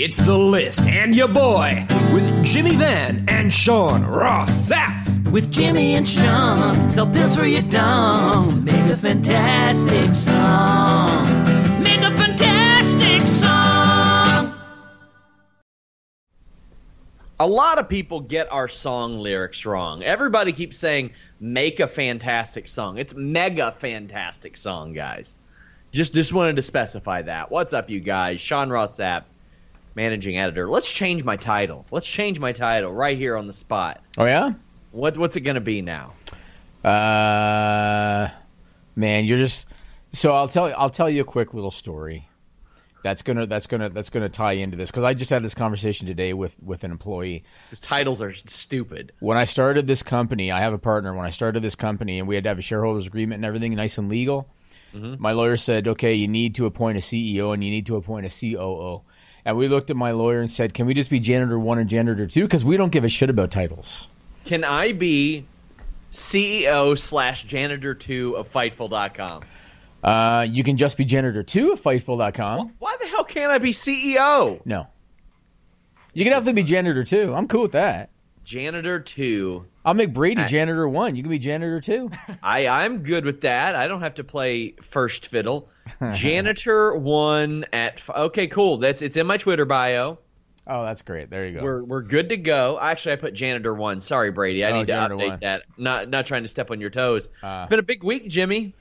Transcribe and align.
It's 0.00 0.16
The 0.16 0.38
List 0.38 0.82
and 0.82 1.12
your 1.12 1.26
boy 1.26 1.84
with 2.12 2.44
Jimmy 2.44 2.76
Van 2.76 3.24
and 3.26 3.52
Sean 3.52 4.04
Ross 4.04 4.70
Sapp. 4.70 5.28
With 5.32 5.50
Jimmy 5.50 5.96
and 5.96 6.06
Sean, 6.06 6.88
sell 6.88 7.08
pills 7.08 7.34
for 7.34 7.44
your 7.44 7.62
dong. 7.62 8.62
Make 8.62 8.92
a 8.92 8.96
fantastic 8.96 10.14
song. 10.14 11.82
Make 11.82 12.00
a 12.02 12.12
fantastic 12.12 13.26
song. 13.26 14.54
A 17.40 17.46
lot 17.48 17.80
of 17.80 17.88
people 17.88 18.20
get 18.20 18.52
our 18.52 18.68
song 18.68 19.18
lyrics 19.18 19.66
wrong. 19.66 20.04
Everybody 20.04 20.52
keeps 20.52 20.78
saying 20.78 21.10
make 21.40 21.80
a 21.80 21.88
fantastic 21.88 22.68
song. 22.68 22.98
It's 22.98 23.14
mega 23.14 23.72
fantastic 23.72 24.58
song, 24.58 24.92
guys. 24.92 25.34
Just 25.90 26.14
just 26.14 26.32
wanted 26.32 26.54
to 26.54 26.62
specify 26.62 27.22
that. 27.22 27.50
What's 27.50 27.74
up, 27.74 27.90
you 27.90 27.98
guys? 27.98 28.40
Sean 28.40 28.70
Ross 28.70 28.96
Sapp, 28.96 29.24
managing 29.98 30.38
editor. 30.38 30.70
Let's 30.70 30.90
change 30.90 31.24
my 31.24 31.36
title. 31.36 31.84
Let's 31.90 32.06
change 32.06 32.38
my 32.38 32.52
title 32.52 32.92
right 32.92 33.18
here 33.18 33.36
on 33.36 33.48
the 33.48 33.52
spot. 33.52 34.00
Oh 34.16 34.24
yeah. 34.24 34.52
What 34.92 35.18
what's 35.18 35.34
it 35.36 35.40
going 35.40 35.56
to 35.56 35.60
be 35.60 35.82
now? 35.82 36.12
Uh, 36.84 38.28
man, 38.94 39.24
you're 39.24 39.38
just 39.38 39.66
so 40.12 40.32
I'll 40.32 40.46
tell 40.48 40.72
I'll 40.78 40.88
tell 40.88 41.10
you 41.10 41.22
a 41.22 41.24
quick 41.24 41.52
little 41.52 41.72
story. 41.72 42.28
That's 43.02 43.22
gonna 43.22 43.46
that's 43.46 43.66
gonna 43.66 43.90
that's 43.90 44.10
gonna 44.10 44.28
tie 44.28 44.52
into 44.52 44.76
this 44.76 44.90
because 44.90 45.02
I 45.02 45.14
just 45.14 45.30
had 45.30 45.42
this 45.42 45.54
conversation 45.54 46.06
today 46.06 46.32
with 46.32 46.56
with 46.62 46.84
an 46.84 46.92
employee. 46.92 47.42
These 47.70 47.80
titles 47.80 48.22
are 48.22 48.32
stupid. 48.32 49.12
When 49.18 49.36
I 49.36 49.44
started 49.44 49.88
this 49.88 50.04
company, 50.04 50.52
I 50.52 50.60
have 50.60 50.72
a 50.72 50.78
partner. 50.78 51.12
When 51.12 51.26
I 51.26 51.30
started 51.30 51.62
this 51.62 51.74
company, 51.74 52.20
and 52.20 52.28
we 52.28 52.36
had 52.36 52.44
to 52.44 52.50
have 52.50 52.58
a 52.58 52.62
shareholders 52.62 53.06
agreement 53.06 53.38
and 53.38 53.44
everything 53.44 53.74
nice 53.74 53.98
and 53.98 54.08
legal. 54.08 54.48
My 54.94 55.32
lawyer 55.32 55.56
said, 55.56 55.86
"Okay, 55.86 56.14
you 56.14 56.26
need 56.26 56.54
to 56.56 56.66
appoint 56.66 56.96
a 56.96 57.02
CEO 57.02 57.52
and 57.52 57.62
you 57.62 57.70
need 57.70 57.86
to 57.86 57.96
appoint 57.96 58.26
a 58.26 58.30
COO." 58.30 59.02
And 59.44 59.56
we 59.56 59.68
looked 59.68 59.90
at 59.90 59.96
my 59.96 60.10
lawyer 60.10 60.40
and 60.40 60.50
said, 60.50 60.74
"Can 60.74 60.86
we 60.86 60.94
just 60.94 61.10
be 61.10 61.20
janitor 61.20 61.58
one 61.58 61.78
and 61.78 61.88
janitor 61.88 62.26
two? 62.26 62.42
Because 62.42 62.64
we 62.64 62.76
don't 62.76 62.90
give 62.92 63.04
a 63.04 63.08
shit 63.08 63.30
about 63.30 63.50
titles." 63.50 64.08
Can 64.44 64.64
I 64.64 64.92
be 64.92 65.44
CEO 66.12 66.96
slash 66.98 67.44
janitor 67.44 67.94
two 67.94 68.36
of 68.36 68.50
Fightful.com? 68.50 69.42
Uh, 70.02 70.46
you 70.48 70.62
can 70.62 70.76
just 70.76 70.96
be 70.96 71.04
janitor 71.04 71.42
two 71.42 71.72
of 71.72 71.80
Fightful.com. 71.80 72.74
Why 72.78 72.96
the 73.00 73.06
hell 73.08 73.24
can't 73.24 73.50
I 73.50 73.58
be 73.58 73.72
CEO? 73.72 74.60
No. 74.64 74.86
You 76.14 76.24
can 76.24 76.32
definitely 76.32 76.62
be 76.62 76.68
janitor 76.68 77.04
two. 77.04 77.34
I'm 77.34 77.46
cool 77.48 77.62
with 77.62 77.72
that. 77.72 78.10
Janitor 78.48 78.98
two. 78.98 79.66
I'll 79.84 79.92
make 79.92 80.14
Brady 80.14 80.40
I- 80.40 80.46
janitor 80.46 80.88
one. 80.88 81.16
You 81.16 81.22
can 81.22 81.28
be 81.28 81.38
janitor 81.38 81.82
two. 81.82 82.10
I 82.42 82.66
I'm 82.66 83.02
good 83.02 83.26
with 83.26 83.42
that. 83.42 83.76
I 83.76 83.88
don't 83.88 84.00
have 84.00 84.14
to 84.14 84.24
play 84.24 84.70
first 84.80 85.26
fiddle. 85.26 85.68
Janitor 86.14 86.94
one 86.94 87.66
at 87.74 88.02
okay, 88.08 88.46
cool. 88.46 88.78
That's 88.78 89.02
it's 89.02 89.18
in 89.18 89.26
my 89.26 89.36
Twitter 89.36 89.66
bio. 89.66 90.18
Oh, 90.66 90.82
that's 90.84 91.02
great. 91.02 91.28
There 91.28 91.46
you 91.46 91.58
go. 91.58 91.62
We're 91.62 91.84
we're 91.84 92.02
good 92.02 92.30
to 92.30 92.38
go. 92.38 92.78
Actually, 92.80 93.12
I 93.12 93.16
put 93.16 93.34
janitor 93.34 93.74
one. 93.74 94.00
Sorry, 94.00 94.30
Brady. 94.30 94.64
I 94.64 94.70
Oh, 94.70 94.78
need 94.78 94.86
to 94.86 94.92
update 94.94 95.28
one. 95.28 95.38
that. 95.42 95.64
Not 95.76 96.08
not 96.08 96.24
trying 96.24 96.42
to 96.44 96.48
step 96.48 96.70
on 96.70 96.80
your 96.80 96.90
toes. 96.90 97.28
Uh. 97.42 97.60
it's 97.64 97.68
been 97.70 97.78
a 97.80 97.82
big 97.82 98.02
week, 98.02 98.28
Jimmy. 98.28 98.74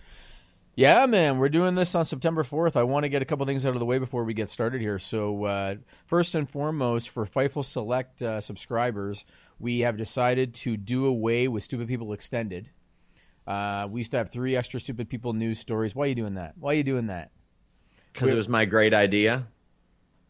Yeah, 0.77 1.07
man, 1.07 1.39
we're 1.39 1.49
doing 1.49 1.73
this 1.73 1.95
on 1.95 2.05
September 2.05 2.43
4th. 2.43 2.75
I 2.75 2.83
want 2.83 3.03
to 3.03 3.09
get 3.09 3.23
a 3.23 3.25
couple 3.25 3.43
things 3.47 3.65
out 3.65 3.73
of 3.73 3.79
the 3.79 3.85
way 3.85 3.97
before 3.97 4.23
we 4.23 4.35
get 4.35 4.47
started 4.47 4.79
here. 4.79 4.99
So, 4.99 5.45
uh, 5.45 5.75
first 6.05 6.35
and 6.35 6.47
foremost, 6.47 7.09
for 7.09 7.25
Fightful 7.25 7.65
Select 7.65 8.21
uh, 8.21 8.39
subscribers, 8.39 9.25
we 9.57 9.79
have 9.79 9.97
decided 9.97 10.53
to 10.53 10.77
do 10.77 11.07
away 11.07 11.47
with 11.47 11.63
Stupid 11.63 11.87
People 11.87 12.13
Extended. 12.13 12.69
Uh, 13.47 13.87
we 13.89 14.01
used 14.01 14.11
to 14.11 14.17
have 14.17 14.29
three 14.29 14.55
extra 14.55 14.79
Stupid 14.79 15.09
People 15.09 15.33
news 15.33 15.57
stories. 15.57 15.95
Why 15.95 16.05
are 16.05 16.09
you 16.09 16.15
doing 16.15 16.35
that? 16.35 16.53
Why 16.59 16.73
are 16.73 16.75
you 16.75 16.83
doing 16.83 17.07
that? 17.07 17.31
Because 18.13 18.29
it 18.29 18.35
was 18.35 18.47
my 18.47 18.65
great 18.65 18.93
idea. 18.93 19.47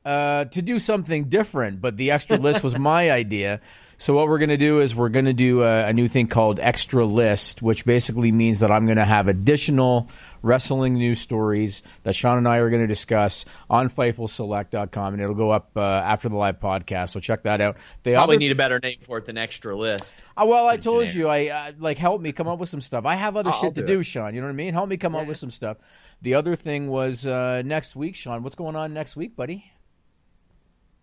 Uh, 0.07 0.45
to 0.45 0.61
do 0.61 0.79
something 0.79 1.25
different, 1.25 1.81
but 1.81 1.97
the 1.97 2.11
extra 2.11 2.37
list 2.37 2.63
was 2.63 2.79
my 2.79 3.11
idea. 3.23 3.59
So 3.99 4.13
what 4.13 4.27
we're 4.27 4.37
going 4.37 4.49
to 4.49 4.57
do 4.57 4.79
is 4.79 4.95
we're 4.95 5.09
going 5.09 5.25
to 5.25 5.33
do 5.33 5.63
a, 5.63 5.87
a 5.87 5.93
new 5.93 6.07
thing 6.07 6.27
called 6.27 6.59
extra 6.59 7.03
list, 7.03 7.63
which 7.63 7.83
basically 7.83 8.31
means 8.31 8.59
that 8.59 8.71
I'm 8.71 8.85
going 8.85 8.99
to 8.99 9.05
have 9.05 9.27
additional 9.27 10.09
wrestling 10.43 10.93
news 10.93 11.19
stories 11.19 11.81
that 12.03 12.15
Sean 12.15 12.37
and 12.37 12.47
I 12.47 12.57
are 12.57 12.69
going 12.69 12.83
to 12.83 12.87
discuss 12.87 13.43
on 13.71 13.89
FightfulSelect.com, 13.89 15.13
and 15.13 15.21
it'll 15.21 15.33
go 15.35 15.49
up 15.49 15.71
uh, 15.75 15.81
after 15.81 16.29
the 16.29 16.35
live 16.35 16.59
podcast. 16.59 17.09
So 17.09 17.19
check 17.19 17.43
that 17.43 17.59
out. 17.59 17.77
They 18.03 18.13
Probably 18.13 18.35
other- 18.35 18.39
need 18.39 18.51
a 18.51 18.55
better 18.55 18.79
name 18.79 18.99
for 19.01 19.17
it 19.17 19.25
than 19.25 19.37
extra 19.37 19.75
list. 19.75 20.21
Uh, 20.37 20.45
well, 20.47 20.67
I 20.67 20.77
told 20.77 21.07
generic. 21.07 21.15
you, 21.15 21.27
I 21.27 21.69
uh, 21.69 21.71
like 21.79 21.97
help 21.97 22.21
me 22.21 22.31
come 22.31 22.47
up 22.47 22.59
with 22.59 22.69
some 22.69 22.81
stuff. 22.81 23.05
I 23.05 23.15
have 23.15 23.35
other 23.35 23.49
I'll 23.49 23.59
shit 23.59 23.75
to 23.75 23.81
do 23.81 23.87
do. 23.97 24.03
Sean. 24.03 24.35
You 24.35 24.41
know 24.41 24.47
what 24.47 24.53
I 24.53 24.55
mean? 24.57 24.73
Help 24.73 24.89
me 24.89 24.97
come 24.97 25.15
up 25.15 25.27
with 25.27 25.37
some 25.37 25.49
stuff. 25.51 25.77
The 26.21 26.35
other 26.35 26.55
thing 26.55 26.87
was 26.87 27.25
uh, 27.25 27.63
next 27.65 27.95
week, 27.95 28.15
Sean. 28.15 28.43
What's 28.43 28.55
going 28.55 28.75
on 28.75 28.93
next 28.93 29.15
week, 29.15 29.35
buddy? 29.35 29.71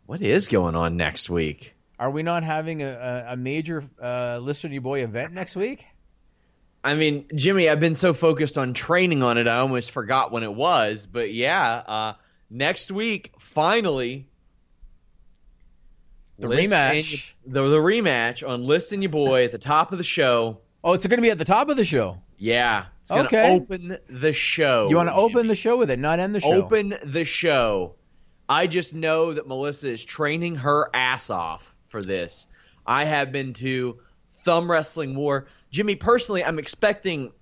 What 0.06 0.22
is 0.22 0.48
going 0.48 0.75
on 0.76 0.97
next 0.97 1.31
week? 1.31 1.75
Are 1.98 2.10
we 2.10 2.22
not 2.22 2.42
having 2.42 2.82
a, 2.82 2.88
a, 3.28 3.32
a 3.32 3.37
major 3.37 3.84
uh, 4.03 4.38
Listen 4.42 4.70
to 4.70 4.75
Your 4.75 4.82
Boy 4.82 5.03
event 5.04 5.32
next 5.32 5.56
week? 5.56 5.87
I 6.82 6.94
mean, 6.94 7.25
Jimmy, 7.34 7.69
I've 7.70 7.81
been 7.81 7.94
so 7.94 8.12
focused 8.12 8.59
on 8.59 8.75
training 8.75 9.22
on 9.22 9.38
it, 9.38 9.48
I 9.48 9.59
almost 9.59 9.91
forgot 9.91 10.32
when 10.32 10.42
it 10.42 10.53
was. 10.53 11.06
But 11.06 11.32
yeah, 11.32 11.70
uh, 11.87 12.12
next 12.50 12.91
week, 12.92 13.32
finally, 13.38 14.28
The 16.38 16.48
List 16.48 16.71
rematch. 16.72 17.32
and 17.47 17.54
the, 17.54 17.62
the 17.69 17.78
rematch 17.78 18.47
on 18.47 18.65
List 18.65 18.92
and 18.92 19.03
Your 19.03 19.10
Boy 19.12 19.44
at 19.44 19.53
the 19.53 19.59
top 19.59 19.92
of 19.92 19.98
the 19.98 20.04
show. 20.04 20.59
Oh, 20.82 20.92
it's 20.92 21.06
going 21.06 21.16
to 21.19 21.22
be 21.22 21.31
at 21.31 21.38
the 21.38 21.47
top 21.47 21.71
of 21.71 21.78
the 21.78 21.84
show. 21.86 22.19
Yeah, 22.36 22.86
it's 23.00 23.09
gonna 23.09 23.25
Okay. 23.25 23.50
open 23.54 23.97
the 24.10 24.32
show. 24.34 24.88
You 24.91 24.97
want 24.97 25.09
to 25.09 25.15
open 25.15 25.47
the 25.47 25.54
show 25.54 25.78
with 25.78 25.91
it, 25.91 25.98
not 25.98 26.19
end 26.19 26.34
the 26.34 26.41
show. 26.41 26.53
open 26.53 26.94
the 27.04 27.25
show. 27.25 27.94
I 28.49 28.66
just 28.66 28.94
know 28.94 29.32
that 29.32 29.47
Melissa 29.47 29.88
is 29.88 30.05
training 30.05 30.56
her 30.56 30.91
ass 30.94 31.31
off 31.31 31.75
for 31.87 32.03
this. 32.03 32.47
I 32.87 33.05
have 33.05 33.32
been 33.32 33.55
to 33.55 34.00
thumb 34.44 34.71
wrestling 34.71 35.15
war. 35.15 35.47
Jimmy, 35.71 35.97
personally, 35.97 36.44
I'm 36.44 36.59
expecting 36.59 37.33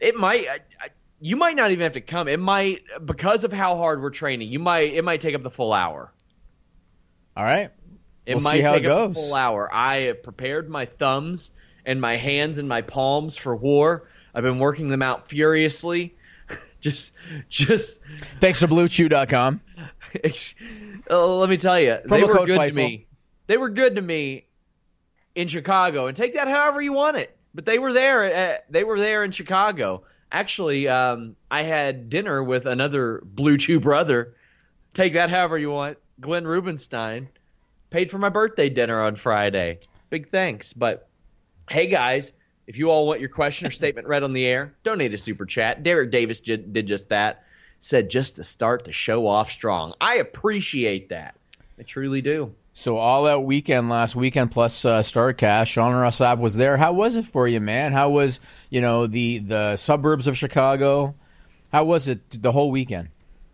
it 0.00 0.16
might. 0.16 0.46
I, 0.48 0.54
I, 0.54 0.88
you 1.20 1.36
might 1.36 1.56
not 1.56 1.70
even 1.70 1.82
have 1.82 1.92
to 1.92 2.00
come. 2.00 2.28
It 2.28 2.40
might 2.40 2.82
because 3.04 3.44
of 3.44 3.52
how 3.52 3.76
hard 3.76 4.02
we're 4.02 4.10
training. 4.10 4.50
You 4.50 4.58
might. 4.58 4.94
It 4.94 5.04
might 5.04 5.20
take 5.20 5.34
up 5.34 5.42
the 5.42 5.50
full 5.50 5.72
hour. 5.72 6.12
All 7.36 7.44
right. 7.44 7.70
It 8.26 8.34
We'll 8.34 8.44
might 8.44 8.52
see 8.52 8.60
how 8.60 8.72
take 8.72 8.84
it 8.84 8.90
up 8.90 9.08
the 9.08 9.14
full 9.14 9.34
hour. 9.34 9.68
I 9.72 9.96
have 9.96 10.22
prepared 10.22 10.68
my 10.68 10.86
thumbs 10.86 11.52
and 11.84 12.00
my 12.00 12.16
hands 12.16 12.58
and 12.58 12.68
my 12.68 12.82
palms 12.82 13.36
for 13.36 13.56
war. 13.56 14.08
I've 14.34 14.42
been 14.42 14.58
working 14.58 14.88
them 14.88 15.02
out 15.02 15.28
furiously. 15.28 16.14
Just, 16.80 17.12
just 17.48 18.00
Thanks 18.40 18.60
to 18.60 18.68
BlueChew.com. 18.68 19.60
Uh, 21.10 21.36
let 21.36 21.50
me 21.50 21.56
tell 21.56 21.80
you, 21.80 21.98
they 22.04 22.22
were 22.22 22.46
good 22.46 22.58
FIFO. 22.58 22.68
to 22.68 22.74
me. 22.74 23.06
They 23.46 23.56
were 23.56 23.68
good 23.68 23.96
to 23.96 24.02
me 24.02 24.46
in 25.34 25.48
Chicago, 25.48 26.06
and 26.06 26.16
take 26.16 26.34
that 26.34 26.48
however 26.48 26.80
you 26.80 26.92
want 26.92 27.16
it. 27.16 27.36
But 27.54 27.66
they 27.66 27.78
were 27.78 27.92
there. 27.92 28.24
At, 28.24 28.72
they 28.72 28.84
were 28.84 28.98
there 28.98 29.24
in 29.24 29.32
Chicago. 29.32 30.04
Actually, 30.32 30.86
um, 30.88 31.34
I 31.50 31.62
had 31.62 32.08
dinner 32.08 32.42
with 32.42 32.66
another 32.66 33.22
Blue 33.24 33.58
Chew 33.58 33.80
brother. 33.80 34.34
Take 34.94 35.14
that 35.14 35.30
however 35.30 35.58
you 35.58 35.70
want. 35.70 35.98
Glenn 36.20 36.46
Rubenstein 36.46 37.28
paid 37.90 38.10
for 38.10 38.18
my 38.18 38.28
birthday 38.28 38.68
dinner 38.68 39.02
on 39.02 39.16
Friday. 39.16 39.80
Big 40.10 40.30
thanks. 40.30 40.72
But 40.72 41.08
hey, 41.68 41.88
guys, 41.88 42.32
if 42.70 42.78
you 42.78 42.88
all 42.88 43.04
want 43.04 43.18
your 43.18 43.28
question 43.28 43.66
or 43.66 43.72
statement 43.72 44.06
read 44.06 44.22
on 44.22 44.32
the 44.32 44.46
air, 44.46 44.72
donate 44.84 45.12
a 45.12 45.16
super 45.16 45.44
chat. 45.44 45.82
Derek 45.82 46.12
Davis 46.12 46.40
j- 46.40 46.56
did 46.56 46.86
just 46.86 47.08
that. 47.08 47.42
Said 47.80 48.08
just 48.08 48.36
to 48.36 48.44
start 48.44 48.84
the 48.84 48.92
show 48.92 49.26
off 49.26 49.50
strong. 49.50 49.92
I 50.00 50.18
appreciate 50.18 51.08
that. 51.08 51.34
I 51.80 51.82
truly 51.82 52.22
do. 52.22 52.54
So 52.72 52.96
all 52.96 53.24
that 53.24 53.40
weekend 53.40 53.88
last 53.88 54.14
weekend 54.14 54.52
plus 54.52 54.84
uh, 54.84 55.00
Starcast. 55.00 55.66
Sean 55.66 55.92
Ross 55.94 56.20
Sapp 56.20 56.38
was 56.38 56.54
there. 56.54 56.76
How 56.76 56.92
was 56.92 57.16
it 57.16 57.24
for 57.24 57.48
you, 57.48 57.58
man? 57.58 57.90
How 57.90 58.10
was 58.10 58.38
you 58.68 58.80
know 58.80 59.08
the 59.08 59.38
the 59.38 59.74
suburbs 59.74 60.28
of 60.28 60.38
Chicago? 60.38 61.16
How 61.72 61.82
was 61.82 62.06
it 62.06 62.40
the 62.40 62.52
whole 62.52 62.70
weekend? 62.70 63.08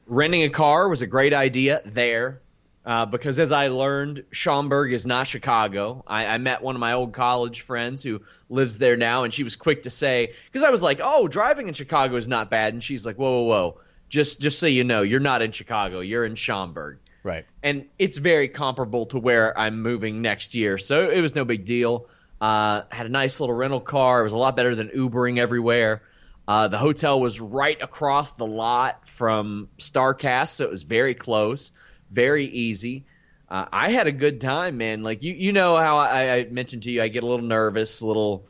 Renting 0.06 0.42
a 0.42 0.50
car 0.50 0.90
was 0.90 1.00
a 1.00 1.06
great 1.06 1.32
idea 1.32 1.80
there. 1.86 2.42
Uh, 2.86 3.04
because 3.04 3.38
as 3.40 3.50
I 3.50 3.66
learned, 3.68 4.22
Schaumburg 4.30 4.92
is 4.92 5.04
not 5.04 5.26
Chicago. 5.26 6.04
I, 6.06 6.26
I 6.26 6.38
met 6.38 6.62
one 6.62 6.76
of 6.76 6.80
my 6.80 6.92
old 6.92 7.12
college 7.12 7.62
friends 7.62 8.00
who 8.00 8.22
lives 8.48 8.78
there 8.78 8.96
now, 8.96 9.24
and 9.24 9.34
she 9.34 9.42
was 9.42 9.56
quick 9.56 9.82
to 9.82 9.90
say, 9.90 10.34
because 10.46 10.62
I 10.62 10.70
was 10.70 10.82
like, 10.82 11.00
"Oh, 11.02 11.26
driving 11.26 11.66
in 11.66 11.74
Chicago 11.74 12.14
is 12.14 12.28
not 12.28 12.48
bad," 12.48 12.74
and 12.74 12.82
she's 12.84 13.04
like, 13.04 13.16
"Whoa, 13.16 13.40
whoa, 13.40 13.42
whoa! 13.42 13.80
Just, 14.08 14.40
just 14.40 14.60
so 14.60 14.66
you 14.66 14.84
know, 14.84 15.02
you're 15.02 15.18
not 15.18 15.42
in 15.42 15.50
Chicago. 15.50 15.98
You're 15.98 16.24
in 16.24 16.36
Schaumburg." 16.36 16.98
Right. 17.24 17.44
and 17.60 17.86
it's 17.98 18.18
very 18.18 18.46
comparable 18.46 19.06
to 19.06 19.18
where 19.18 19.58
I'm 19.58 19.82
moving 19.82 20.22
next 20.22 20.54
year. 20.54 20.78
So 20.78 21.10
it 21.10 21.20
was 21.20 21.34
no 21.34 21.44
big 21.44 21.64
deal. 21.64 22.06
Uh, 22.40 22.82
had 22.88 23.06
a 23.06 23.08
nice 23.08 23.40
little 23.40 23.56
rental 23.56 23.80
car. 23.80 24.20
It 24.20 24.22
was 24.22 24.32
a 24.32 24.36
lot 24.36 24.54
better 24.54 24.76
than 24.76 24.90
Ubering 24.90 25.38
everywhere. 25.40 26.02
Uh, 26.46 26.68
the 26.68 26.78
hotel 26.78 27.18
was 27.18 27.40
right 27.40 27.82
across 27.82 28.34
the 28.34 28.46
lot 28.46 29.08
from 29.08 29.68
Starcast, 29.78 30.50
so 30.50 30.66
it 30.66 30.70
was 30.70 30.84
very 30.84 31.14
close, 31.14 31.72
very 32.10 32.44
easy. 32.44 33.04
Uh, 33.48 33.66
I 33.70 33.90
had 33.90 34.06
a 34.06 34.12
good 34.12 34.40
time, 34.40 34.78
man. 34.78 35.02
Like 35.02 35.22
you, 35.22 35.32
you 35.34 35.52
know 35.52 35.76
how 35.76 35.98
I, 35.98 36.34
I 36.34 36.44
mentioned 36.44 36.82
to 36.84 36.90
you, 36.90 37.02
I 37.02 37.08
get 37.08 37.22
a 37.22 37.26
little 37.26 37.46
nervous, 37.46 38.00
a 38.00 38.06
little, 38.06 38.46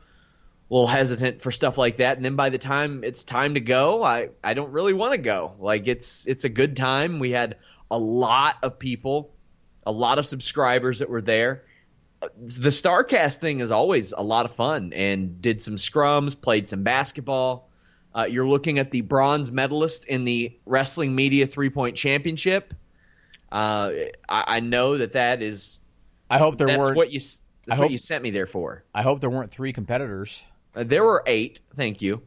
little 0.69 0.87
hesitant 0.87 1.41
for 1.41 1.51
stuff 1.51 1.77
like 1.77 1.97
that, 1.97 2.17
and 2.17 2.25
then 2.25 2.35
by 2.35 2.49
the 2.49 2.57
time 2.57 3.03
it's 3.03 3.23
time 3.23 3.53
to 3.53 3.59
go, 3.59 4.03
I, 4.03 4.29
I 4.43 4.53
don't 4.53 4.71
really 4.71 4.93
want 4.93 5.13
to 5.13 5.19
go. 5.19 5.53
Like 5.59 5.87
it's, 5.87 6.25
it's 6.27 6.43
a 6.43 6.49
good 6.49 6.75
time. 6.75 7.19
We 7.19 7.31
had 7.31 7.57
a 7.91 7.97
lot 7.97 8.55
of 8.63 8.79
people, 8.79 9.33
a 9.85 9.91
lot 9.91 10.19
of 10.19 10.25
subscribers 10.25 10.99
that 10.99 11.09
were 11.09 11.21
there. 11.21 11.63
The 12.19 12.69
Starcast 12.69 13.35
thing 13.35 13.59
is 13.59 13.71
always 13.71 14.11
a 14.11 14.23
lot 14.23 14.45
of 14.45 14.55
fun, 14.55 14.91
and 14.93 15.39
did 15.39 15.61
some 15.61 15.75
scrums, 15.75 16.39
played 16.39 16.67
some 16.67 16.81
basketball. 16.81 17.69
Uh, 18.15 18.23
you're 18.23 18.47
looking 18.47 18.79
at 18.79 18.89
the 18.89 19.01
bronze 19.01 19.51
medalist 19.51 20.05
in 20.05 20.25
the 20.25 20.57
Wrestling 20.65 21.13
Media 21.13 21.45
Three 21.45 21.69
Point 21.69 21.95
Championship. 21.95 22.73
Uh, 23.51 23.91
I, 24.27 24.43
I 24.47 24.59
know 24.59 24.97
that 24.97 25.13
that 25.13 25.41
is 25.41 25.79
I 26.29 26.37
hope 26.37 26.57
there 26.57 26.67
that's 26.67 26.79
weren't. 26.79 26.97
what 26.97 27.11
you 27.11 27.19
that's 27.19 27.79
I 27.79 27.79
what 27.79 27.91
you 27.91 27.97
sent 27.97 28.23
me 28.23 28.31
there 28.31 28.45
for. 28.45 28.83
I 28.93 29.01
hope 29.01 29.21
there 29.21 29.29
weren't 29.29 29.51
three 29.51 29.73
competitors. 29.73 30.43
Uh, 30.75 30.83
there 30.83 31.03
were 31.03 31.23
eight. 31.25 31.59
Thank 31.75 32.01
you. 32.01 32.21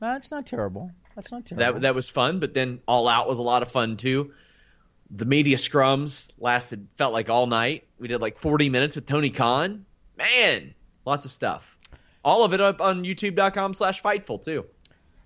That's 0.00 0.30
not 0.30 0.46
terrible. 0.46 0.90
That's 1.14 1.30
not 1.30 1.46
terrible. 1.46 1.74
That 1.74 1.82
that 1.82 1.94
was 1.94 2.08
fun, 2.08 2.40
but 2.40 2.54
then 2.54 2.80
All 2.88 3.08
Out 3.08 3.28
was 3.28 3.38
a 3.38 3.42
lot 3.42 3.62
of 3.62 3.70
fun 3.70 3.96
too. 3.96 4.32
The 5.10 5.26
media 5.26 5.56
scrums 5.56 6.30
lasted 6.38 6.88
felt 6.96 7.12
like 7.12 7.28
all 7.28 7.46
night. 7.46 7.86
We 7.98 8.08
did 8.08 8.20
like 8.20 8.36
40 8.36 8.68
minutes 8.70 8.96
with 8.96 9.06
Tony 9.06 9.30
Khan. 9.30 9.84
Man, 10.16 10.74
lots 11.04 11.24
of 11.24 11.30
stuff. 11.30 11.78
All 12.24 12.42
of 12.44 12.54
it 12.54 12.60
up 12.60 12.80
on 12.80 13.04
youtube.com 13.04 13.74
slash 13.74 14.02
fightful 14.02 14.42
too. 14.42 14.64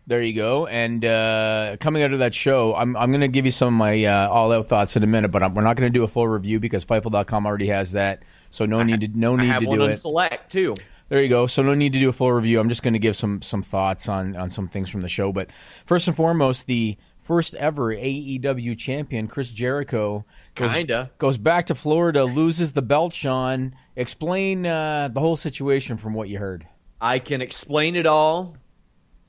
There 0.08 0.22
you 0.22 0.32
go. 0.32 0.66
And 0.66 1.05
uh, 1.05 1.76
coming 1.81 2.02
out 2.02 2.14
of 2.14 2.20
that 2.20 2.34
show, 2.34 2.75
I'm, 2.75 2.96
I'm 2.96 3.10
going 3.10 3.20
to 3.20 3.28
give 3.28 3.44
you 3.44 3.50
some 3.50 3.69
of 3.69 3.75
my 3.75 4.05
uh, 4.06 4.26
all 4.31 4.50
out 4.52 4.66
thoughts 4.66 4.96
in 4.96 5.05
a 5.05 5.06
minute, 5.06 5.28
but 5.28 5.43
I'm, 5.43 5.52
we're 5.52 5.62
not 5.62 5.76
going 5.76 5.93
to 5.93 5.96
do 5.96 6.02
a 6.02 6.08
full 6.08 6.26
review 6.26 6.58
because 6.60 6.82
Fightful.com 6.87 7.44
already 7.44 7.66
has 7.66 7.93
that. 7.93 8.25
So 8.49 8.64
no 8.64 8.82
need 8.82 9.02
to 9.02 9.08
no 9.08 9.37
I 9.37 9.43
need 9.60 9.66
to 9.66 9.76
do 9.76 9.82
it. 9.82 9.96
select 9.96 10.50
too. 10.50 10.75
There 11.10 11.22
you 11.22 11.28
go. 11.28 11.46
So 11.46 11.62
no 11.62 11.75
need 11.75 11.93
to 11.93 12.00
do 12.00 12.08
a 12.08 12.14
full 12.14 12.32
review. 12.32 12.58
I'm 12.58 12.70
just 12.70 12.82
going 12.82 12.94
to 12.94 12.99
give 12.99 13.16
some 13.16 13.43
some 13.43 13.62
thoughts 13.62 14.08
on 14.08 14.34
on 14.34 14.50
some 14.50 14.66
things 14.66 14.88
from 14.88 15.02
the 15.02 15.10
show. 15.10 15.31
But 15.31 15.49
first 15.84 16.08
and 16.08 16.16
foremost, 16.16 16.66
the 16.66 16.96
first 17.20 17.54
ever 17.56 17.94
AEW 17.94 18.78
champion 18.78 19.28
Chris 19.28 19.50
Jericho 19.50 20.25
goes, 20.54 20.72
Kinda. 20.72 21.11
goes 21.19 21.37
back 21.37 21.66
to 21.66 21.75
Florida, 21.75 22.25
loses 22.25 22.72
the 22.72 22.81
belt. 22.81 23.12
Sean, 23.12 23.75
explain 23.94 24.64
uh, 24.64 25.08
the 25.08 25.20
whole 25.20 25.37
situation 25.37 25.99
from 25.99 26.14
what 26.14 26.31
you 26.31 26.38
heard. 26.38 26.66
I 26.99 27.19
can 27.19 27.43
explain 27.43 27.94
it 27.94 28.06
all 28.06 28.56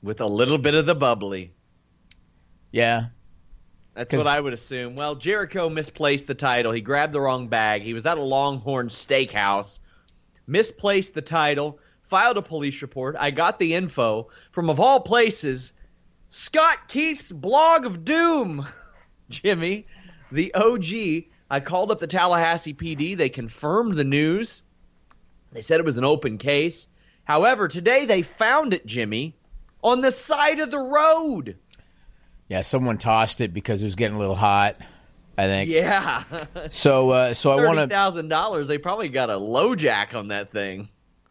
with 0.02 0.20
a 0.20 0.26
little 0.26 0.58
bit 0.58 0.74
of 0.74 0.86
the 0.86 0.94
bubbly. 0.94 1.52
Yeah, 2.72 3.06
That's 3.94 4.14
what 4.14 4.26
I 4.26 4.40
would 4.40 4.52
assume. 4.52 4.94
Well, 4.94 5.16
Jericho 5.16 5.68
misplaced 5.68 6.26
the 6.26 6.34
title. 6.34 6.72
He 6.72 6.80
grabbed 6.80 7.12
the 7.12 7.20
wrong 7.20 7.48
bag. 7.48 7.82
He 7.82 7.94
was 7.94 8.06
at 8.06 8.16
a 8.16 8.22
Longhorn 8.22 8.88
steakhouse, 8.88 9.80
misplaced 10.46 11.14
the 11.14 11.22
title, 11.22 11.80
filed 12.02 12.36
a 12.36 12.42
police 12.42 12.80
report. 12.82 13.16
I 13.18 13.30
got 13.30 13.58
the 13.58 13.74
info 13.74 14.28
from, 14.52 14.70
of 14.70 14.78
all 14.78 15.00
places, 15.00 15.72
Scott 16.28 16.88
Keith's 16.88 17.32
blog 17.32 17.86
of 17.86 18.04
doom. 18.04 18.66
Jimmy, 19.28 19.86
the 20.30 20.54
OG. 20.54 21.30
I 21.50 21.58
called 21.60 21.90
up 21.90 21.98
the 21.98 22.06
Tallahassee 22.06 22.74
PD. 22.74 23.16
They 23.16 23.28
confirmed 23.28 23.94
the 23.94 24.04
news. 24.04 24.62
They 25.52 25.62
said 25.62 25.80
it 25.80 25.86
was 25.86 25.98
an 25.98 26.04
open 26.04 26.38
case. 26.38 26.86
However, 27.24 27.66
today 27.66 28.06
they 28.06 28.22
found 28.22 28.72
it, 28.74 28.86
Jimmy, 28.86 29.36
on 29.82 30.00
the 30.00 30.10
side 30.10 30.58
of 30.60 30.70
the 30.70 30.78
road. 30.78 31.56
yeah. 32.48 32.60
Someone 32.62 32.98
tossed 32.98 33.40
it 33.40 33.52
because 33.54 33.82
it 33.82 33.86
was 33.86 33.94
getting 33.96 34.16
a 34.16 34.18
little 34.20 34.34
hot. 34.36 34.76
I 35.38 35.44
think. 35.46 35.70
Yeah. 35.70 36.22
So 36.70 37.10
uh, 37.10 37.34
so 37.34 37.52
I 37.52 37.56
thirty 37.56 37.66
want 37.66 37.78
to. 37.90 37.94
thousand 37.94 38.28
dollars. 38.28 38.68
They 38.68 38.78
probably 38.78 39.08
got 39.08 39.30
a 39.30 39.34
LoJack 39.34 40.14
on 40.14 40.28
that 40.28 40.50
thing. 40.52 40.88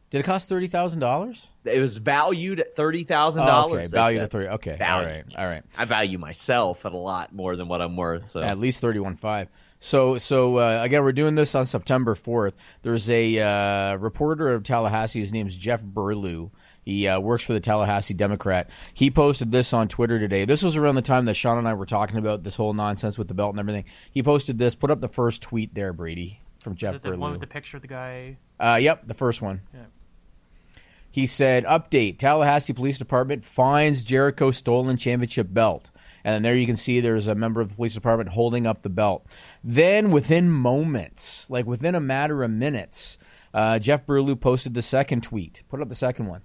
Did 0.09 0.19
it 0.19 0.23
cost 0.23 0.49
thirty 0.49 0.65
thousand 0.67 0.99
dollars? 1.01 1.47
It 1.65 1.79
was 1.79 1.97
valued 1.97 2.59
at 2.59 2.75
thirty 2.75 3.03
thousand 3.03 3.43
Oh, 3.43 3.47
dollars. 3.47 3.87
okay, 3.93 3.95
value 3.95 4.19
to 4.19 4.27
three. 4.27 4.47
Okay, 4.47 4.77
all 4.81 5.03
right, 5.05 5.23
all 5.37 5.45
right. 5.45 5.63
I 5.77 5.85
value 5.85 6.17
myself 6.17 6.85
at 6.87 6.93
a 6.93 6.97
lot 6.97 7.33
more 7.35 7.55
than 7.55 7.67
what 7.67 7.81
I'm 7.81 7.95
worth. 7.95 8.27
So 8.29 8.41
At 8.41 8.57
least 8.57 8.81
thirty-one 8.81 9.17
five. 9.17 9.49
So, 9.81 10.17
so 10.17 10.57
uh, 10.57 10.79
again, 10.83 11.03
we're 11.03 11.11
doing 11.13 11.35
this 11.35 11.53
on 11.55 11.65
September 11.67 12.15
fourth. 12.15 12.55
There's 12.81 13.07
a 13.09 13.39
uh, 13.39 13.95
reporter 13.97 14.47
of 14.49 14.63
Tallahassee. 14.63 15.19
His 15.21 15.31
name's 15.31 15.55
Jeff 15.55 15.81
Burlew. 15.83 16.49
He 16.89 17.07
uh, 17.07 17.19
works 17.19 17.43
for 17.43 17.53
the 17.53 17.59
Tallahassee 17.59 18.15
Democrat. 18.15 18.67
He 18.95 19.11
posted 19.11 19.51
this 19.51 19.73
on 19.73 19.89
Twitter 19.89 20.17
today. 20.17 20.45
This 20.45 20.63
was 20.63 20.75
around 20.75 20.95
the 20.95 21.03
time 21.03 21.25
that 21.25 21.35
Sean 21.35 21.59
and 21.59 21.67
I 21.67 21.75
were 21.75 21.85
talking 21.85 22.17
about 22.17 22.41
this 22.41 22.55
whole 22.55 22.73
nonsense 22.73 23.15
with 23.15 23.27
the 23.27 23.35
belt 23.35 23.51
and 23.51 23.59
everything. 23.59 23.85
He 24.11 24.23
posted 24.23 24.57
this. 24.57 24.73
Put 24.73 24.89
up 24.89 24.99
the 24.99 25.07
first 25.07 25.43
tweet 25.43 25.75
there, 25.75 25.93
Brady, 25.93 26.41
from 26.61 26.73
Jeff 26.73 26.95
Is 26.95 27.01
it 27.01 27.03
the 27.03 27.17
one 27.17 27.33
with 27.33 27.41
the 27.41 27.47
picture 27.47 27.77
of 27.77 27.83
the 27.83 27.87
guy? 27.87 28.37
Uh, 28.59 28.79
yep, 28.81 29.05
the 29.05 29.13
first 29.13 29.39
one. 29.39 29.61
Yeah. 29.71 29.81
He 31.11 31.27
said, 31.27 31.63
"Update: 31.65 32.17
Tallahassee 32.17 32.73
Police 32.73 32.97
Department 32.97 33.45
finds 33.45 34.01
Jericho 34.01 34.49
stolen 34.49 34.97
championship 34.97 35.53
belt." 35.53 35.91
And 36.23 36.33
then 36.33 36.41
there 36.41 36.55
you 36.55 36.65
can 36.65 36.75
see 36.75 37.01
there's 37.01 37.27
a 37.27 37.35
member 37.35 37.61
of 37.61 37.69
the 37.69 37.75
police 37.75 37.93
department 37.93 38.31
holding 38.31 38.65
up 38.65 38.81
the 38.81 38.89
belt. 38.89 39.27
Then, 39.63 40.09
within 40.09 40.49
moments, 40.49 41.51
like 41.51 41.67
within 41.67 41.93
a 41.93 41.99
matter 41.99 42.41
of 42.41 42.49
minutes, 42.49 43.19
uh, 43.53 43.77
Jeff 43.77 44.07
Burlew 44.07 44.35
posted 44.35 44.73
the 44.73 44.81
second 44.81 45.21
tweet. 45.21 45.61
Put 45.69 45.81
up 45.81 45.87
the 45.87 45.93
second 45.93 46.25
one. 46.25 46.41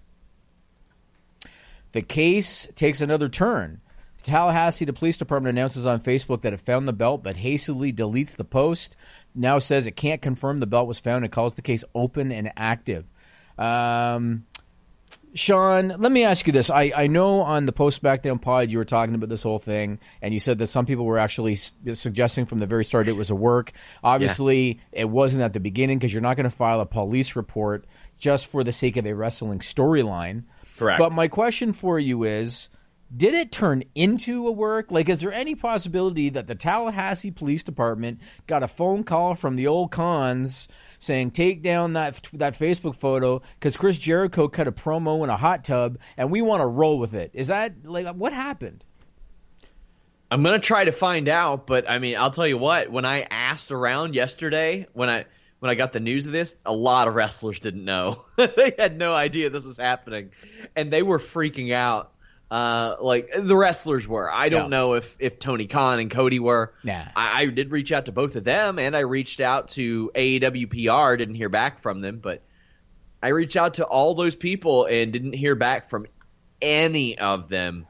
The 1.94 2.02
case 2.02 2.66
takes 2.74 3.00
another 3.00 3.28
turn. 3.28 3.80
The 4.18 4.24
Tallahassee 4.24 4.84
the 4.84 4.92
Police 4.92 5.16
Department 5.16 5.56
announces 5.56 5.86
on 5.86 6.00
Facebook 6.00 6.42
that 6.42 6.52
it 6.52 6.58
found 6.58 6.88
the 6.88 6.92
belt, 6.92 7.22
but 7.22 7.36
hastily 7.36 7.92
deletes 7.92 8.36
the 8.36 8.44
post. 8.44 8.96
Now 9.32 9.60
says 9.60 9.86
it 9.86 9.94
can't 9.94 10.20
confirm 10.20 10.58
the 10.58 10.66
belt 10.66 10.88
was 10.88 10.98
found 10.98 11.24
and 11.24 11.32
calls 11.32 11.54
the 11.54 11.62
case 11.62 11.84
open 11.94 12.32
and 12.32 12.52
active. 12.56 13.04
Um, 13.56 14.44
Sean, 15.34 15.88
let 15.88 16.10
me 16.10 16.24
ask 16.24 16.48
you 16.48 16.52
this. 16.52 16.68
I, 16.68 16.92
I 16.96 17.06
know 17.06 17.42
on 17.42 17.64
the 17.64 17.72
post 17.72 18.02
Backdown 18.02 18.42
pod 18.42 18.72
you 18.72 18.78
were 18.78 18.84
talking 18.84 19.14
about 19.14 19.28
this 19.28 19.44
whole 19.44 19.60
thing, 19.60 20.00
and 20.20 20.34
you 20.34 20.40
said 20.40 20.58
that 20.58 20.66
some 20.66 20.86
people 20.86 21.04
were 21.04 21.18
actually 21.18 21.52
s- 21.52 21.74
suggesting 21.92 22.44
from 22.44 22.58
the 22.58 22.66
very 22.66 22.84
start 22.84 23.06
it 23.06 23.16
was 23.16 23.30
a 23.30 23.36
work. 23.36 23.70
Obviously, 24.02 24.80
it 24.90 25.08
wasn't 25.08 25.44
at 25.44 25.52
the 25.52 25.60
beginning 25.60 25.98
because 25.98 26.12
you're 26.12 26.22
not 26.22 26.36
going 26.36 26.50
to 26.50 26.56
file 26.56 26.80
a 26.80 26.86
police 26.86 27.36
report 27.36 27.84
just 28.18 28.48
for 28.48 28.64
the 28.64 28.72
sake 28.72 28.96
of 28.96 29.06
a 29.06 29.12
wrestling 29.12 29.60
storyline. 29.60 30.42
Correct. 30.78 30.98
But 30.98 31.12
my 31.12 31.28
question 31.28 31.72
for 31.72 31.98
you 31.98 32.24
is 32.24 32.68
did 33.16 33.34
it 33.34 33.52
turn 33.52 33.84
into 33.94 34.48
a 34.48 34.52
work? 34.52 34.90
Like, 34.90 35.08
is 35.08 35.20
there 35.20 35.32
any 35.32 35.54
possibility 35.54 36.30
that 36.30 36.46
the 36.46 36.54
Tallahassee 36.54 37.30
Police 37.30 37.62
Department 37.62 38.20
got 38.46 38.62
a 38.62 38.68
phone 38.68 39.04
call 39.04 39.34
from 39.34 39.56
the 39.56 39.66
old 39.68 39.92
Khans 39.92 40.68
saying, 40.98 41.30
take 41.30 41.62
down 41.62 41.92
that, 41.92 42.20
that 42.32 42.58
Facebook 42.58 42.96
photo 42.96 43.40
because 43.54 43.76
Chris 43.76 43.98
Jericho 43.98 44.48
cut 44.48 44.66
a 44.66 44.72
promo 44.72 45.22
in 45.22 45.30
a 45.30 45.36
hot 45.36 45.62
tub 45.64 45.98
and 46.16 46.30
we 46.30 46.42
want 46.42 46.60
to 46.60 46.66
roll 46.66 46.98
with 46.98 47.14
it? 47.14 47.30
Is 47.34 47.48
that, 47.48 47.84
like, 47.84 48.06
what 48.16 48.32
happened? 48.32 48.84
I'm 50.30 50.42
gonna 50.42 50.58
try 50.58 50.84
to 50.84 50.90
find 50.90 51.28
out. 51.28 51.66
But 51.66 51.88
I 51.88 52.00
mean, 52.00 52.16
I'll 52.16 52.32
tell 52.32 52.48
you 52.48 52.58
what. 52.58 52.90
When 52.90 53.04
I 53.04 53.24
asked 53.30 53.70
around 53.70 54.16
yesterday, 54.16 54.88
when 54.92 55.08
I 55.08 55.26
when 55.64 55.70
I 55.70 55.76
got 55.76 55.94
the 55.94 56.00
news 56.00 56.26
of 56.26 56.32
this, 56.32 56.54
a 56.66 56.74
lot 56.74 57.08
of 57.08 57.14
wrestlers 57.14 57.58
didn't 57.58 57.86
know. 57.86 58.26
they 58.36 58.74
had 58.78 58.98
no 58.98 59.14
idea 59.14 59.48
this 59.48 59.64
was 59.64 59.78
happening, 59.78 60.28
and 60.76 60.92
they 60.92 61.02
were 61.02 61.16
freaking 61.18 61.72
out. 61.72 62.10
Uh, 62.50 62.96
like 63.00 63.30
the 63.34 63.56
wrestlers 63.56 64.06
were. 64.06 64.30
I 64.30 64.50
don't 64.50 64.64
Yeah. 64.64 64.68
know 64.76 64.92
if 64.92 65.16
if 65.20 65.38
Tony 65.38 65.64
Khan 65.66 66.00
and 66.00 66.10
Cody 66.10 66.38
were. 66.38 66.74
Nah. 66.84 67.04
I, 67.16 67.40
I 67.40 67.46
did 67.46 67.70
reach 67.70 67.92
out 67.92 68.04
to 68.04 68.12
both 68.12 68.36
of 68.36 68.44
them, 68.44 68.78
and 68.78 68.94
I 68.94 69.00
reached 69.00 69.40
out 69.40 69.68
to 69.70 70.10
AEW 70.14 70.66
PR. 70.68 71.16
Didn't 71.16 71.34
hear 71.34 71.48
back 71.48 71.78
from 71.78 72.02
them, 72.02 72.18
but 72.18 72.42
I 73.22 73.28
reached 73.28 73.56
out 73.56 73.74
to 73.74 73.84
all 73.86 74.12
those 74.14 74.36
people 74.36 74.84
and 74.84 75.14
didn't 75.14 75.32
hear 75.32 75.54
back 75.54 75.88
from 75.88 76.04
any 76.60 77.16
of 77.18 77.48
them. 77.48 77.86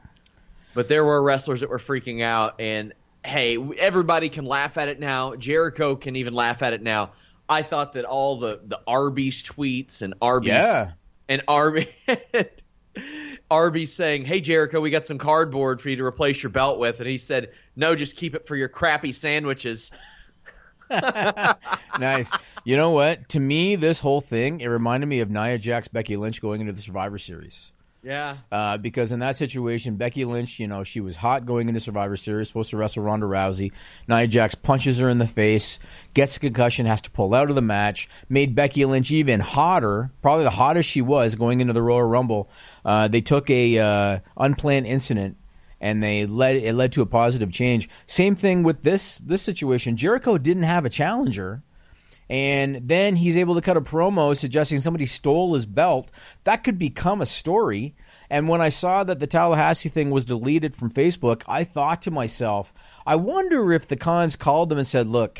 But 0.73 0.87
there 0.87 1.03
were 1.03 1.21
wrestlers 1.21 1.59
that 1.59 1.69
were 1.69 1.77
freaking 1.77 2.23
out, 2.23 2.61
and 2.61 2.93
hey, 3.25 3.57
everybody 3.77 4.29
can 4.29 4.45
laugh 4.45 4.77
at 4.77 4.87
it 4.87 4.97
now. 5.01 5.35
Jericho 5.35 5.97
can 5.97 6.15
even 6.15 6.33
laugh 6.33 6.63
at 6.63 6.71
it 6.71 6.81
now. 6.81 7.11
I 7.47 7.61
thought 7.61 7.93
that 7.93 8.05
all 8.05 8.37
the 8.37 8.59
the 8.65 8.79
Arby's 8.87 9.43
tweets 9.43 10.01
and 10.01 10.13
Arby's 10.21 10.49
Yeah. 10.49 10.91
and 11.29 11.41
Arby 11.47 11.87
Arby's 13.51 13.93
saying, 13.93 14.25
"Hey 14.25 14.41
Jericho, 14.41 14.81
we 14.81 14.89
got 14.89 15.05
some 15.05 15.17
cardboard 15.17 15.81
for 15.81 15.89
you 15.89 15.97
to 15.97 16.05
replace 16.05 16.41
your 16.41 16.49
belt 16.49 16.79
with," 16.79 16.99
and 16.99 17.07
he 17.09 17.17
said, 17.17 17.51
"No, 17.75 17.95
just 17.95 18.15
keep 18.17 18.33
it 18.35 18.47
for 18.47 18.55
your 18.55 18.69
crappy 18.69 19.11
sandwiches." 19.11 19.91
nice. 21.99 22.31
You 22.63 22.77
know 22.77 22.91
what? 22.91 23.29
To 23.29 23.39
me, 23.39 23.75
this 23.75 23.99
whole 23.99 24.21
thing 24.21 24.61
it 24.61 24.67
reminded 24.67 25.07
me 25.07 25.19
of 25.19 25.29
Nia 25.29 25.57
Jax, 25.57 25.87
Becky 25.87 26.15
Lynch 26.17 26.41
going 26.41 26.61
into 26.61 26.73
the 26.73 26.81
Survivor 26.81 27.17
Series. 27.17 27.71
Yeah. 28.05 28.37
Uh, 28.51 28.77
because 28.77 29.11
in 29.11 29.19
that 29.19 29.35
situation, 29.35 29.95
Becky 29.95 30.25
Lynch, 30.25 30.59
you 30.59 30.67
know, 30.67 30.83
she 30.83 31.01
was 31.01 31.15
hot 31.15 31.47
going 31.47 31.69
into 31.69 31.79
Survivor 31.79 32.15
Series, 32.15 32.47
supposed 32.47 32.69
to 32.69 32.77
wrestle 32.77 33.01
Ronda 33.01 33.25
Rousey. 33.25 33.71
Nia 34.07 34.27
Jax 34.27 34.53
punches 34.53 34.99
her 34.99 35.09
in 35.09 35.17
the 35.17 35.25
face, 35.25 35.79
gets 36.13 36.37
a 36.37 36.39
concussion, 36.39 36.85
has 36.85 37.01
to 37.01 37.09
pull 37.09 37.33
out 37.33 37.49
of 37.49 37.55
the 37.55 37.63
match, 37.63 38.07
made 38.29 38.53
Becky 38.53 38.85
Lynch 38.85 39.09
even 39.09 39.39
hotter, 39.39 40.11
probably 40.21 40.43
the 40.43 40.51
hottest 40.51 40.87
she 40.87 41.01
was 41.01 41.33
going 41.33 41.61
into 41.61 41.73
the 41.73 41.81
Royal 41.81 42.03
Rumble. 42.03 42.47
Uh, 42.85 43.07
they 43.07 43.21
took 43.21 43.49
a 43.49 43.79
uh, 43.79 44.19
unplanned 44.37 44.85
incident 44.85 45.37
and 45.81 46.03
they 46.03 46.27
led 46.27 46.57
it 46.57 46.73
led 46.75 46.91
to 46.91 47.01
a 47.01 47.07
positive 47.07 47.51
change. 47.51 47.89
Same 48.05 48.35
thing 48.35 48.61
with 48.61 48.83
this 48.83 49.17
this 49.17 49.41
situation. 49.41 49.97
Jericho 49.97 50.37
didn't 50.37 50.63
have 50.63 50.85
a 50.85 50.89
challenger. 50.89 51.63
And 52.29 52.87
then 52.87 53.15
he's 53.15 53.37
able 53.37 53.55
to 53.55 53.61
cut 53.61 53.77
a 53.77 53.81
promo 53.81 54.35
suggesting 54.35 54.79
somebody 54.79 55.05
stole 55.05 55.53
his 55.53 55.65
belt. 55.65 56.09
That 56.43 56.63
could 56.63 56.79
become 56.79 57.21
a 57.21 57.25
story. 57.25 57.95
And 58.29 58.49
when 58.49 58.61
I 58.61 58.69
saw 58.69 59.03
that 59.03 59.19
the 59.19 59.27
Tallahassee 59.27 59.89
thing 59.89 60.09
was 60.09 60.25
deleted 60.25 60.73
from 60.73 60.89
Facebook, 60.91 61.43
I 61.47 61.63
thought 61.63 62.01
to 62.03 62.11
myself, 62.11 62.73
I 63.05 63.15
wonder 63.17 63.71
if 63.73 63.87
the 63.87 63.95
Khans 63.95 64.35
called 64.35 64.69
them 64.69 64.79
and 64.79 64.87
said, 64.87 65.07
look, 65.07 65.39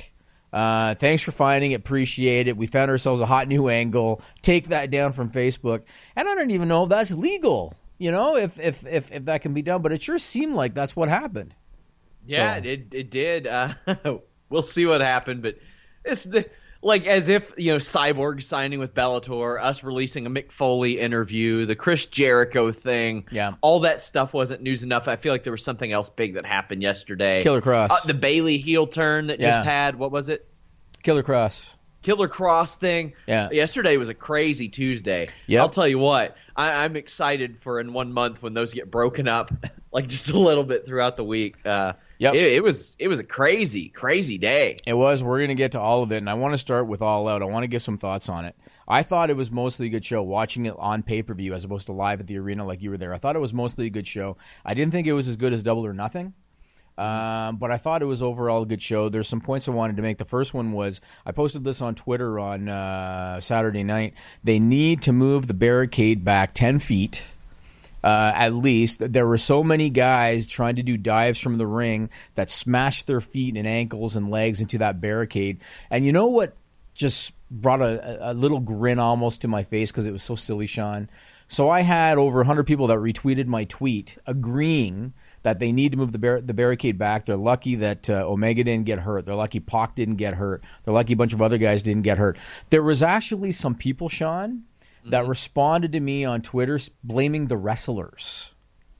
uh, 0.54 0.94
thanks 0.96 1.24
for 1.24 1.32
finding 1.32 1.72
it. 1.72 1.76
Appreciate 1.76 2.48
it. 2.48 2.56
We 2.56 2.68
found 2.68 2.92
ourselves 2.92 3.20
a 3.20 3.26
hot 3.26 3.48
new 3.48 3.68
angle. 3.68 4.22
Take 4.44 4.70
that 4.70 4.92
down 4.92 5.12
from 5.12 5.32
Facebook. 5.32 5.82
And 6.16 6.30
I 6.30 6.36
don't 6.36 6.52
even 6.52 6.68
know 6.68 6.84
if 6.84 6.90
that's 6.90 7.12
legal, 7.12 7.74
you 7.98 8.12
know, 8.12 8.36
if, 8.36 8.60
if, 8.60 8.86
if, 8.86 9.12
if 9.12 9.26
that 9.26 9.42
can 9.42 9.56
be 9.56 9.64
done. 9.64 9.82
But 9.82 9.92
it 9.92 10.04
sure 10.04 10.20
seemed 10.20 10.54
like 10.54 10.76
that's 10.76 10.96
what 10.96 11.10
happened. 11.10 11.56
Yeah, 12.28 12.62
So- 12.62 12.70
it 12.70 12.94
it 12.94 13.12
did. 13.12 13.48
Uh, 13.48 13.74
we'll 14.50 14.62
see 14.62 14.86
what 14.86 15.02
happened, 15.02 15.42
but 15.42 15.58
it's 16.04 16.24
the 16.24 16.48
like 16.86 17.08
as 17.08 17.30
if 17.30 17.52
you 17.58 17.72
know 17.74 17.78
Cyborg 17.80 18.44
signing 18.44 18.78
with 18.80 18.94
Bellator, 18.94 19.60
us 19.62 19.84
releasing 19.84 20.28
a 20.28 20.30
Mick 20.30 20.52
Foley 20.52 21.00
interview, 21.00 21.66
the 21.66 21.76
Chris 21.76 22.06
Jericho 22.06 22.72
thing. 22.72 23.26
Yeah. 23.32 23.54
all 23.62 23.80
that 23.82 24.02
stuff 24.04 24.34
wasn't 24.34 24.62
news 24.62 24.84
enough. 24.84 25.08
I 25.08 25.16
feel 25.16 25.34
like 25.34 25.44
there 25.44 25.52
was 25.52 25.64
something 25.64 25.92
else 25.92 26.10
big 26.10 26.36
that 26.36 26.46
happened 26.46 26.84
yesterday. 26.84 27.42
Killer 27.42 27.62
Kross. 27.62 27.90
Uh, 27.90 27.98
the 28.06 28.14
Bayley 28.14 28.58
heel 28.58 28.86
turn 28.86 29.28
that 29.28 29.40
Yeah. 29.40 29.48
just 29.52 29.66
had. 29.66 29.96
What 29.96 30.12
was 30.12 30.30
it? 30.30 30.48
Killer 31.02 31.24
Kross. 31.24 31.76
Killer 32.04 32.28
Kross 32.30 32.76
thing. 32.76 33.14
Yeah. 33.26 33.50
Yesterday 33.52 33.98
was 33.98 34.10
a 34.10 34.14
crazy 34.14 34.70
Tuesday. 34.70 35.28
Yeah, 35.48 35.62
I'll 35.62 35.70
tell 35.70 35.88
you 35.88 35.98
what. 35.98 36.38
I, 36.56 36.84
I'm 36.84 36.96
excited 36.96 37.58
for 37.58 37.80
in 37.80 37.94
one 37.94 38.14
month 38.14 38.44
when 38.44 38.54
those 38.54 38.76
get 38.76 38.92
broken 38.92 39.28
up, 39.28 39.50
like 39.92 40.08
just 40.08 40.30
a 40.30 40.38
little 40.38 40.64
bit 40.64 40.86
throughout 40.86 41.18
the 41.18 41.24
week. 41.24 41.66
Uh, 41.66 41.94
Yep. 42.18 42.36
It, 42.36 42.54
it 42.54 42.64
was 42.64 42.96
it 43.00 43.08
was 43.08 43.20
a 43.20 43.24
crazy 43.24 43.90
crazy 43.90 44.38
day. 44.38 44.78
It 44.86 44.94
was. 44.94 45.24
We're 45.24 45.40
going 45.40 45.50
to 45.50 45.56
get 45.56 45.74
to 45.74 45.80
all 45.80 46.04
of 46.04 46.12
it, 46.12 46.18
and 46.18 46.30
I 46.30 46.36
want 46.36 46.54
to 46.54 46.58
start 46.58 46.88
with 46.88 47.02
All 47.02 47.28
Out. 47.28 47.42
I 47.42 47.46
want 47.46 47.64
to 47.64 47.68
give 47.68 47.82
some 47.82 47.98
thoughts 47.98 48.30
on 48.30 48.46
it. 48.46 48.56
I 48.88 49.04
thought 49.04 49.30
it 49.30 49.38
was 49.38 49.52
mostly 49.52 49.88
a 49.88 49.90
good 49.90 50.06
show, 50.06 50.22
watching 50.22 50.66
it 50.66 50.76
on 50.78 51.04
pay 51.04 51.22
per 51.22 51.34
view 51.34 51.54
as 51.54 51.66
opposed 51.66 51.88
to 51.88 51.94
live 51.94 52.20
at 52.20 52.28
the 52.28 52.38
arena 52.38 52.66
like 52.66 52.82
you 52.82 52.92
were 52.92 52.98
there. 52.98 53.14
I 53.14 53.18
thought 53.18 53.36
it 53.36 53.40
was 53.40 53.54
mostly 53.54 53.88
a 53.88 53.90
good 53.90 54.08
show. 54.08 54.38
I 54.64 54.74
didn't 54.74 54.92
think 54.92 55.08
it 55.08 55.14
was 55.14 55.28
as 55.28 55.36
good 55.36 55.54
as 55.54 55.64
Double 55.64 55.86
or 55.86 55.94
Nothing. 55.94 56.34
Um, 56.98 57.58
but 57.58 57.72
I 57.72 57.78
thought 57.78 58.02
it 58.02 58.06
was 58.06 58.24
overall 58.24 58.64
a 58.64 58.66
good 58.66 58.82
show. 58.82 59.10
There's 59.10 59.28
some 59.28 59.42
points 59.42 59.68
I 59.68 59.72
wanted 59.72 59.98
to 59.98 60.02
make. 60.02 60.18
The 60.18 60.24
first 60.24 60.54
one 60.54 60.72
was 60.72 61.02
I 61.26 61.34
posted 61.34 61.66
this 61.66 61.82
on 61.82 61.94
Twitter 61.94 62.40
on 62.40 62.70
uh, 62.70 63.42
Saturday 63.42 63.84
night. 63.84 64.14
They 64.46 64.60
need 64.60 65.02
to 65.02 65.12
move 65.12 65.48
the 65.48 65.54
barricade 65.54 66.24
back 66.24 66.54
10 66.54 66.80
feet 66.80 67.24
uh, 68.06 68.32
at 68.36 68.54
least. 68.54 69.00
There 69.12 69.26
were 69.26 69.40
so 69.40 69.64
many 69.64 69.90
guys 69.90 70.48
trying 70.48 70.76
to 70.76 70.84
do 70.84 70.96
dives 70.96 71.40
from 71.40 71.58
the 71.58 71.66
ring 71.66 72.12
that 72.36 72.52
smashed 72.52 73.08
their 73.08 73.20
feet 73.20 73.58
and 73.58 73.68
ankles 73.68 74.16
and 74.16 74.30
legs 74.30 74.62
into 74.62 74.78
that 74.78 75.02
barricade. 75.02 75.62
And 75.90 76.06
you 76.06 76.12
know 76.12 76.28
what 76.28 76.56
just 76.94 77.34
brought 77.50 77.82
a, 77.82 78.32
a 78.32 78.34
little 78.34 78.60
grin 78.60 79.00
almost 79.00 79.42
to 79.42 79.48
my 79.48 79.64
face 79.64 79.92
because 79.92 80.06
it 80.06 80.12
was 80.12 80.22
so 80.22 80.36
silly, 80.36 80.68
Sean? 80.68 81.10
So 81.48 81.70
I 81.70 81.82
had 81.82 82.20
over 82.20 82.38
100 82.38 82.66
people 82.66 82.88
that 82.88 83.00
retweeted 83.00 83.48
my 83.48 83.64
tweet 83.64 84.18
agreeing 84.28 85.14
that 85.42 85.58
they 85.58 85.72
need 85.72 85.92
to 85.92 85.98
move 85.98 86.12
the, 86.12 86.20
bar- 86.20 86.42
the 86.42 86.54
barricade 86.54 87.00
back. 87.00 87.26
They're 87.26 87.36
lucky 87.38 87.76
that 87.76 88.10
uh, 88.10 88.28
Omega 88.28 88.64
didn't 88.64 88.86
get 88.86 89.00
hurt. 89.00 89.26
They're 89.26 89.36
lucky 89.36 89.60
Pac 89.60 89.96
didn't 89.96 90.16
get 90.16 90.36
hurt. 90.36 90.64
They're 90.84 90.94
lucky 90.94 91.14
a 91.14 91.16
bunch 91.16 91.34
of 91.34 91.42
other 91.42 91.58
guys 91.58 91.82
didn't 91.82 92.04
get 92.04 92.20
hurt. 92.20 92.38
There 92.70 92.84
was 92.84 93.02
actually 93.02 93.52
some 93.52 93.76
people, 93.76 94.10
Sean, 94.10 94.64
that 95.06 95.22
mm-hmm. 95.22 95.30
responded 95.30 95.92
to 95.94 96.00
me 96.00 96.26
on 96.26 96.42
Twitter 96.42 96.80
blaming 97.04 97.48
the 97.48 97.58
wrestlers. 97.58 98.54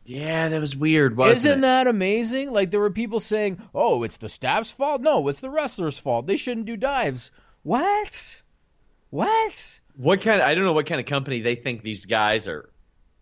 Yeah, 0.06 0.50
that 0.50 0.62
was 0.62 0.76
weird. 0.76 1.18
Wasn't 1.18 1.38
Isn't 1.38 1.60
it? 1.60 1.62
that 1.62 1.88
amazing? 1.88 2.52
Like 2.52 2.72
there 2.72 2.80
were 2.80 2.92
people 2.92 3.20
saying, 3.20 3.60
"Oh, 3.74 4.04
it's 4.04 4.18
the 4.18 4.30
staff's 4.30 4.72
fault." 4.72 5.02
No, 5.02 5.28
it's 5.28 5.40
the 5.40 5.50
wrestlers' 5.50 5.98
fault. 5.98 6.28
They 6.28 6.38
shouldn't 6.38 6.68
do 6.68 6.78
dives. 6.78 7.32
What? 7.64 8.44
What? 9.10 9.80
what 9.98 10.22
kind? 10.22 10.42
I 10.42 10.56
don't 10.56 10.64
know 10.64 10.74
what 10.74 10.86
kind 10.86 11.00
of 11.00 11.08
company 11.08 11.42
they 11.42 11.56
think 11.56 11.82
these 11.82 12.06
guys 12.06 12.48
are 12.48 12.70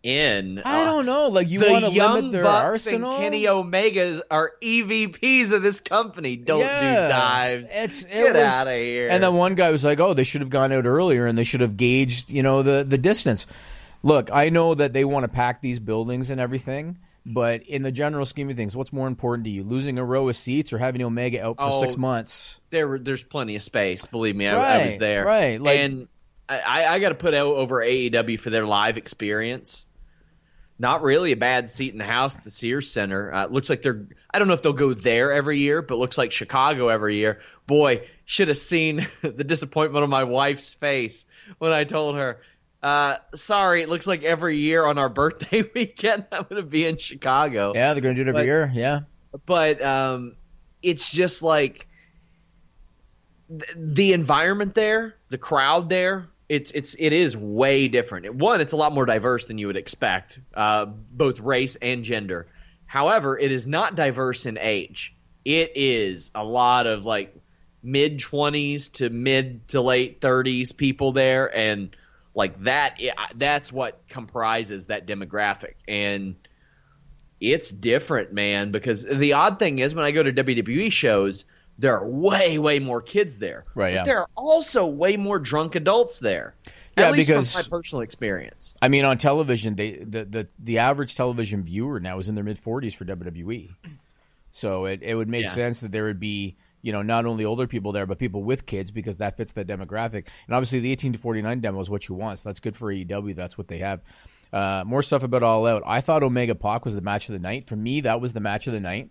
in. 0.03 0.61
I 0.65 0.81
Uh, 0.81 0.85
don't 0.85 1.05
know. 1.05 1.29
Like 1.29 1.49
you 1.49 1.59
want 1.61 1.85
to 1.85 1.89
limit 1.91 2.31
their 2.31 2.43
Bucks 2.43 2.85
arsenal? 2.87 3.11
and 3.13 3.21
Kenny 3.23 3.43
Omegas 3.45 4.21
are 4.29 4.51
EVPs 4.61 5.51
of 5.51 5.63
this 5.63 5.79
company. 5.79 6.35
Don't 6.35 6.59
Yeah. 6.59 7.03
do 7.05 7.07
dives. 7.09 7.69
It's 7.71 8.03
it 8.03 8.09
Get 8.13 8.35
was- 8.35 8.43
out 8.43 8.67
of 8.67 8.73
here. 8.73 9.07
And 9.09 9.23
then 9.23 9.33
one 9.33 9.55
guy 9.55 9.71
was 9.71 9.83
like, 9.85 9.99
"Oh, 10.01 10.13
they 10.13 10.25
should 10.25 10.41
have 10.41 10.49
gone 10.49 10.71
out 10.73 10.85
earlier 10.85 11.25
and 11.25 11.37
they 11.37 11.45
should 11.45 11.61
have 11.61 11.77
gauged, 11.77 12.29
you 12.29 12.43
know, 12.43 12.61
the 12.61 12.85
the 12.87 12.97
distance." 12.97 13.45
Look, 14.03 14.29
I 14.33 14.49
know 14.49 14.75
that 14.75 14.91
they 14.91 15.05
want 15.05 15.23
to 15.23 15.29
pack 15.29 15.61
these 15.61 15.79
buildings 15.79 16.29
and 16.29 16.41
everything, 16.41 16.97
but 17.25 17.63
in 17.63 17.83
the 17.83 17.91
general 17.93 18.25
scheme 18.25 18.49
of 18.49 18.57
things, 18.57 18.75
what's 18.75 18.91
more 18.91 19.07
important 19.07 19.45
to 19.45 19.49
you, 19.49 19.63
losing 19.63 19.97
a 19.97 20.03
row 20.03 20.27
of 20.27 20.35
seats 20.35 20.73
or 20.73 20.77
having 20.79 21.01
Omega 21.01 21.41
out 21.45 21.57
for 21.57 21.69
Oh, 21.71 21.79
six 21.79 21.95
months? 21.95 22.59
there 22.71 22.99
there's 22.99 23.23
plenty 23.23 23.55
of 23.55 23.63
space. 23.63 24.05
Believe 24.05 24.35
me, 24.35 24.47
I, 24.49 24.81
I 24.81 24.85
was 24.87 24.97
there. 24.97 25.23
right, 25.23 25.61
like- 25.61 25.79
and 25.79 26.09
I, 26.49 26.85
I 26.85 26.99
got 26.99 27.09
to 27.09 27.15
put 27.15 27.33
out 27.33 27.47
over 27.55 27.77
AEW 27.81 28.37
for 28.37 28.49
their 28.49 28.65
live 28.65 28.97
experience. 28.97 29.87
Not 30.83 31.01
really 31.01 31.31
a 31.31 31.37
bad 31.37 31.69
seat 31.69 31.93
in 31.93 31.97
the 31.97 32.03
house 32.03 32.35
at 32.35 32.43
the 32.43 32.51
Sears 32.51 32.91
Center. 32.91 33.33
Uh, 33.33 33.45
looks 33.47 33.69
like 33.69 33.81
they're. 33.83 34.05
I 34.33 34.37
don't 34.37 34.49
know 34.49 34.53
if 34.53 34.61
they'll 34.61 34.73
go 34.73 34.93
there 34.93 35.31
every 35.31 35.59
year, 35.59 35.81
but 35.81 35.97
looks 35.97 36.17
like 36.17 36.33
Chicago 36.33 36.89
every 36.89 37.15
year. 37.15 37.39
Boy, 37.67 38.05
should 38.25 38.49
have 38.49 38.57
seen 38.57 39.07
the 39.21 39.45
disappointment 39.45 40.03
on 40.03 40.09
my 40.09 40.25
wife's 40.25 40.73
face 40.73 41.25
when 41.57 41.71
I 41.71 41.85
told 41.85 42.15
her. 42.17 42.41
Uh, 42.81 43.15
sorry, 43.33 43.81
it 43.81 43.87
looks 43.87 44.05
like 44.05 44.23
every 44.23 44.57
year 44.57 44.85
on 44.85 44.97
our 44.97 45.07
birthday 45.21 45.63
weekend 45.73 46.25
I'm 46.33 46.43
going 46.49 46.61
to 46.61 46.67
be 46.67 46.85
in 46.85 46.97
Chicago 46.97 47.71
Yeah, 47.73 47.93
they're 47.93 48.01
going 48.01 48.15
to 48.17 48.21
do 48.21 48.27
it 48.27 48.31
every 48.31 48.41
But- 48.41 48.45
year. 48.45 48.71
Yeah. 48.73 48.99
but 49.45 49.81
um, 49.81 50.35
it's 50.81 51.09
just 51.09 51.41
like 51.43 51.87
th- 53.49 53.71
the 53.77 54.11
environment 54.11 54.75
there, 54.75 55.15
the 55.29 55.37
crowd 55.37 55.87
there. 55.87 56.27
It's 56.53 56.69
it's 56.69 56.95
it 56.99 57.13
is 57.13 57.35
way 57.35 57.87
different. 57.87 58.35
One, 58.35 58.61
it's 58.61 58.73
a 58.73 58.75
lot 58.75 58.93
more 58.93 59.07
diverse 59.07 59.47
than 59.47 59.57
you 59.57 59.65
would 59.65 59.75
expect, 59.75 60.39
uh, 60.53 60.85
both 60.85 61.39
race 61.39 61.75
and 61.81 62.03
gender. 62.03 62.45
However, 62.85 63.39
it 63.39 63.51
is 63.51 63.65
not 63.65 63.95
diverse 63.95 64.45
in 64.45 64.59
age. 64.59 65.15
It 65.43 65.71
is 65.73 66.29
a 66.35 66.43
lot 66.43 66.85
of 66.85 67.05
like 67.05 67.35
mid 67.81 68.19
twenties 68.19 68.89
to 68.89 69.09
mid 69.09 69.67
to 69.69 69.81
late 69.81 70.21
thirties 70.21 70.71
people 70.71 71.11
there, 71.11 71.47
and 71.57 71.95
like 72.35 72.61
that. 72.65 72.99
That's 73.33 73.73
what 73.73 74.07
comprises 74.07 74.85
that 74.85 75.07
demographic, 75.07 75.73
and 75.87 76.35
it's 77.41 77.69
different, 77.71 78.31
man. 78.31 78.71
Because 78.71 79.03
the 79.03 79.33
odd 79.33 79.57
thing 79.57 79.79
is, 79.79 79.95
when 79.95 80.05
I 80.05 80.11
go 80.11 80.21
to 80.21 80.31
WWE 80.31 80.91
shows, 80.91 81.47
there 81.79 81.97
are 81.97 82.07
way, 82.07 82.57
way 82.59 82.79
more 82.79 83.01
kids 83.01 83.39
there. 83.39 83.63
Right, 83.75 83.91
But 83.91 83.95
yeah. 83.95 84.03
there 84.03 84.19
are 84.19 84.29
also 84.35 84.85
way 84.85 85.17
more 85.17 85.39
drunk 85.39 85.75
adults 85.75 86.19
there. 86.19 86.55
Yeah, 86.97 87.05
At 87.07 87.13
least 87.13 87.27
because- 87.29 87.53
from 87.53 87.63
my 87.63 87.77
personal 87.77 88.01
experience. 88.01 88.75
I 88.81 88.87
mean, 88.87 89.05
on 89.05 89.17
television, 89.17 89.75
they 89.75 89.93
the, 89.97 90.25
the, 90.25 90.47
the 90.59 90.77
average 90.79 91.15
television 91.15 91.63
viewer 91.63 91.99
now 91.99 92.19
is 92.19 92.27
in 92.29 92.35
their 92.35 92.43
mid 92.43 92.57
40s 92.59 92.95
for 92.95 93.05
WWE. 93.05 93.71
So 94.51 94.85
it, 94.85 95.01
it 95.01 95.15
would 95.15 95.29
make 95.29 95.45
Yeah. 95.45 95.51
sense 95.51 95.79
that 95.79 95.91
there 95.91 96.03
would 96.05 96.19
be, 96.19 96.55
you 96.83 96.91
know, 96.91 97.01
not 97.01 97.25
only 97.25 97.45
older 97.45 97.65
people 97.65 97.91
there, 97.91 98.05
but 98.05 98.19
people 98.19 98.43
with 98.43 98.65
kids 98.65 98.91
because 98.91 99.17
that 99.17 99.37
fits 99.37 99.53
that 99.53 99.67
demographic. 99.67 100.27
And 100.47 100.55
obviously, 100.55 100.79
the 100.79 100.91
18 100.91 101.13
to 101.13 101.19
49 101.19 101.59
demo 101.61 101.79
is 101.79 101.89
what 101.89 102.07
you 102.07 102.15
want. 102.15 102.39
So 102.39 102.49
that's 102.49 102.59
good 102.59 102.75
for 102.75 102.93
AEW. 102.93 103.35
That's 103.35 103.57
what 103.57 103.67
they 103.67 103.79
have. 103.79 104.01
Uh, 104.51 104.83
more 104.85 105.01
stuff 105.01 105.23
about 105.23 105.41
All 105.41 105.65
Out. 105.65 105.81
I 105.85 106.01
thought 106.01 106.21
Omega 106.21 106.53
Pac 106.53 106.85
was 106.85 106.93
the 106.93 107.01
match 107.01 107.27
of 107.29 107.33
the 107.33 107.39
night. 107.39 107.65
For 107.67 107.75
me, 107.75 108.01
that 108.01 108.21
was 108.21 108.33
the 108.33 108.39
match 108.39 108.67
of 108.67 108.73
the 108.73 108.79
night. 108.79 109.09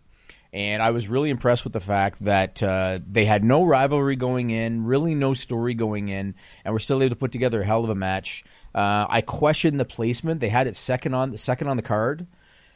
And 0.52 0.82
I 0.82 0.90
was 0.90 1.09
really 1.09 1.30
impressed 1.30 1.64
with 1.64 1.73
the 1.73 1.80
fact 1.80 2.23
that 2.25 2.62
uh, 2.62 2.99
they 3.11 3.25
had 3.25 3.42
no 3.42 3.64
rivalry 3.64 4.16
going 4.16 4.50
in, 4.50 4.85
really 4.85 5.14
no 5.14 5.32
story 5.32 5.73
going 5.73 6.11
in, 6.11 6.35
and 6.64 6.75
were 6.75 6.78
still 6.78 7.02
able 7.02 7.11
to 7.11 7.16
put 7.18 7.32
together 7.32 7.62
a 7.62 7.64
hell 7.64 7.85
of 7.85 7.90
a 7.90 7.94
match. 7.94 8.44
Uh, 8.75 9.06
I 9.09 9.23
questioned 9.23 9.80
the 9.80 9.87
placement; 9.87 10.40
they 10.40 10.50
had 10.50 10.66
it 10.66 10.76
second 10.76 11.14
on 11.14 11.35
second 11.38 11.68
on 11.68 11.78
the 11.78 11.82
card, 11.82 12.26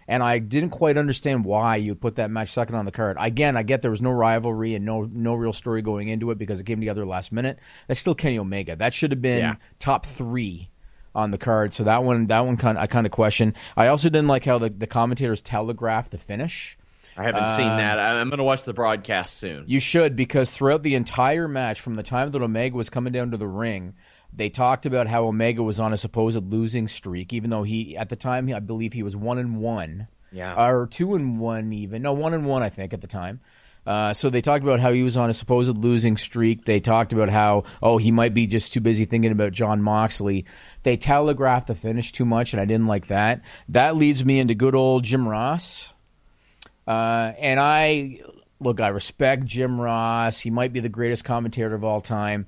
and 0.09 0.23
I 0.23 0.39
didn't 0.39 0.71
quite 0.71 0.97
understand 0.97 1.45
why 1.45 1.77
you 1.77 1.95
put 1.95 2.15
that 2.17 2.31
match 2.31 2.49
second 2.49 2.77
on 2.77 2.87
the 2.87 2.93
card. 2.93 3.19
Again, 3.21 3.59
I 3.59 3.63
get 3.63 3.83
there 3.83 3.91
was 3.91 4.01
no 4.01 4.11
rivalry 4.11 4.75
and 4.75 4.87
no 4.87 5.03
no 5.13 5.35
real 5.35 5.53
story 5.53 5.83
going 5.83 6.09
into 6.09 6.31
it 6.31 6.39
because 6.39 6.59
it 6.59 6.65
came 6.65 6.81
together 6.81 7.05
last 7.05 7.31
minute. 7.31 7.59
That's 7.89 8.01
still 8.01 8.15
Kenny 8.15 8.39
Omega. 8.39 8.77
That 8.77 8.95
should 8.95 9.11
have 9.11 9.21
been 9.23 9.41
Yeah. 9.41 9.55
top 9.81 10.07
three 10.07 10.71
on 11.15 11.31
the 11.31 11.39
card. 11.39 11.75
So 11.75 11.85
that 11.85 12.05
one, 12.05 12.27
that 12.29 12.41
one, 12.41 12.57
kind 12.57 12.79
of, 12.79 12.83
I 12.83 12.87
kind 12.87 13.05
of 13.07 13.13
question. 13.13 13.55
I 13.77 13.89
also 13.89 14.09
didn't 14.09 14.29
like 14.29 14.45
how 14.47 14.57
the, 14.59 14.71
the 14.71 14.87
commentators 14.87 15.41
telegraphed 15.43 16.13
the 16.13 16.19
finish. 16.19 16.77
I 17.19 17.23
haven't 17.25 17.51
seen 17.51 17.67
that. 17.67 17.99
I- 17.99 18.21
I'm 18.21 18.29
going 18.29 18.39
to 18.39 18.45
watch 18.45 18.65
the 18.65 18.73
broadcast 18.75 19.39
soon. 19.39 19.65
You 19.67 19.81
should 19.81 20.17
because 20.17 20.51
throughout 20.51 20.83
the 20.83 20.95
entire 20.95 21.49
match, 21.49 21.81
from 21.81 21.95
the 21.97 22.03
time 22.03 22.31
that 22.31 22.43
Omega 22.43 22.77
was 22.77 22.91
coming 22.91 23.13
down 23.13 23.31
to 23.31 23.37
the 23.37 23.47
ring, 23.49 23.95
they 24.33 24.49
talked 24.51 24.85
about 24.87 25.07
how 25.07 25.25
Omega 25.25 25.63
was 25.63 25.81
on 25.81 25.93
a 25.93 25.97
supposed 25.97 26.53
losing 26.53 26.89
streak, 26.89 27.33
even 27.33 27.51
though 27.51 27.63
he 27.63 27.97
at 27.97 28.09
the 28.11 28.17
time 28.17 28.53
I 28.55 28.61
believe 28.61 28.93
he 28.93 29.03
was 29.03 29.17
one 29.17 29.39
and 29.39 29.57
one, 29.59 30.09
Yeah. 30.33 30.55
or 30.63 30.87
two 30.87 31.15
and 31.15 31.41
one 31.41 31.73
even. 31.73 32.03
No, 32.03 32.13
one 32.13 32.35
and 32.35 32.45
one 32.47 32.63
I 32.63 32.69
think 32.69 32.93
at 32.93 33.01
the 33.01 33.07
time. 33.07 33.41
Uh, 33.87 34.13
so 34.13 34.29
they 34.29 34.41
talked 34.41 34.65
about 34.65 34.81
how 34.81 34.93
he 34.93 35.05
was 35.05 35.17
on 35.17 35.31
a 35.31 35.33
supposed 35.33 35.79
losing 35.79 36.17
streak. 36.17 36.65
They 36.65 36.81
talked 36.81 37.13
about 37.13 37.29
how 37.31 37.63
oh 37.81 37.99
he 37.99 38.11
might 38.11 38.35
be 38.35 38.49
just 38.49 38.73
too 38.73 38.81
busy 38.81 39.05
thinking 39.05 39.31
about 39.31 39.53
Jon 39.53 39.81
Moxley. 39.81 40.45
They 40.83 40.97
telegraphed 40.97 41.69
the 41.69 41.75
finish 41.77 42.11
too 42.11 42.25
much, 42.25 42.53
and 42.53 42.61
I 42.61 42.65
didn't 42.65 42.89
like 42.89 43.07
that. 43.07 43.43
That 43.69 43.95
leads 43.97 44.25
me 44.25 44.41
into 44.41 44.55
good 44.57 44.75
old 44.75 45.05
Jim 45.05 45.27
Ross. 45.29 45.95
Uh, 46.87 47.33
and 47.39 47.59
I 47.59 48.21
look, 48.61 48.81
I 48.81 48.89
respect 48.89 49.45
Jim 49.45 49.81
Ross. 49.81 50.41
He 50.41 50.51
might 50.51 50.73
be 50.73 50.81
the 50.81 50.89
greatest 50.89 51.25
commentator 51.25 51.75
of 51.75 51.85
all 51.85 52.01
time. 52.01 52.47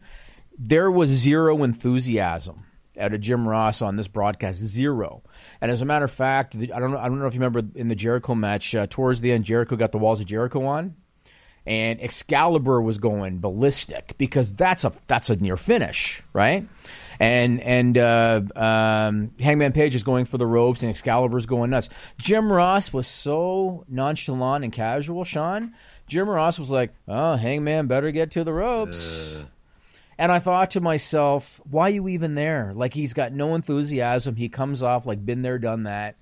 There 0.59 0.91
was 0.91 1.11
zero 1.11 1.63
enthusiasm 1.63 2.65
out 2.99 3.15
of 3.15 3.21
Jim 3.21 3.47
Ross 3.47 3.81
on 3.81 3.97
this 3.97 4.09
broadcast, 4.09 4.59
zero. 4.59 5.23
And 5.61 5.71
as 5.71 5.83
a 5.83 5.85
matter 5.85 6.05
of 6.05 6.11
fact, 6.11 6.57
I 6.57 6.79
don't 6.79 6.91
know, 6.91 6.99
I 6.99 7.09
don't 7.09 7.19
know 7.19 7.27
if 7.27 7.35
you 7.35 7.41
remember 7.41 7.63
in 7.79 7.89
the 7.89 7.95
Jericho 7.95 8.35
match 8.35 8.75
uh, 8.75 8.87
towards 8.89 9.21
the 9.21 9.33
end, 9.33 9.45
Jericho 9.45 9.77
got 9.77 9.93
the 9.93 9.99
walls 9.99 10.21
of 10.21 10.27
Jericho 10.27 10.65
on, 10.65 10.97
and 11.67 12.01
Excalibur 12.01 12.81
was 12.81 12.99
going 12.99 13.39
ballistic 13.39 14.15
because 14.19 14.53
that's 14.53 14.85
a 14.85 14.93
that's 15.07 15.31
a 15.31 15.37
near 15.37 15.57
finish, 15.57 16.23
right? 16.33 16.67
And 17.21 17.61
and 17.61 17.99
uh, 17.99 18.43
um, 18.55 19.33
Hangman 19.41 19.73
Page 19.73 19.95
is 19.95 20.05
going 20.05 20.25
for 20.25 20.39
the 20.39 20.47
ropes, 20.47 20.83
and 20.83 20.91
Excalibur's 20.91 21.47
going 21.47 21.71
nuts. 21.71 21.89
Jim 22.17 22.53
Ross 22.53 22.93
was 22.93 23.09
so 23.09 23.85
nonchalant 23.89 24.63
and 24.63 24.73
casual. 24.73 25.25
Sean, 25.25 25.75
Jim 26.07 26.29
Ross 26.29 26.59
was 26.59 26.71
like, 26.71 26.93
"Oh, 27.09 27.35
Hangman 27.35 27.89
better 27.89 28.13
get 28.13 28.31
to 28.33 28.45
the 28.45 28.53
ropes." 28.53 29.45
And 30.19 30.33
I 30.33 30.41
thought 30.41 30.73
to 30.73 30.81
myself, 30.81 31.61
why 31.71 31.87
are 31.87 31.95
you 31.95 32.09
even 32.09 32.35
there? 32.35 32.73
Like 32.75 32.93
he's 32.93 33.15
got 33.15 33.33
no 33.33 33.55
enthusiasm. 33.55 34.35
He 34.35 34.49
comes 34.49 34.83
off 34.83 35.07
like 35.07 35.25
been 35.25 35.43
there, 35.43 35.61
done 35.61 35.85
that. 35.85 36.17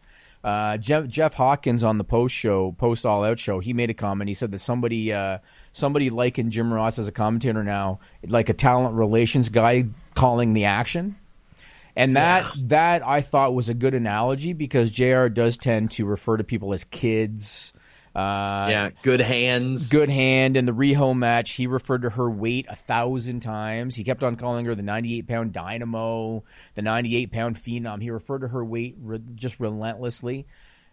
Uh, 0.45 0.77
Jeff, 0.77 1.09
Jeff 1.09 1.35
Hawkins 1.35 1.83
on 1.83 1.99
the 1.99 2.05
post 2.05 2.35
show, 2.35 2.73
post 2.79 3.05
all 3.05 3.25
out 3.25 3.41
show, 3.41 3.59
he 3.59 3.73
made 3.73 3.91
a 3.91 3.95
comment. 3.95 4.29
He 4.29 4.35
said 4.35 4.53
that 4.53 4.61
somebody, 4.61 5.13
uh, 5.13 5.39
somebody 5.73 6.11
likened 6.11 6.53
Jim 6.53 6.73
Ross 6.73 7.01
as 7.01 7.09
a 7.09 7.13
commentator 7.13 7.65
now, 7.65 7.99
like 8.25 8.49
a 8.49 8.55
talent 8.55 8.95
relations 8.95 9.49
guy 9.49 9.87
calling 10.17 10.53
the 10.55 10.65
action. 10.65 11.17
And 11.95 12.17
that 12.17 12.53
that 12.65 13.07
I 13.07 13.23
thought 13.23 13.55
was 13.55 13.69
a 13.69 13.75
good 13.75 13.95
analogy 13.95 14.53
because 14.53 14.91
JR 14.91 15.29
does 15.29 15.57
tend 15.57 15.93
to 15.93 16.05
refer 16.05 16.37
to 16.37 16.45
people 16.45 16.75
as 16.75 16.85
kids. 16.85 17.73
Uh, 18.15 18.69
yeah, 18.71 18.91
good 19.03 19.21
hands. 19.21 19.89
good 19.91 20.09
hand 20.09 20.57
in 20.57 20.65
the 20.67 20.73
Riho 20.73 21.17
match. 21.17 21.53
He 21.53 21.67
referred 21.67 22.03
to 22.03 22.11
her 22.11 22.31
weight 22.31 22.67
a 22.69 22.77
thousand 22.77 23.41
times. 23.41 23.95
He 23.95 24.05
kept 24.05 24.23
on 24.23 24.37
calling 24.37 24.65
her 24.67 24.75
the 24.75 24.83
98 24.83 25.27
pound 25.27 25.53
dynamo, 25.53 26.45
the 26.75 26.83
98 26.83 27.31
pound 27.31 27.57
phenom. 27.57 28.01
He 28.01 28.11
referred 28.11 28.41
to 28.41 28.49
her 28.49 28.65
weight 28.65 28.97
re- 29.01 29.21
just 29.35 29.61
relentlessly. 29.61 30.47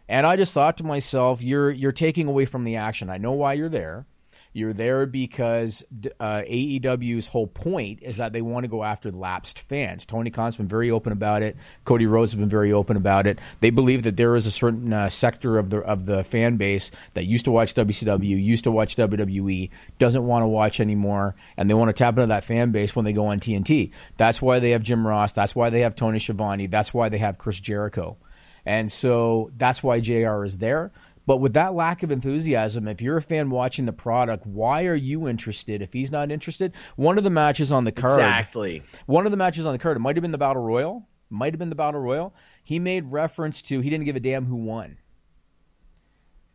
And 0.08 0.28
I 0.28 0.36
just 0.36 0.54
thought 0.54 0.78
to 0.78 0.84
myself, 0.84 1.42
you're 1.42 1.72
you're 1.72 1.94
taking 1.94 2.28
away 2.28 2.46
from 2.46 2.64
the 2.64 2.78
action. 2.78 3.10
I 3.10 3.18
know 3.18 3.32
why 3.34 3.54
you're 3.54 3.70
there. 3.70 4.06
You're 4.54 4.74
there 4.74 5.08
because 5.08 5.84
uh, 6.20 6.44
AEW's 6.48 7.28
whole 7.28 7.48
point 7.48 8.00
is 8.04 8.18
that 8.18 8.34
they 8.34 8.42
want 8.44 8.66
to 8.66 8.68
go 8.68 8.84
after 8.84 9.12
lapsed 9.12 9.60
fans. 9.60 10.06
Tony 10.06 10.30
Khan's 10.30 10.58
been 10.58 10.68
very 10.68 10.92
open 10.92 11.12
about 11.12 11.42
it. 11.42 11.58
Cody 11.86 12.06
Rhodes 12.06 12.34
has 12.34 12.40
been 12.40 12.50
very 12.50 12.72
open 12.72 12.96
about 12.96 13.26
it. 13.26 13.40
They 13.60 13.72
believe 13.72 14.04
that 14.04 14.16
there 14.16 14.36
is 14.36 14.46
a 14.46 14.52
certain 14.52 14.94
uh, 14.94 15.10
sector 15.10 15.58
of 15.58 15.72
the 15.72 15.80
of 15.80 16.06
the 16.06 16.24
fan 16.24 16.58
base 16.58 16.92
that 17.16 17.26
used 17.26 17.46
to 17.46 17.52
watch 17.52 17.74
WCW, 17.74 18.42
used 18.42 18.66
to 18.66 18.72
watch 18.72 18.96
WWE, 18.96 19.72
doesn't 19.98 20.26
want 20.26 20.44
to 20.44 20.48
watch 20.48 20.80
anymore, 20.80 21.36
and 21.58 21.68
they 21.68 21.74
want 21.74 21.90
to 21.90 21.94
tap 21.94 22.14
into 22.14 22.28
that 22.28 22.44
fan 22.44 22.72
base 22.72 22.96
when 22.96 23.06
they 23.06 23.14
go 23.14 23.26
on 23.26 23.40
TNT. 23.40 23.92
That's 24.18 24.40
why 24.40 24.60
they 24.60 24.70
have 24.70 24.84
Jim 24.84 25.06
Ross. 25.06 25.34
That's 25.34 25.56
why 25.56 25.72
they 25.72 25.82
have 25.82 25.96
Tony 25.96 26.20
Schiavone. 26.20 26.68
That's 26.68 26.94
why 26.94 27.10
they 27.10 27.18
have 27.18 27.40
Chris 27.40 27.60
Jericho. 27.60 28.18
And 28.66 28.92
so 28.92 29.52
that's 29.58 29.84
why 29.84 30.00
JR 30.00 30.44
is 30.44 30.58
there. 30.58 30.92
But 31.26 31.38
with 31.38 31.54
that 31.54 31.74
lack 31.74 32.04
of 32.04 32.12
enthusiasm, 32.12 32.88
if 32.88 33.02
you're 33.02 33.16
a 33.18 33.22
fan 33.22 33.50
watching 33.50 33.86
the 33.86 33.94
product, 33.94 34.46
why 34.46 34.86
are 34.86 34.96
you 34.96 35.28
interested? 35.28 35.82
If 35.82 35.94
he's 35.94 36.12
not 36.12 36.32
interested, 36.32 36.74
one 36.98 37.18
of 37.18 37.24
the 37.24 37.30
matches 37.30 37.72
on 37.72 37.86
the 37.86 37.94
card, 37.94 38.20
Exactly. 38.20 38.84
one 39.06 39.26
of 39.26 39.32
the 39.32 39.38
matches 39.38 39.66
on 39.66 39.72
the 39.72 39.80
card, 39.80 39.96
it 39.96 40.02
might 40.02 40.18
have 40.18 40.22
been 40.22 40.32
the 40.34 40.38
Battle 40.38 40.62
Royal, 40.62 41.08
might 41.30 41.54
have 41.54 41.60
been 41.60 41.70
the 41.70 41.76
Battle 41.76 42.02
Royal. 42.02 42.36
He 42.64 42.78
made 42.78 43.12
reference 43.12 43.62
to 43.64 43.80
he 43.80 43.90
didn't 43.90 44.04
give 44.06 44.18
a 44.18 44.20
damn 44.20 44.46
who 44.46 44.58
won, 44.58 44.98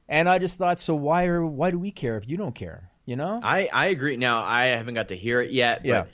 and 0.09 0.28
I 0.28 0.38
just 0.38 0.59
thought, 0.59 0.81
so 0.81 0.94
why 0.94 1.26
are 1.26 1.44
why 1.44 1.70
do 1.70 1.78
we 1.78 1.90
care 1.90 2.16
if 2.16 2.28
you 2.28 2.37
don't 2.37 2.54
care? 2.54 2.90
You 3.04 3.16
know? 3.16 3.40
I, 3.42 3.68
I 3.72 3.87
agree. 3.87 4.16
Now 4.18 4.42
I 4.44 4.66
haven't 4.66 4.94
got 4.94 5.09
to 5.09 5.16
hear 5.16 5.40
it 5.40 5.50
yet. 5.50 5.78
But 5.83 5.88
Yeah. 5.88 6.04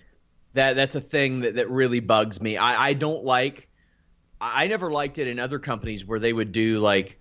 That 0.54 0.76
that's 0.76 0.94
a 0.94 1.00
thing 1.00 1.40
that, 1.40 1.56
that 1.56 1.68
really 1.68 1.98
bugs 1.98 2.40
me. 2.40 2.56
I, 2.56 2.90
I 2.90 2.92
don't 2.92 3.24
like. 3.24 3.68
I 4.40 4.68
never 4.68 4.92
liked 4.92 5.18
it 5.18 5.26
in 5.26 5.40
other 5.40 5.58
companies 5.58 6.04
where 6.06 6.20
they 6.20 6.32
would 6.32 6.52
do 6.52 6.78
like, 6.78 7.18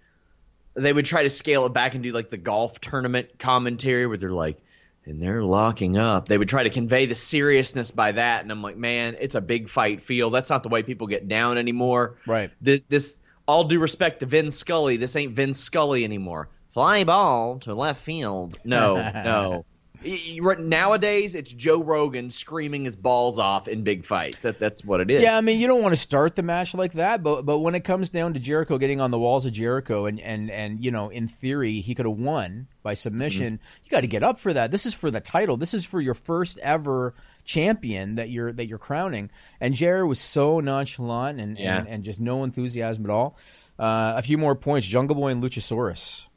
they 0.73 0.91
would 0.91 1.05
try 1.05 1.23
to 1.23 1.29
scale 1.29 1.65
it 1.65 1.73
back 1.73 1.93
and 1.93 2.03
do 2.03 2.11
like 2.11 2.29
the 2.29 2.37
golf 2.37 2.79
tournament 2.79 3.39
commentary 3.39 4.07
where 4.07 4.17
they're 4.17 4.31
like, 4.31 4.57
and 5.05 5.21
they're 5.21 5.43
locking 5.43 5.97
up. 5.97 6.27
They 6.27 6.37
would 6.37 6.47
try 6.47 6.63
to 6.63 6.69
convey 6.69 7.05
the 7.05 7.15
seriousness 7.15 7.91
by 7.91 8.13
that, 8.13 8.41
and 8.41 8.51
I'm 8.51 8.61
like, 8.61 8.77
man, 8.77 9.17
it's 9.19 9.35
a 9.35 9.41
big 9.41 9.67
fight 9.67 10.01
feel. 10.01 10.29
That's 10.29 10.49
not 10.49 10.63
the 10.63 10.69
way 10.69 10.81
people 10.83 11.07
get 11.07 11.27
down 11.27 11.57
anymore. 11.57 12.17
Right. 12.25 12.51
This, 12.61 12.81
this 12.87 13.19
all 13.45 13.65
due 13.65 13.79
respect 13.79 14.21
to 14.21 14.25
Vin 14.25 14.51
Scully, 14.51 14.97
this 14.97 15.15
ain't 15.15 15.33
Vin 15.33 15.53
Scully 15.53 16.03
anymore. 16.03 16.49
Fly 16.69 17.03
ball 17.03 17.59
to 17.59 17.75
left 17.75 18.01
field. 18.01 18.57
No, 18.63 18.95
no. 19.23 19.65
Y- 20.05 20.19
y- 20.33 20.37
right- 20.41 20.59
Nowadays, 20.59 21.35
it's 21.35 21.51
Joe 21.51 21.81
Rogan 21.81 22.29
screaming 22.29 22.85
his 22.85 22.95
balls 22.95 23.39
off 23.39 23.67
in 23.67 23.83
big 23.83 24.05
fights. 24.05 24.41
That, 24.43 24.59
that's 24.59 24.83
what 24.83 24.99
it 25.01 25.09
is. 25.09 25.21
Yeah, 25.23 25.37
I 25.37 25.41
mean, 25.41 25.59
you 25.59 25.67
don't 25.67 25.81
want 25.81 25.93
to 25.93 25.99
start 26.01 26.35
the 26.35 26.43
match 26.43 26.73
like 26.73 26.93
that, 26.93 27.23
but 27.23 27.43
but 27.45 27.59
when 27.59 27.75
it 27.75 27.83
comes 27.83 28.09
down 28.09 28.33
to 28.33 28.39
Jericho 28.39 28.77
getting 28.77 28.99
on 29.01 29.11
the 29.11 29.19
walls 29.19 29.45
of 29.45 29.53
Jericho, 29.53 30.05
and 30.05 30.19
and 30.19 30.49
and 30.51 30.83
you 30.83 30.91
know, 30.91 31.09
in 31.09 31.27
theory, 31.27 31.79
he 31.81 31.95
could 31.95 32.05
have 32.05 32.17
won 32.17 32.67
by 32.83 32.93
submission. 32.93 33.59
You 33.85 33.89
got 33.91 34.01
to 34.01 34.07
get 34.07 34.23
up 34.23 34.37
for 34.39 34.51
that. 34.53 34.71
This 34.71 34.85
is 34.85 34.93
for 34.93 35.09
the 35.09 35.21
title. 35.21 35.55
This 35.57 35.73
is 35.73 35.85
for 35.85 36.01
your 36.01 36.13
first 36.13 36.57
ever 36.59 37.13
champion 37.45 38.15
that 38.15 38.29
you're 38.29 38.51
that 38.53 38.67
you're 38.67 38.77
crowning. 38.79 39.29
And 39.61 39.73
Jerry 39.75 40.05
was 40.05 40.19
so 40.19 40.59
nonchalant 40.59 41.39
and 41.39 41.57
Yeah. 41.57 41.79
and, 41.79 41.87
and 41.87 42.03
just 42.03 42.19
no 42.19 42.43
enthusiasm 42.43 43.05
at 43.05 43.09
all. 43.09 43.37
Uh, 43.79 44.13
a 44.17 44.21
few 44.21 44.37
more 44.37 44.55
points: 44.55 44.85
Jungle 44.87 45.15
Boy 45.15 45.29
and 45.29 45.41
Luchasaurus. 45.43 46.27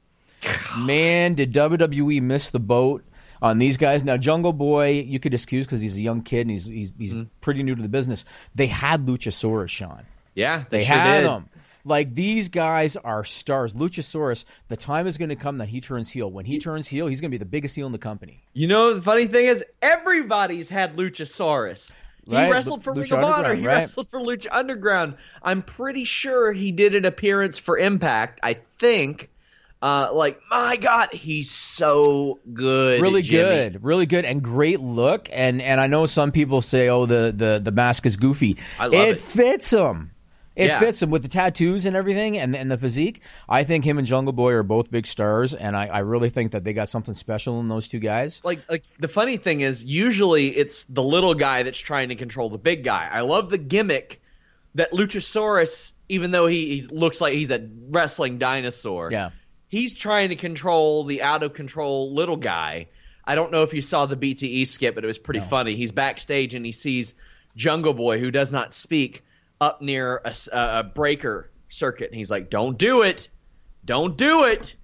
Man, 0.79 1.35
did 1.35 1.52
WWE 1.52 2.22
miss 2.22 2.50
the 2.50 2.61
boat 2.61 3.05
on 3.42 3.59
these 3.59 3.77
guys? 3.77 4.03
Now, 4.05 4.16
Jungle 4.16 4.53
Boy, 4.53 5.05
you 5.07 5.18
could 5.18 5.35
excuse 5.35 5.66
because 5.66 5.81
he's 5.81 5.96
a 5.96 6.01
young 6.03 6.22
kid 6.22 6.42
and 6.42 6.51
he's 6.51 6.66
he's, 6.66 6.92
he's 6.99 7.16
mm. 7.16 7.29
pretty 7.40 7.62
new 7.62 7.75
to 7.75 7.83
the 7.83 7.88
business. 7.88 8.25
They 8.55 8.66
had 8.66 9.05
Luchasaurus, 9.05 9.68
Sean. 9.70 10.05
yeah, 10.35 10.64
They 10.68 10.85
sure 10.85 10.96
had 10.96 11.20
did. 11.22 11.31
him. 11.31 11.49
Like 11.85 12.14
these 12.14 12.49
guys 12.49 12.96
are 12.96 13.22
stars. 13.22 13.75
Luchasaurus, 13.75 14.44
the 14.66 14.77
time 14.77 15.07
is 15.07 15.18
going 15.18 15.29
to 15.29 15.37
come 15.37 15.59
that 15.59 15.68
he 15.68 15.81
turns 15.81 16.11
heel. 16.11 16.29
When 16.29 16.44
he 16.44 16.59
turns 16.59 16.88
heel, 16.88 17.07
he's 17.07 17.20
going 17.20 17.31
to 17.31 17.35
be 17.35 17.38
the 17.38 17.44
biggest 17.44 17.77
heel 17.77 17.87
in 17.87 17.92
the 17.92 17.99
company. 17.99 18.42
You 18.55 18.66
know, 18.66 18.94
the 18.94 19.03
funny 19.03 19.27
thing 19.27 19.46
is, 19.46 19.64
everybody's 19.81 20.68
had 20.68 20.96
Luchasaurus. 20.96 21.92
He 22.29 22.35
Right, 22.35 22.51
wrestled 22.51 22.83
for 22.83 22.92
Lucha 22.92 23.12
Ring 23.12 23.12
of 23.12 23.25
Honor. 23.25 23.55
He 23.55 23.64
right. 23.64 23.77
wrestled 23.77 24.11
for 24.11 24.18
Lucha 24.18 24.49
Underground. 24.51 25.14
I'm 25.44 25.62
pretty 25.62 26.03
sure 26.03 26.51
he 26.51 26.72
did 26.72 26.96
an 26.96 27.05
appearance 27.05 27.57
for 27.57 27.79
Impact. 27.79 28.40
I 28.42 28.59
think. 28.79 29.31
Uh, 29.82 30.10
like 30.12 30.40
my 30.50 30.76
God, 30.76 31.10
he's 31.12 31.50
so 31.50 32.40
good. 32.54 33.00
Really 33.02 33.22
Jimmy. 33.22 33.48
good, 33.70 33.84
really 33.84 34.06
good, 34.06 34.24
and 34.24 34.42
great 34.42 34.80
look. 34.80 35.28
And 35.32 35.60
and 35.60 35.80
I 35.80 35.86
know 35.86 36.06
some 36.06 36.32
people 36.32 36.60
say, 36.62 36.88
oh, 36.88 37.06
the 37.06 37.32
the 37.36 37.60
the 37.62 37.72
mask 37.72 38.06
is 38.06 38.16
goofy. 38.16 38.56
I 38.80 38.84
love 38.86 38.94
it. 38.94 39.08
It 39.10 39.16
fits 39.18 39.72
him. 39.72 40.12
It 40.56 40.68
Yeah. 40.68 40.78
fits 40.78 41.02
him 41.02 41.10
with 41.10 41.20
the 41.22 41.28
tattoos 41.28 41.84
and 41.84 41.94
everything, 41.94 42.38
and 42.38 42.56
and 42.56 42.70
the 42.70 42.78
physique. 42.78 43.20
I 43.46 43.64
think 43.64 43.84
him 43.84 43.98
and 43.98 44.06
Jungle 44.06 44.32
Boy 44.32 44.52
are 44.52 44.62
both 44.62 44.90
big 44.90 45.06
stars, 45.06 45.52
and 45.52 45.76
I, 45.76 45.86
I 45.88 45.98
really 45.98 46.30
think 46.30 46.52
that 46.52 46.64
they 46.64 46.72
got 46.72 46.88
something 46.88 47.14
special 47.14 47.60
in 47.60 47.68
those 47.68 47.86
two 47.88 47.98
guys. 47.98 48.40
like 48.42 48.60
like 48.70 48.82
the 48.98 49.08
funny 49.08 49.36
thing 49.36 49.60
is 49.60 49.84
usually 49.84 50.56
it's 50.56 50.84
the 50.84 51.02
little 51.02 51.34
guy 51.34 51.62
that's 51.64 51.78
trying 51.78 52.08
to 52.08 52.14
control 52.14 52.48
the 52.48 52.56
big 52.58 52.82
guy. 52.82 53.06
I 53.12 53.20
love 53.20 53.50
the 53.50 53.58
gimmick 53.58 54.22
that 54.76 54.92
Luchasaurus, 54.92 55.92
even 56.08 56.30
though 56.30 56.46
he, 56.46 56.80
he 56.80 56.86
looks 56.88 57.20
like 57.20 57.34
he's 57.34 57.50
a 57.50 57.68
wrestling 57.90 58.38
dinosaur, 58.38 59.10
Yeah. 59.12 59.30
He's 59.68 59.94
trying 59.94 60.31
to 60.31 60.37
control 60.37 61.05
the 61.05 61.22
out 61.22 61.42
of 61.42 61.52
control 61.52 62.14
little 62.14 62.37
guy. 62.37 62.88
I 63.24 63.35
don't 63.35 63.50
know 63.50 63.62
if 63.62 63.74
you 63.74 63.83
saw 63.83 64.07
the 64.07 64.16
BTE 64.16 64.66
skit, 64.66 64.94
but 64.94 65.02
it 65.02 65.07
was 65.07 65.18
pretty 65.18 65.40
funny. 65.40 65.74
He's 65.74 65.92
backstage 65.92 66.55
and 66.55 66.64
he 66.64 66.72
sees 66.72 67.14
Jungle 67.57 67.94
Boy, 67.94 68.20
who 68.20 68.31
does 68.31 68.52
not 68.52 68.72
speak, 68.72 69.24
up 69.61 69.83
near 69.83 70.22
a 70.52 70.85
breaker 70.85 71.50
circuit, 71.68 72.11
and 72.11 72.16
he's 72.16 72.31
like, 72.31 72.50
"Don't 72.50 72.79
do 72.79 73.02
it, 73.02 73.29
don't 73.85 74.16
do 74.16 74.44
it." 74.44 74.76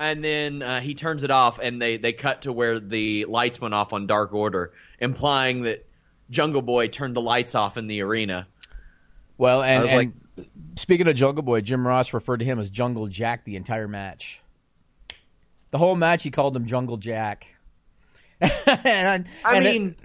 And 0.00 0.24
then 0.24 0.62
uh, 0.62 0.80
he 0.80 0.94
turns 0.94 1.22
it 1.22 1.30
off, 1.30 1.60
and 1.60 1.80
they 1.80 1.98
they 1.98 2.12
cut 2.12 2.42
to 2.42 2.52
where 2.52 2.80
the 2.80 3.26
lights 3.26 3.60
went 3.60 3.74
off 3.74 3.92
on 3.92 4.06
Dark 4.06 4.32
Order, 4.34 4.72
implying 4.98 5.62
that 5.62 5.86
Jungle 6.30 6.62
Boy 6.62 6.88
turned 6.88 7.14
the 7.14 7.22
lights 7.22 7.54
off 7.54 7.76
in 7.76 7.86
the 7.86 8.00
arena. 8.00 8.48
Well, 9.38 9.62
and, 9.62 9.82
was 9.82 9.90
and 9.92 10.12
speaking 10.76 11.08
of 11.08 11.16
Jungle 11.16 11.42
Boy, 11.42 11.60
Jim 11.60 11.86
Ross 11.86 12.12
referred 12.12 12.38
to 12.38 12.44
him 12.44 12.58
as 12.58 12.70
Jungle 12.70 13.06
Jack 13.06 13.44
the 13.44 13.56
entire 13.56 13.88
match. 13.88 14.40
The 15.70 15.78
whole 15.78 15.96
match, 15.96 16.22
he 16.22 16.30
called 16.30 16.56
him 16.56 16.66
Jungle 16.66 16.96
Jack. 16.96 17.56
and, 18.40 19.26
I 19.44 19.56
and 19.56 19.64
it- 19.66 19.72
mean, 19.72 19.96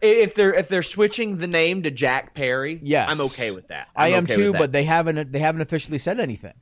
if 0.00 0.34
they're 0.34 0.54
if 0.54 0.68
they're 0.68 0.82
switching 0.82 1.38
the 1.38 1.46
name 1.46 1.82
to 1.82 1.90
Jack 1.90 2.34
Perry, 2.34 2.78
yes, 2.82 3.08
I'm 3.10 3.20
okay 3.26 3.50
with 3.50 3.68
that. 3.68 3.88
I 3.96 4.12
I'm 4.14 4.24
okay 4.24 4.36
too, 4.36 4.52
but 4.52 4.70
they 4.72 4.84
haven't 4.84 5.32
they 5.32 5.40
haven't 5.40 5.62
officially 5.62 5.98
said 5.98 6.20
anything. 6.20 6.54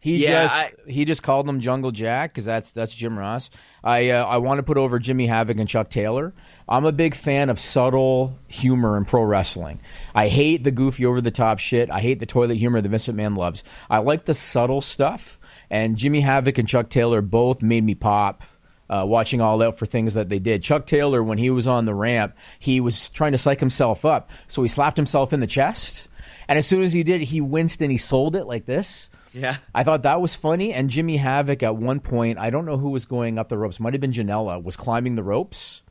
He 0.00 0.18
Yeah, 0.24 0.44
just 0.44 0.54
I- 0.54 0.72
he 0.86 1.04
just 1.04 1.22
called 1.24 1.48
him 1.48 1.60
Jungle 1.60 1.90
Jack 1.90 2.30
because 2.32 2.44
that's 2.44 2.70
that's 2.70 2.94
Jim 2.94 3.18
Ross. 3.18 3.50
I 3.82 4.10
uh, 4.10 4.24
I 4.24 4.36
want 4.36 4.58
to 4.58 4.62
put 4.62 4.76
over 4.76 4.98
Jimmy 5.00 5.26
Havoc 5.26 5.58
and 5.58 5.68
Chuck 5.68 5.90
Taylor. 5.90 6.32
I'm 6.68 6.84
a 6.84 6.92
big 6.92 7.14
fan 7.16 7.50
of 7.50 7.58
subtle 7.58 8.38
humor 8.46 8.96
in 8.96 9.04
pro 9.04 9.22
wrestling. 9.24 9.80
I 10.14 10.28
hate 10.28 10.62
the 10.62 10.70
goofy 10.70 11.04
over 11.04 11.20
the 11.20 11.32
top 11.32 11.58
shit. 11.58 11.90
I 11.90 11.98
hate 12.00 12.20
the 12.20 12.26
toilet 12.26 12.58
humor 12.58 12.80
that 12.80 12.88
Vince 12.88 13.08
McMahon 13.08 13.36
loves. 13.36 13.64
I 13.90 13.98
like 13.98 14.24
the 14.24 14.34
subtle 14.34 14.80
stuff. 14.80 15.40
And 15.70 15.96
Jimmy 15.96 16.20
Havoc 16.20 16.58
and 16.58 16.68
Chuck 16.68 16.88
Taylor 16.90 17.20
both 17.20 17.60
made 17.62 17.84
me 17.84 17.94
pop. 17.94 18.44
Uh, 18.90 19.04
watching 19.04 19.42
all 19.42 19.62
out 19.62 19.76
for 19.78 19.84
things 19.84 20.14
that 20.14 20.30
they 20.30 20.38
did. 20.38 20.62
Chuck 20.62 20.86
Taylor, 20.86 21.22
when 21.22 21.36
he 21.36 21.50
was 21.50 21.66
on 21.68 21.84
the 21.84 21.94
ramp, 21.94 22.34
he 22.58 22.80
was 22.80 23.10
trying 23.10 23.32
to 23.32 23.38
psych 23.38 23.60
himself 23.60 24.06
up, 24.06 24.30
so 24.46 24.62
he 24.62 24.68
slapped 24.68 24.96
himself 24.96 25.34
in 25.34 25.40
the 25.40 25.46
chest. 25.46 26.08
And 26.48 26.58
as 26.58 26.66
soon 26.66 26.82
as 26.82 26.94
he 26.94 27.02
did, 27.02 27.20
he 27.20 27.42
winced 27.42 27.82
and 27.82 27.90
he 27.92 27.98
sold 27.98 28.34
it 28.34 28.46
like 28.46 28.64
this. 28.64 29.10
Yeah, 29.32 29.58
I 29.74 29.84
thought 29.84 30.02
that 30.02 30.20
was 30.20 30.34
funny. 30.34 30.72
And 30.72 30.90
Jimmy 30.90 31.16
Havoc 31.16 31.62
at 31.62 31.76
one 31.76 32.00
point, 32.00 32.38
I 32.38 32.50
don't 32.50 32.64
know 32.64 32.78
who 32.78 32.90
was 32.90 33.06
going 33.06 33.38
up 33.38 33.48
the 33.48 33.58
ropes, 33.58 33.80
might 33.80 33.94
have 33.94 34.00
been 34.00 34.12
Janela, 34.12 34.62
was 34.62 34.76
climbing 34.76 35.14
the 35.14 35.22
ropes. 35.22 35.82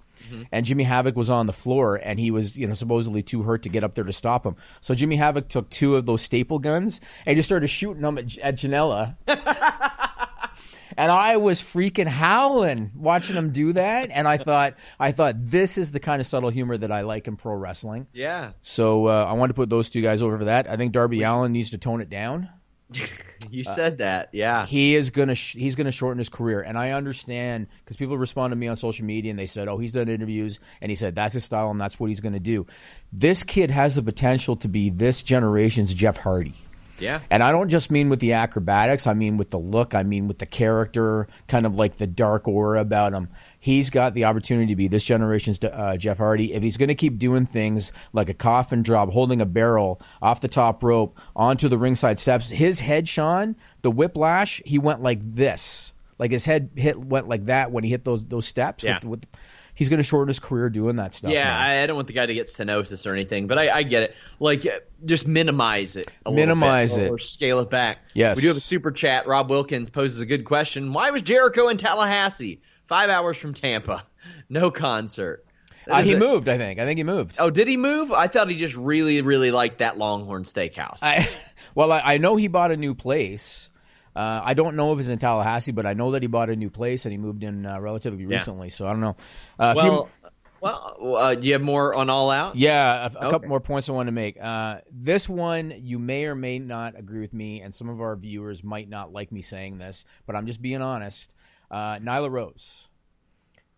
And 0.51 0.65
Jimmy 0.65 0.83
Havoc 0.83 1.15
was 1.15 1.29
on 1.29 1.45
the 1.45 1.53
floor, 1.53 1.95
and 1.95 2.19
he 2.19 2.31
was, 2.31 2.57
you 2.57 2.67
know, 2.67 2.73
supposedly 2.73 3.21
too 3.21 3.43
hurt 3.43 3.63
to 3.63 3.69
get 3.69 3.85
up 3.85 3.95
there 3.95 4.03
to 4.03 4.11
stop 4.11 4.45
him. 4.45 4.55
So 4.81 4.93
Jimmy 4.93 5.15
Havoc 5.15 5.47
took 5.47 5.69
two 5.69 5.95
of 5.95 6.05
those 6.05 6.21
staple 6.21 6.59
guns 6.59 6.99
and 7.25 7.35
just 7.37 7.47
started 7.47 7.67
shooting 7.67 8.01
them 8.01 8.17
at, 8.17 8.37
at 8.39 8.55
Janela. 8.55 9.15
and 10.97 11.11
I 11.11 11.37
was 11.37 11.61
freaking 11.61 12.07
howling 12.07 12.91
watching 12.95 13.35
him 13.35 13.51
do 13.51 13.73
that. 13.73 14.09
And 14.11 14.27
I 14.27 14.37
thought, 14.37 14.75
I 14.99 15.11
thought 15.11 15.35
this 15.45 15.77
is 15.77 15.91
the 15.91 15.99
kind 15.99 16.19
of 16.19 16.27
subtle 16.27 16.49
humor 16.49 16.77
that 16.77 16.91
I 16.91 17.01
like 17.01 17.27
in 17.27 17.37
pro 17.37 17.53
wrestling. 17.53 18.07
yeah. 18.13 18.51
So 18.61 19.07
uh, 19.07 19.25
I 19.29 19.33
wanted 19.33 19.53
to 19.53 19.53
put 19.53 19.69
those 19.69 19.89
two 19.89 20.01
guys 20.01 20.21
over 20.21 20.37
for 20.37 20.45
that. 20.45 20.69
I 20.69 20.75
think 20.75 20.91
Darby 20.91 21.23
Allin 21.23 21.51
needs 21.53 21.69
to 21.69 21.77
tone 21.77 22.01
it 22.01 22.09
down. 22.09 22.49
You 23.49 23.63
uh, 23.65 23.75
said 23.75 23.99
that, 23.99 24.29
yeah. 24.33 24.65
he 24.65 24.95
is 24.95 25.11
gonna 25.11 25.35
sh- 25.35 25.55
he's 25.55 25.75
gonna 25.75 25.91
shorten 25.91 26.17
his 26.17 26.27
career, 26.27 26.59
and 26.59 26.77
I 26.77 26.91
understand 26.91 27.67
because 27.79 27.95
people 27.95 28.17
respond 28.17 28.51
to 28.51 28.55
me 28.55 28.67
on 28.67 28.75
social 28.75 29.05
media 29.05 29.29
and 29.29 29.39
they 29.39 29.45
said, 29.45 29.69
"Oh, 29.69 29.77
he's 29.77 29.93
done 29.93 30.09
interviews," 30.09 30.59
and 30.81 30.89
he 30.89 30.95
said 30.95 31.15
that's 31.15 31.33
his 31.33 31.45
style 31.45 31.69
and 31.69 31.79
that's 31.79 31.97
what 31.97 32.07
he's 32.07 32.19
gonna 32.19 32.41
do. 32.41 32.65
This 33.13 33.43
kid 33.43 33.71
has 33.71 33.95
the 33.95 34.03
potential 34.03 34.57
to 34.57 34.67
be 34.67 34.89
this 34.89 35.23
generation's 35.23 35.93
Jeff 35.93 36.17
Hardy. 36.17 36.55
Yeah. 36.99 37.19
And 37.29 37.43
I 37.43 37.51
don't 37.51 37.69
just 37.69 37.91
mean 37.91 38.09
with 38.09 38.19
the 38.19 38.33
acrobatics, 38.33 39.07
I 39.07 39.13
mean 39.13 39.37
with 39.37 39.49
the 39.49 39.59
look, 39.59 39.95
I 39.95 40.03
mean 40.03 40.27
with 40.27 40.39
the 40.39 40.45
character, 40.45 41.27
kind 41.47 41.65
of 41.65 41.75
like 41.75 41.97
the 41.97 42.07
dark 42.07 42.47
aura 42.47 42.81
about 42.81 43.13
him. 43.13 43.29
He's 43.59 43.89
got 43.89 44.13
the 44.13 44.25
opportunity 44.25 44.67
to 44.67 44.75
be 44.75 44.87
this 44.87 45.03
generation's 45.03 45.63
uh, 45.63 45.97
Jeff 45.97 46.17
Hardy. 46.17 46.53
If 46.53 46.63
he's 46.63 46.77
going 46.77 46.89
to 46.89 46.95
keep 46.95 47.17
doing 47.17 47.45
things 47.45 47.91
like 48.13 48.29
a 48.29 48.33
coffin 48.33 48.83
drop, 48.83 49.11
holding 49.11 49.41
a 49.41 49.45
barrel 49.45 50.01
off 50.21 50.41
the 50.41 50.47
top 50.47 50.83
rope 50.83 51.17
onto 51.35 51.67
the 51.67 51.77
ringside 51.77 52.19
steps, 52.19 52.49
his 52.49 52.79
head, 52.79 53.07
Sean, 53.09 53.55
the 53.81 53.91
whiplash, 53.91 54.61
he 54.65 54.79
went 54.79 55.01
like 55.01 55.19
this. 55.21 55.93
Like 56.19 56.31
his 56.31 56.45
head 56.45 56.71
hit 56.75 56.99
went 56.99 57.27
like 57.27 57.45
that 57.45 57.71
when 57.71 57.83
he 57.83 57.89
hit 57.89 58.03
those 58.03 58.25
those 58.25 58.47
steps. 58.47 58.83
Yeah. 58.83 58.95
With, 58.95 59.05
with, 59.05 59.25
he's 59.77 59.89
going 59.89 59.97
to 59.99 60.03
shorten 60.03 60.27
his 60.27 60.39
career 60.39 60.69
doing 60.71 60.95
that 60.95 61.13
stuff. 61.13 61.31
Yeah. 61.31 61.55
I, 61.55 61.83
I 61.83 61.85
don't 61.85 61.95
want 61.95 62.07
the 62.07 62.13
guy 62.13 62.25
to 62.25 62.33
get 62.33 62.47
stenosis 62.47 63.09
or 63.09 63.13
anything, 63.13 63.45
but 63.45 63.59
I, 63.59 63.69
I 63.77 63.83
get 63.83 64.01
it. 64.01 64.15
Like, 64.39 64.65
just 65.05 65.27
minimize 65.27 65.95
it. 65.95 66.09
A 66.25 66.31
Minimize 66.31 66.97
it. 66.97 67.11
or 67.11 67.19
scale 67.19 67.59
it 67.59 67.69
back. 67.69 67.99
Yes. 68.15 68.35
we 68.35 68.41
do 68.41 68.47
have 68.47 68.57
a 68.57 68.61
super 68.61 68.91
chat. 68.91 69.27
Rob 69.27 69.51
Wilkins 69.51 69.91
poses 69.91 70.19
a 70.19 70.25
good 70.25 70.45
question. 70.45 70.93
Why 70.93 71.11
was 71.11 71.21
Jericho 71.21 71.67
in 71.67 71.77
Tallahassee, 71.77 72.59
five 72.87 73.09
hours 73.11 73.37
from 73.37 73.53
Tampa? 73.53 74.03
No 74.49 74.71
concert. 74.71 75.45
Uh, 75.89 76.01
he 76.01 76.13
a- 76.13 76.17
moved. 76.17 76.47
I 76.47 76.57
think. 76.57 76.79
I 76.79 76.85
think 76.85 76.97
he 76.97 77.03
moved. 77.03 77.35
Oh, 77.39 77.49
did 77.49 77.67
he 77.67 77.75
move? 77.77 78.11
I 78.13 78.27
thought 78.27 78.49
he 78.49 78.55
just 78.55 78.75
really, 78.75 79.21
really 79.21 79.51
liked 79.51 79.79
that 79.79 79.97
Longhorn 79.97 80.43
Steakhouse. 80.43 80.99
I, 81.01 81.27
well, 81.75 81.91
I, 81.91 81.99
I 81.99 82.17
know 82.17 82.35
he 82.37 82.47
bought 82.47 82.71
a 82.71 82.77
new 82.77 82.95
place. 82.95 83.69
Uh, 84.17 84.41
I 84.43 84.53
don't 84.55 84.75
know 84.75 84.93
if 84.93 84.99
it's 84.99 85.09
in 85.09 85.19
Tallahassee, 85.19 85.71
but 85.71 85.85
I 85.85 85.93
know 85.93 86.11
that 86.11 86.23
he 86.23 86.27
bought 86.27 86.49
a 86.49 86.55
new 86.55 86.71
place 86.71 87.05
and 87.05 87.11
he 87.11 87.17
moved 87.19 87.43
in 87.43 87.65
uh, 87.67 87.79
relatively 87.79 88.25
recently. 88.25 88.69
So 88.71 88.87
I 88.87 88.89
don't 88.91 89.01
know. 89.01 89.15
Uh, 89.59 89.75
a 89.77 89.81
few- 89.81 90.09
well, 90.59 90.97
well, 90.99 91.15
uh, 91.17 91.35
do 91.35 91.45
you 91.45 91.53
have 91.53 91.61
more 91.61 91.95
on 91.95 92.09
All 92.09 92.31
Out? 92.31 92.55
yeah, 92.55 93.03
a, 93.03 93.05
a 93.05 93.17
Okay. 93.25 93.29
couple 93.29 93.47
more 93.49 93.59
points 93.59 93.89
I 93.89 93.91
want 93.91 94.07
to 94.07 94.11
make. 94.11 94.41
Uh, 94.41 94.77
this 94.91 95.29
one, 95.29 95.71
you 95.77 95.99
may 95.99 96.25
or 96.25 96.33
may 96.33 96.57
not 96.57 96.97
agree 96.97 97.19
with 97.19 97.31
me, 97.31 97.61
and 97.61 97.71
some 97.75 97.89
of 97.89 98.01
our 98.01 98.15
viewers 98.15 98.63
might 98.63 98.89
not 98.89 99.13
like 99.13 99.31
me 99.31 99.43
saying 99.43 99.77
this, 99.77 100.03
but 100.25 100.35
I'm 100.35 100.47
just 100.47 100.59
being 100.63 100.81
honest. 100.81 101.35
Uh, 101.69 101.97
Nyla 101.99 102.31
Rose. 102.31 102.89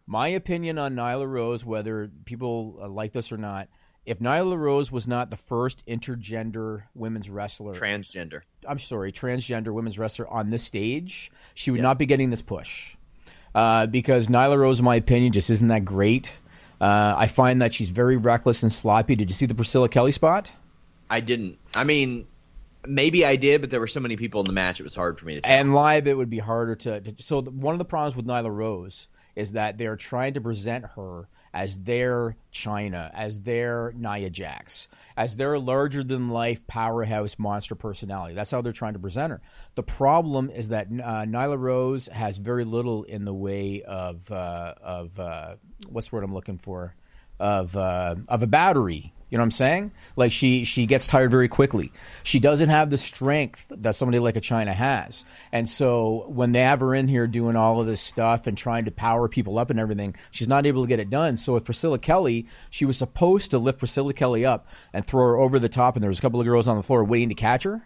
My 0.07 0.29
opinion 0.29 0.77
on 0.77 0.95
Nyla 0.95 1.27
Rose, 1.29 1.65
whether 1.65 2.09
people 2.23 2.77
like 2.89 3.11
this 3.11 3.29
or 3.33 3.37
not, 3.37 3.67
if 4.05 4.19
Nyla 4.19 4.57
Rose 4.57 4.89
was 4.89 5.05
not 5.05 5.31
the 5.31 5.37
first 5.37 5.85
intergender 5.85 6.83
women's 6.95 7.29
wrestler 7.29 7.73
Transgender. 7.73 8.41
I'm 8.67 8.79
sorry, 8.79 9.11
transgender 9.11 9.73
women's 9.73 9.97
wrestler 9.97 10.27
on 10.27 10.49
this 10.49 10.63
stage, 10.63 11.31
she 11.53 11.71
would 11.71 11.79
Yes. 11.79 11.83
not 11.83 11.99
be 11.99 12.05
getting 12.05 12.29
this 12.29 12.41
push. 12.41 12.95
Uh, 13.55 13.87
because 13.87 14.27
Nyla 14.27 14.57
Rose, 14.57 14.79
in 14.79 14.85
my 14.85 14.95
opinion, 14.95 15.31
just 15.31 15.49
isn't 15.49 15.67
that 15.69 15.85
great. 15.85 16.39
Uh, 16.79 17.13
I 17.17 17.27
find 17.27 17.61
that 17.61 17.73
she's 17.73 17.89
very 17.89 18.15
reckless 18.15 18.63
and 18.63 18.71
sloppy. 18.71 19.15
Did 19.15 19.29
you 19.29 19.33
see 19.33 19.45
the 19.45 19.55
Priscilla 19.55 19.89
Kelly 19.89 20.11
spot? 20.11 20.51
I 21.09 21.19
didn't. 21.19 21.57
I 21.73 21.83
mean, 21.83 22.27
maybe 22.87 23.25
I 23.25 23.35
did, 23.35 23.61
but 23.61 23.69
there 23.69 23.79
were 23.79 23.87
so 23.87 23.99
many 23.99 24.15
people 24.15 24.41
in 24.41 24.45
the 24.45 24.53
match, 24.53 24.79
it 24.79 24.83
was 24.83 24.95
hard 24.95 25.19
for 25.19 25.25
me 25.25 25.35
to 25.35 25.41
tell. 25.41 25.51
And 25.51 25.73
live, 25.73 26.07
it 26.07 26.15
would 26.15 26.29
be 26.29 26.39
harder 26.39 26.75
to. 26.75 27.01
to 27.01 27.15
so 27.23 27.41
the, 27.41 27.51
one 27.51 27.73
of 27.73 27.79
the 27.79 27.85
problems 27.85 28.15
with 28.15 28.25
Nyla 28.27 28.53
Rose 28.55 29.07
is 29.35 29.53
that 29.53 29.77
they're 29.77 29.95
trying 29.97 30.33
to 30.35 30.41
present 30.41 30.85
her 30.95 31.27
as 31.53 31.79
their 31.79 32.35
Chyna, 32.51 33.11
as 33.13 33.41
their 33.41 33.93
Nia 33.95 34.29
Jax, 34.29 34.87
as 35.17 35.35
their 35.35 35.57
larger 35.59 36.03
than 36.03 36.29
life 36.29 36.65
powerhouse 36.67 37.37
monster 37.37 37.75
personality. 37.75 38.35
That's 38.35 38.51
how 38.51 38.61
they're 38.61 38.73
trying 38.73 38.93
to 38.93 38.99
present 38.99 39.31
her. 39.31 39.41
The 39.75 39.83
problem 39.83 40.49
is 40.49 40.69
that 40.69 40.87
uh, 40.87 41.25
Nyla 41.25 41.59
Rose 41.59 42.07
has 42.07 42.37
very 42.37 42.65
little 42.65 43.03
in 43.03 43.25
the 43.25 43.33
way 43.33 43.81
of 43.83 44.31
uh, 44.31 44.73
of 44.81 45.19
uh, 45.19 45.55
what's 45.87 46.09
the 46.09 46.15
word 46.15 46.23
I'm 46.23 46.33
looking 46.33 46.57
for 46.57 46.95
of 47.39 47.75
uh, 47.75 48.15
of 48.27 48.43
a 48.43 48.47
battery. 48.47 49.13
You 49.29 49.37
know 49.37 49.43
what 49.43 49.45
I'm 49.45 49.51
saying? 49.51 49.91
Like 50.15 50.31
she 50.31 50.63
she 50.63 50.85
gets 50.85 51.05
tired 51.05 51.31
very 51.31 51.47
quickly. 51.47 51.91
She 52.23 52.39
doesn't 52.39 52.69
have 52.69 52.89
the 52.89 52.97
strength 52.97 53.67
that 53.69 53.95
somebody 53.95 54.19
like 54.19 54.35
a 54.35 54.41
Chyna 54.41 54.73
has. 54.73 55.23
And 55.51 55.69
so 55.69 56.25
when 56.27 56.51
they 56.51 56.61
have 56.61 56.79
her 56.79 56.95
in 56.95 57.07
here 57.07 57.27
doing 57.27 57.55
all 57.55 57.79
of 57.79 57.87
this 57.87 58.01
stuff 58.01 58.47
and 58.47 58.57
trying 58.57 58.85
to 58.85 58.91
power 58.91 59.27
people 59.27 59.59
up 59.59 59.69
and 59.69 59.79
everything, 59.79 60.15
she's 60.31 60.47
not 60.47 60.65
able 60.65 60.83
to 60.83 60.87
get 60.87 60.99
it 60.99 61.09
done. 61.09 61.37
So 61.37 61.53
with 61.53 61.65
Priscilla 61.65 61.99
Kelly, 61.99 62.47
she 62.69 62.85
was 62.85 62.97
supposed 62.97 63.51
to 63.51 63.59
lift 63.59 63.79
Priscilla 63.79 64.13
Kelly 64.13 64.45
up 64.45 64.67
and 64.93 65.05
throw 65.05 65.25
her 65.27 65.37
over 65.37 65.59
the 65.59 65.69
top, 65.69 65.95
and 65.95 66.03
there 66.03 66.09
was 66.09 66.19
a 66.19 66.21
couple 66.21 66.39
of 66.39 66.47
girls 66.47 66.67
on 66.67 66.77
the 66.77 66.83
floor 66.83 67.03
waiting 67.03 67.29
to 67.29 67.35
catch 67.35 67.63
her 67.63 67.83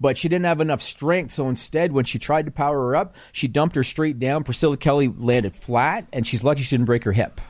but 0.00 0.16
she 0.16 0.28
didn't 0.28 0.46
have 0.46 0.62
enough 0.62 0.80
strength. 0.80 1.32
So 1.32 1.48
instead, 1.48 1.92
when 1.92 2.06
she 2.06 2.18
tried 2.18 2.46
to 2.46 2.50
power 2.50 2.86
her 2.86 2.96
up, 2.96 3.14
she 3.32 3.46
dumped 3.46 3.76
her 3.76 3.84
straight 3.84 4.18
down. 4.18 4.44
Priscilla 4.44 4.76
Kelly 4.78 5.08
landed 5.08 5.54
flat, 5.54 6.06
and 6.12 6.26
she's 6.26 6.42
lucky 6.42 6.62
she 6.62 6.74
didn't 6.74 6.86
break 6.86 7.04
her 7.04 7.12
hip. 7.12 7.40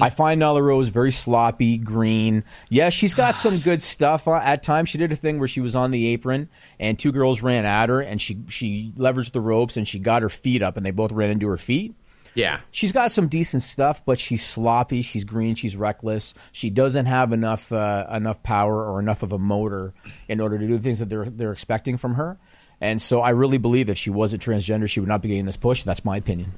I 0.00 0.10
find 0.10 0.40
Nyla 0.42 0.62
Rose 0.62 0.88
very 0.88 1.12
sloppy, 1.12 1.78
green. 1.78 2.44
Yeah, 2.68 2.90
she's 2.90 3.14
got 3.14 3.36
some 3.36 3.60
good 3.68 3.82
stuff 3.82 4.26
uh, 4.26 4.34
at 4.34 4.62
times. 4.62 4.88
She 4.88 4.98
did 4.98 5.12
a 5.12 5.16
thing 5.16 5.38
where 5.38 5.48
she 5.48 5.60
was 5.60 5.76
on 5.76 5.90
the 5.90 6.08
apron 6.08 6.48
and 6.80 6.98
two 6.98 7.12
girls 7.12 7.42
ran 7.42 7.64
at 7.64 7.88
her, 7.88 8.00
and 8.00 8.20
she 8.20 8.38
she 8.48 8.92
leveraged 8.96 9.32
the 9.32 9.40
ropes 9.40 9.76
and 9.76 9.86
she 9.86 9.98
got 9.98 10.22
her 10.22 10.28
feet 10.28 10.62
up, 10.62 10.76
and 10.76 10.84
they 10.84 10.90
both 10.90 11.12
ran 11.12 11.30
into 11.30 11.48
her 11.48 11.58
feet. 11.58 11.94
yeah. 12.34 12.60
She's 12.70 12.92
got 12.92 13.12
some 13.12 13.28
decent 13.28 13.62
stuff, 13.62 14.04
but 14.04 14.18
she's 14.18 14.44
sloppy. 14.44 15.02
She's 15.02 15.24
green. 15.24 15.54
She's 15.54 15.76
reckless. 15.76 16.34
She 16.52 16.70
doesn't 16.70 17.06
have 17.06 17.32
enough 17.32 17.72
uh, 17.72 18.06
enough 18.12 18.42
power 18.42 18.84
or 18.84 19.00
enough 19.00 19.22
of 19.22 19.32
a 19.32 19.38
motor 19.38 19.94
in 20.28 20.40
order 20.40 20.58
to 20.58 20.66
do 20.66 20.76
the 20.76 20.82
things 20.82 20.98
that 20.98 21.08
they're 21.08 21.30
they're 21.30 21.52
expecting 21.52 21.96
from 21.96 22.14
her. 22.14 22.38
And 22.80 23.02
so, 23.02 23.20
I 23.20 23.30
really 23.30 23.58
believe 23.58 23.90
if 23.90 23.98
she 23.98 24.10
wasn't 24.10 24.40
transgender, 24.40 24.88
she 24.88 25.00
would 25.00 25.08
not 25.08 25.20
be 25.20 25.28
getting 25.28 25.46
this 25.46 25.56
push. 25.56 25.82
That's 25.82 26.04
my 26.04 26.16
opinion. 26.16 26.52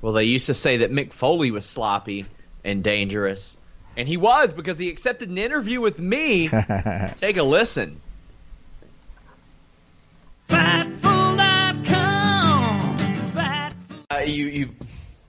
Well, 0.00 0.14
they 0.14 0.24
used 0.24 0.46
to 0.46 0.54
say 0.54 0.78
that 0.78 0.90
Mick 0.92 1.12
Foley 1.12 1.50
was 1.50 1.66
sloppy 1.66 2.24
and 2.68 2.84
dangerous. 2.84 3.56
And 3.96 4.06
he 4.06 4.16
was 4.16 4.54
because 4.54 4.78
he 4.78 4.90
accepted 4.90 5.28
an 5.28 5.38
interview 5.38 5.80
with 5.80 5.98
me. 5.98 6.48
Take 7.16 7.36
a 7.36 7.42
listen. 7.42 8.00
Fightful.com. 10.48 12.98
Fight. 13.32 13.72
Uh, 14.10 14.18
you 14.18 14.46
you've 14.46 14.74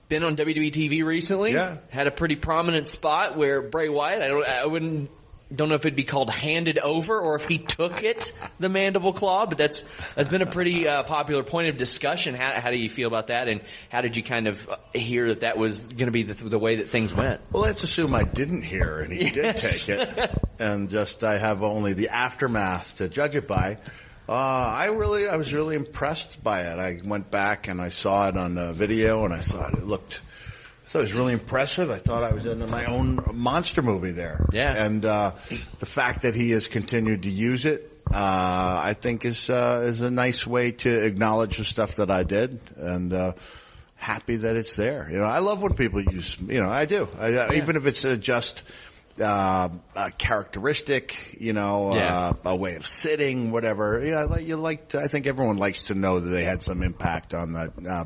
been 0.08 0.22
on 0.22 0.36
WWE 0.36 0.70
TV 0.70 1.04
recently. 1.04 1.52
Yeah. 1.52 1.78
Had 1.88 2.06
a 2.06 2.10
pretty 2.10 2.36
prominent 2.36 2.88
spot 2.88 3.36
where 3.36 3.62
Bray 3.62 3.88
Wyatt. 3.88 4.22
I 4.22 4.28
don't. 4.28 4.46
I 4.46 4.66
wouldn't. 4.66 5.10
Don't 5.54 5.68
know 5.68 5.74
if 5.74 5.84
it'd 5.84 5.96
be 5.96 6.04
called 6.04 6.30
handed 6.30 6.78
over 6.78 7.18
or 7.18 7.34
if 7.34 7.42
he 7.42 7.58
took 7.58 8.04
it, 8.04 8.32
the 8.58 8.68
mandible 8.68 9.12
claw. 9.12 9.46
But 9.46 9.58
that's 9.58 9.84
that's 10.14 10.28
been 10.28 10.42
a 10.42 10.50
pretty 10.50 10.86
uh, 10.86 11.02
popular 11.02 11.42
point 11.42 11.68
of 11.68 11.76
discussion. 11.76 12.34
How, 12.34 12.60
how 12.60 12.70
do 12.70 12.76
you 12.76 12.88
feel 12.88 13.08
about 13.08 13.28
that? 13.28 13.48
And 13.48 13.62
how 13.88 14.00
did 14.00 14.16
you 14.16 14.22
kind 14.22 14.46
of 14.46 14.68
hear 14.94 15.28
that 15.30 15.40
that 15.40 15.58
was 15.58 15.84
going 15.88 16.06
to 16.06 16.12
be 16.12 16.22
the, 16.22 16.34
the 16.34 16.58
way 16.58 16.76
that 16.76 16.88
things 16.88 17.12
went? 17.12 17.40
Well, 17.50 17.62
let's 17.62 17.82
assume 17.82 18.14
I 18.14 18.22
didn't 18.22 18.62
hear 18.62 19.00
and 19.00 19.12
he 19.12 19.30
did 19.30 19.56
take 19.56 19.88
it, 19.88 20.30
and 20.58 20.88
just 20.88 21.24
I 21.24 21.38
have 21.38 21.62
only 21.62 21.94
the 21.94 22.10
aftermath 22.10 22.96
to 22.96 23.08
judge 23.08 23.34
it 23.34 23.48
by. 23.48 23.78
Uh, 24.30 24.32
I 24.32 24.84
really, 24.84 25.26
I 25.26 25.34
was 25.34 25.52
really 25.52 25.74
impressed 25.74 26.40
by 26.44 26.60
it. 26.60 26.78
I 26.78 27.00
went 27.04 27.32
back 27.32 27.66
and 27.66 27.80
I 27.80 27.88
saw 27.88 28.28
it 28.28 28.36
on 28.36 28.54
the 28.54 28.72
video, 28.72 29.24
and 29.24 29.34
I 29.34 29.40
thought 29.40 29.72
it 29.74 29.84
looked. 29.84 30.20
So 30.90 30.98
it 30.98 31.02
was 31.02 31.12
really 31.12 31.34
impressive. 31.34 31.88
I 31.88 31.98
thought 31.98 32.24
I 32.24 32.32
was 32.32 32.44
in 32.46 32.68
my 32.68 32.86
own 32.86 33.20
monster 33.32 33.80
movie 33.80 34.10
there. 34.10 34.44
Yeah. 34.52 34.74
And 34.74 35.04
uh, 35.04 35.34
the 35.78 35.86
fact 35.86 36.22
that 36.22 36.34
he 36.34 36.50
has 36.50 36.66
continued 36.66 37.22
to 37.22 37.30
use 37.30 37.64
it, 37.64 37.88
uh, 38.10 38.16
I 38.16 38.96
think 39.00 39.24
is 39.24 39.48
uh, 39.48 39.84
is 39.86 40.00
a 40.00 40.10
nice 40.10 40.44
way 40.44 40.72
to 40.72 41.06
acknowledge 41.06 41.58
the 41.58 41.64
stuff 41.64 41.94
that 41.96 42.10
I 42.10 42.24
did, 42.24 42.58
and 42.76 43.12
uh, 43.12 43.32
happy 43.94 44.38
that 44.38 44.56
it's 44.56 44.74
there. 44.74 45.08
You 45.08 45.18
know, 45.18 45.26
I 45.26 45.38
love 45.38 45.62
when 45.62 45.74
people 45.74 46.02
use. 46.02 46.36
You 46.40 46.60
know, 46.60 46.68
I 46.70 46.86
do. 46.86 47.08
I, 47.16 47.34
uh, 47.34 47.52
Even 47.54 47.76
if 47.76 47.86
it's 47.86 48.04
uh, 48.04 48.16
just 48.16 48.64
uh, 49.22 49.68
a 49.94 50.10
characteristic, 50.10 51.36
you 51.38 51.52
know, 51.52 51.94
Yeah. 51.94 52.30
uh, 52.30 52.32
a 52.46 52.56
way 52.56 52.74
of 52.74 52.84
sitting, 52.84 53.52
whatever. 53.52 54.04
Yeah, 54.04 54.24
like 54.24 54.44
you 54.44 54.56
like. 54.56 54.88
To, 54.88 54.98
I 55.00 55.06
think 55.06 55.28
everyone 55.28 55.56
likes 55.58 55.84
to 55.84 55.94
know 55.94 56.18
that 56.18 56.30
they 56.30 56.42
had 56.42 56.62
some 56.62 56.82
impact 56.82 57.32
on 57.32 57.52
the 57.52 57.72
uh, 57.88 58.04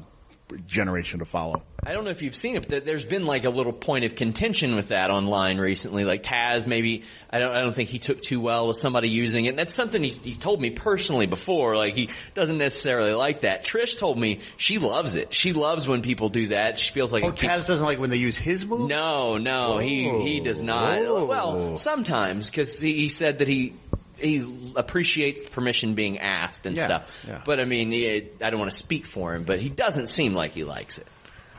generation 0.66 1.20
to 1.20 1.24
follow. 1.24 1.62
I 1.86 1.92
don't 1.92 2.04
know 2.04 2.10
if 2.10 2.22
you've 2.22 2.34
seen 2.34 2.56
it, 2.56 2.68
but 2.68 2.84
there's 2.84 3.04
been 3.04 3.24
like 3.24 3.44
a 3.44 3.50
little 3.50 3.72
point 3.72 4.04
of 4.04 4.14
contention 4.14 4.74
with 4.74 4.88
that 4.88 5.10
online 5.10 5.58
recently. 5.58 6.04
Like 6.04 6.22
Taz, 6.22 6.66
maybe 6.66 7.02
I 7.30 7.38
don't, 7.38 7.54
I 7.54 7.60
don't 7.60 7.74
think 7.74 7.90
he 7.90 7.98
took 7.98 8.22
too 8.22 8.40
well 8.40 8.68
with 8.68 8.76
somebody 8.76 9.08
using 9.08 9.44
it. 9.46 9.50
And 9.50 9.58
that's 9.58 9.74
something 9.74 10.02
he's, 10.02 10.22
he's 10.22 10.38
told 10.38 10.60
me 10.60 10.70
personally 10.70 11.26
before. 11.26 11.76
Like 11.76 11.94
he 11.94 12.10
doesn't 12.34 12.58
necessarily 12.58 13.12
like 13.12 13.40
that. 13.40 13.64
Trish 13.64 13.98
told 13.98 14.18
me 14.18 14.40
she 14.56 14.78
loves 14.78 15.14
it. 15.14 15.34
She 15.34 15.52
loves 15.52 15.86
when 15.86 16.02
people 16.02 16.28
do 16.28 16.48
that. 16.48 16.78
She 16.78 16.92
feels 16.92 17.12
like 17.12 17.24
Oh, 17.24 17.28
it 17.28 17.36
keeps- 17.36 17.52
Taz 17.52 17.66
doesn't 17.66 17.84
like 17.84 17.98
when 17.98 18.10
they 18.10 18.18
use 18.18 18.36
his 18.36 18.64
move. 18.64 18.88
No, 18.88 19.36
no, 19.36 19.78
he 19.78 20.08
he 20.08 20.40
does 20.40 20.62
not. 20.62 21.02
Whoa. 21.02 21.24
Well, 21.26 21.56
oh. 21.56 21.76
sometimes 21.76 22.50
because 22.50 22.80
he, 22.80 22.94
he 22.94 23.08
said 23.08 23.38
that 23.38 23.48
he 23.48 23.74
he 24.18 24.72
appreciates 24.76 25.42
the 25.42 25.50
permission 25.50 25.94
being 25.94 26.18
asked 26.18 26.66
and 26.66 26.74
Yeah, 26.76 26.86
stuff. 26.86 27.24
yeah. 27.26 27.42
But 27.44 27.60
I 27.60 27.64
mean, 27.64 27.90
he, 27.92 28.28
I 28.42 28.50
don't 28.50 28.58
want 28.58 28.70
to 28.70 28.76
speak 28.76 29.06
for 29.06 29.34
him, 29.34 29.44
but 29.44 29.60
he 29.60 29.68
doesn't 29.68 30.08
seem 30.08 30.34
like 30.34 30.52
he 30.52 30.64
likes 30.64 30.98
it. 30.98 31.06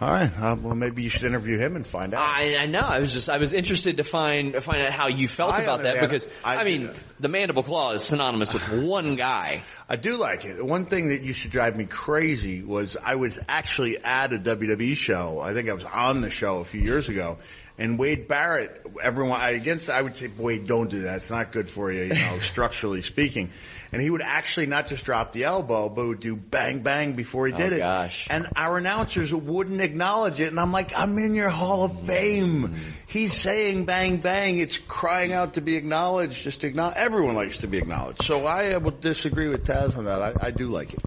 All 0.01 0.09
right. 0.11 0.29
Uh, 0.37 0.57
well, 0.61 0.75
maybe 0.75 1.03
you 1.03 1.09
should 1.09 1.23
interview 1.23 1.57
him 1.57 1.77
and 1.77 1.87
find 1.87 2.13
out. 2.13 2.21
I, 2.21 2.57
I 2.57 2.65
know. 2.65 2.81
I 2.81 2.99
was 2.99 3.13
just 3.13 3.29
I 3.29 3.37
was 3.37 3.53
interested 3.53 3.95
to 3.95 4.03
find 4.03 4.61
find 4.61 4.81
out 4.81 4.91
how 4.91 5.07
you 5.07 5.25
felt 5.29 5.53
I 5.53 5.61
about 5.63 5.83
that 5.83 6.01
because 6.01 6.27
I, 6.43 6.57
I- 6.57 6.63
mean 6.65 6.91
the 7.21 7.29
mandible 7.29 7.63
claw 7.63 7.93
is 7.93 8.03
synonymous 8.03 8.51
with 8.51 8.67
one 8.83 9.15
guy. 9.15 9.63
I 9.87 9.95
do 9.95 10.17
like 10.17 10.43
it. 10.43 10.57
The 10.57 10.65
one 10.65 10.87
thing 10.87 11.07
that 11.07 11.21
used 11.21 11.43
to 11.43 11.47
drive 11.47 11.77
me 11.77 11.85
crazy 11.85 12.61
was 12.61 12.97
I 13.01 13.15
was 13.15 13.39
actually 13.47 13.97
at 14.03 14.33
a 14.33 14.37
WWE 14.37 14.97
show. 14.97 15.39
I 15.39 15.53
think 15.53 15.69
I 15.69 15.73
was 15.73 15.85
on 15.85 16.19
the 16.19 16.29
show 16.29 16.57
a 16.57 16.65
few 16.65 16.81
years 16.81 17.07
ago. 17.07 17.37
And 17.77 17.99
Wade 17.99 18.29
Barrett, 18.29 18.85
everyone, 19.03 19.41
against, 19.41 19.89
I 19.89 20.01
would 20.01 20.15
say, 20.15 20.29
Wade, 20.37 20.65
don't 20.65 20.89
do 20.89 21.01
that. 21.01 21.17
It's 21.17 21.29
not 21.29 21.51
good 21.51 21.69
for 21.69 21.91
you, 21.91 22.03
you 22.03 22.13
know, 22.13 22.39
structurally 22.41 23.01
speaking. 23.01 23.49
And 23.91 24.01
he 24.01 24.09
would 24.09 24.21
actually 24.21 24.67
not 24.67 24.87
just 24.87 25.05
drop 25.05 25.31
the 25.31 25.43
elbow, 25.43 25.89
but 25.89 26.07
would 26.07 26.19
do 26.19 26.35
bang 26.35 26.83
bang 26.83 27.13
before 27.13 27.47
he 27.47 27.53
oh, 27.53 27.57
did 27.57 27.73
it. 27.73 27.79
gosh. 27.79 28.27
And 28.29 28.47
our 28.55 28.77
announcers 28.77 29.33
wouldn't 29.33 29.81
acknowledge 29.81 30.39
it. 30.39 30.47
And 30.47 30.59
I'm 30.59 30.71
like, 30.71 30.91
I'm 30.95 31.17
in 31.17 31.35
your 31.35 31.49
Hall 31.49 31.83
of 31.83 32.05
Fame. 32.05 32.69
Mm-hmm. 32.69 32.89
He's 33.07 33.33
saying 33.33 33.85
bang 33.85 34.17
bang. 34.17 34.57
It's 34.57 34.77
crying 34.77 35.33
out 35.33 35.53
to 35.53 35.61
be 35.61 35.75
acknowledged. 35.75 36.43
Just 36.43 36.63
acknowledge. 36.63 36.97
Everyone 36.97 37.35
likes 37.35 37.59
to 37.59 37.67
be 37.67 37.77
acknowledged. 37.77 38.25
So 38.25 38.45
I 38.45 38.75
would 38.75 38.99
disagree 39.01 39.47
with 39.47 39.65
Taz 39.65 39.97
on 39.97 40.05
that. 40.05 40.21
I, 40.21 40.47
I 40.47 40.51
do 40.51 40.67
like 40.67 40.93
it. 40.93 41.04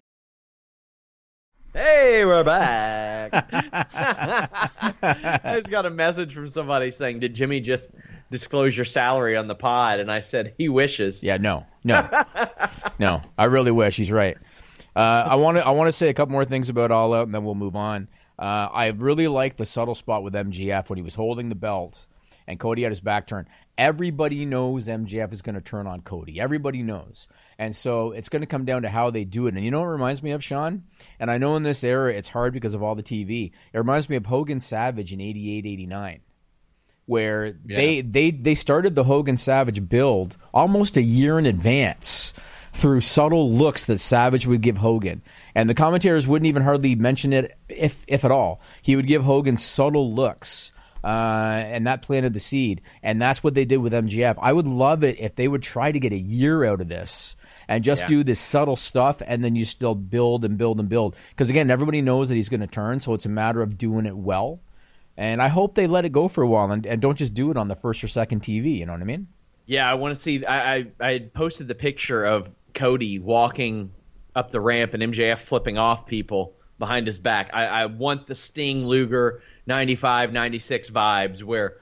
Hey, 1.75 2.25
we're 2.25 2.45
back. 2.45 3.31
I 5.03 5.55
just 5.55 5.71
got 5.71 5.85
a 5.85 5.91
message 5.91 6.35
from 6.35 6.49
somebody 6.49 6.91
saying, 6.91 7.21
"Did 7.21 7.35
Jimmy 7.35 7.61
just 7.61 7.93
disclose 8.31 8.77
your 8.77 8.87
salary 8.87 9.37
on 9.37 9.49
the 9.49 9.55
pod?" 9.55 10.01
And 10.01 10.11
I 10.11 10.21
said, 10.21 10.55
"He 10.57 10.69
wishes." 10.71 11.23
Yeah, 11.23 11.37
no, 11.37 11.65
no, 11.85 12.09
no. 12.99 13.21
I 13.37 13.45
really 13.45 13.71
wish 13.71 13.97
he's 13.97 14.11
right. 14.11 14.39
Uh, 14.97 15.27
I 15.29 15.35
want 15.35 15.59
to. 15.59 15.67
I 15.67 15.71
want 15.71 15.89
to 15.89 15.93
say 15.93 16.09
a 16.09 16.15
couple 16.15 16.33
more 16.33 16.47
things 16.47 16.71
about 16.71 16.91
All 16.91 17.13
Out, 17.13 17.27
and 17.27 17.35
then 17.35 17.45
we'll 17.45 17.55
move 17.55 17.77
on. 17.77 18.09
Uh, 18.39 18.69
I 18.73 18.87
really 18.87 19.29
like 19.29 19.57
the 19.57 19.67
subtle 19.67 19.95
spot 19.95 20.23
with 20.23 20.33
MJF 20.33 20.89
when 20.89 20.97
he 20.97 21.03
was 21.03 21.17
holding 21.17 21.51
the 21.51 21.55
belt 21.55 22.07
and 22.49 22.59
Cody 22.59 22.83
had 22.83 22.91
his 22.91 23.01
back 23.01 23.27
turned. 23.27 23.47
Everybody 23.77 24.47
knows 24.47 24.89
MJF 24.89 25.33
is 25.35 25.43
going 25.43 25.55
to 25.55 25.61
turn 25.61 25.87
on 25.87 26.01
Cody. 26.01 26.41
Everybody 26.41 26.83
knows. 26.83 27.29
And 27.59 27.77
so 27.77 28.13
it's 28.13 28.31
going 28.31 28.41
to 28.41 28.47
come 28.47 28.65
down 28.65 28.83
to 28.83 28.89
how 28.89 29.11
they 29.11 29.25
do 29.25 29.47
it. 29.47 29.55
And 29.55 29.63
you 29.63 29.71
know 29.71 29.81
what 29.81 29.89
it 29.89 29.93
reminds 29.93 30.23
me 30.23 30.31
of, 30.33 30.43
Sean? 30.43 30.85
And 31.21 31.31
I 31.31 31.37
know 31.37 31.57
in 31.57 31.63
this 31.63 31.85
era 31.85 32.13
it's 32.13 32.31
hard 32.31 32.55
because 32.55 32.73
of 32.73 32.83
all 32.83 32.95
the 32.95 33.03
TV. 33.03 33.53
It 33.73 33.79
reminds 33.79 34.09
me 34.09 34.17
of 34.17 34.27
Hogan 34.27 34.61
Savage 34.61 35.13
in 35.13 35.21
88, 35.21 35.67
89 35.67 36.21
where 37.05 37.53
they, 37.65 38.03
they 38.03 38.31
they 38.31 38.55
started 38.55 38.95
the 38.95 39.05
Hogan 39.05 39.39
Savage 39.39 39.89
build 39.89 40.37
almost 40.53 40.99
a 40.99 41.03
year 41.03 41.39
in 41.39 41.47
advance 41.47 42.35
through 42.75 43.01
subtle 43.01 43.51
looks 43.51 43.87
that 43.87 43.99
Savage 43.99 44.47
would 44.47 44.61
give 44.61 44.77
Hogan. 44.77 45.23
And 45.55 45.71
the 45.71 45.75
commentators 45.75 46.29
wouldn't 46.29 46.47
even 46.47 46.63
hardly 46.63 46.95
mention 46.97 47.33
it 47.33 47.57
if 47.67 48.05
if 48.07 48.27
at 48.27 48.31
all. 48.31 48.61
He 48.83 48.95
would 48.95 49.07
give 49.07 49.25
Hogan 49.25 49.57
subtle 49.57 50.13
looks. 50.13 50.71
Uh, 51.03 51.63
and 51.65 51.87
that 51.87 52.03
planted 52.03 52.33
the 52.33 52.41
seed. 52.41 52.81
And 53.03 53.21
that's 53.21 53.43
what 53.43 53.55
they 53.55 53.65
did 53.65 53.79
with 53.79 53.93
MJF. 53.93 54.37
I 54.41 54.53
would 54.53 54.67
love 54.67 55.05
it 55.05 55.21
if 55.21 55.37
they 55.37 55.47
would 55.47 55.63
try 55.63 55.93
to 55.93 56.01
get 56.01 56.13
a 56.13 56.19
year 56.19 56.65
out 56.65 56.81
of 56.81 56.89
this 56.89 57.37
and 57.69 57.85
just 57.85 58.07
do 58.07 58.25
this 58.25 58.41
subtle 58.41 58.77
stuff 58.77 59.23
and 59.25 59.45
then 59.45 59.55
you 59.55 59.65
still 59.65 59.95
build 59.95 60.45
and 60.45 60.59
build 60.59 60.81
and 60.81 60.89
build. 60.89 61.17
Because 61.31 61.51
again, 61.51 61.71
everybody 61.71 62.03
knows 62.03 62.29
that 62.29 62.35
he's 62.35 62.49
going 62.49 62.61
to 62.61 62.67
turn, 62.67 63.01
so 63.01 63.15
it's 63.15 63.27
a 63.27 63.31
matter 63.31 63.63
of 63.63 63.79
doing 63.79 64.07
it 64.07 64.17
well. 64.17 64.61
And 65.17 65.43
I 65.43 65.49
hope 65.49 65.75
they 65.75 65.87
let 65.87 66.05
it 66.05 66.13
go 66.13 66.29
for 66.29 66.43
a 66.43 66.49
while 66.49 66.71
and, 66.71 66.87
and 66.87 67.03
don't 67.03 67.19
just 67.19 67.35
do 67.35 67.51
it 67.51 67.57
on 67.57 67.69
the 67.69 67.75
first 67.75 68.03
or 68.05 68.09
second 68.09 68.43
TV. 68.43 68.79
You 68.79 68.87
know 68.87 68.93
what 68.93 69.01
I 69.01 69.05
mean? 69.05 69.29
Yeah, 69.67 69.91
I 69.91 69.95
want 69.95 70.15
to 70.15 70.21
see. 70.21 70.45
I, 70.47 70.77
I 70.77 70.87
I 71.01 71.19
posted 71.19 71.69
the 71.69 71.75
picture 71.75 72.25
of 72.25 72.55
Cody 72.73 73.19
walking 73.19 73.93
up 74.35 74.51
the 74.51 74.61
ramp 74.61 74.95
and 74.95 75.03
MJF 75.03 75.39
flipping 75.39 75.77
off 75.77 76.07
people 76.07 76.55
behind 76.79 77.07
his 77.07 77.19
back. 77.19 77.51
I, 77.53 77.67
I 77.67 77.87
want 77.87 78.27
the 78.27 78.35
Sting 78.35 78.87
Luger 78.87 79.43
95, 79.69 80.33
96 80.33 80.91
vibes 80.91 81.43
where 81.45 81.77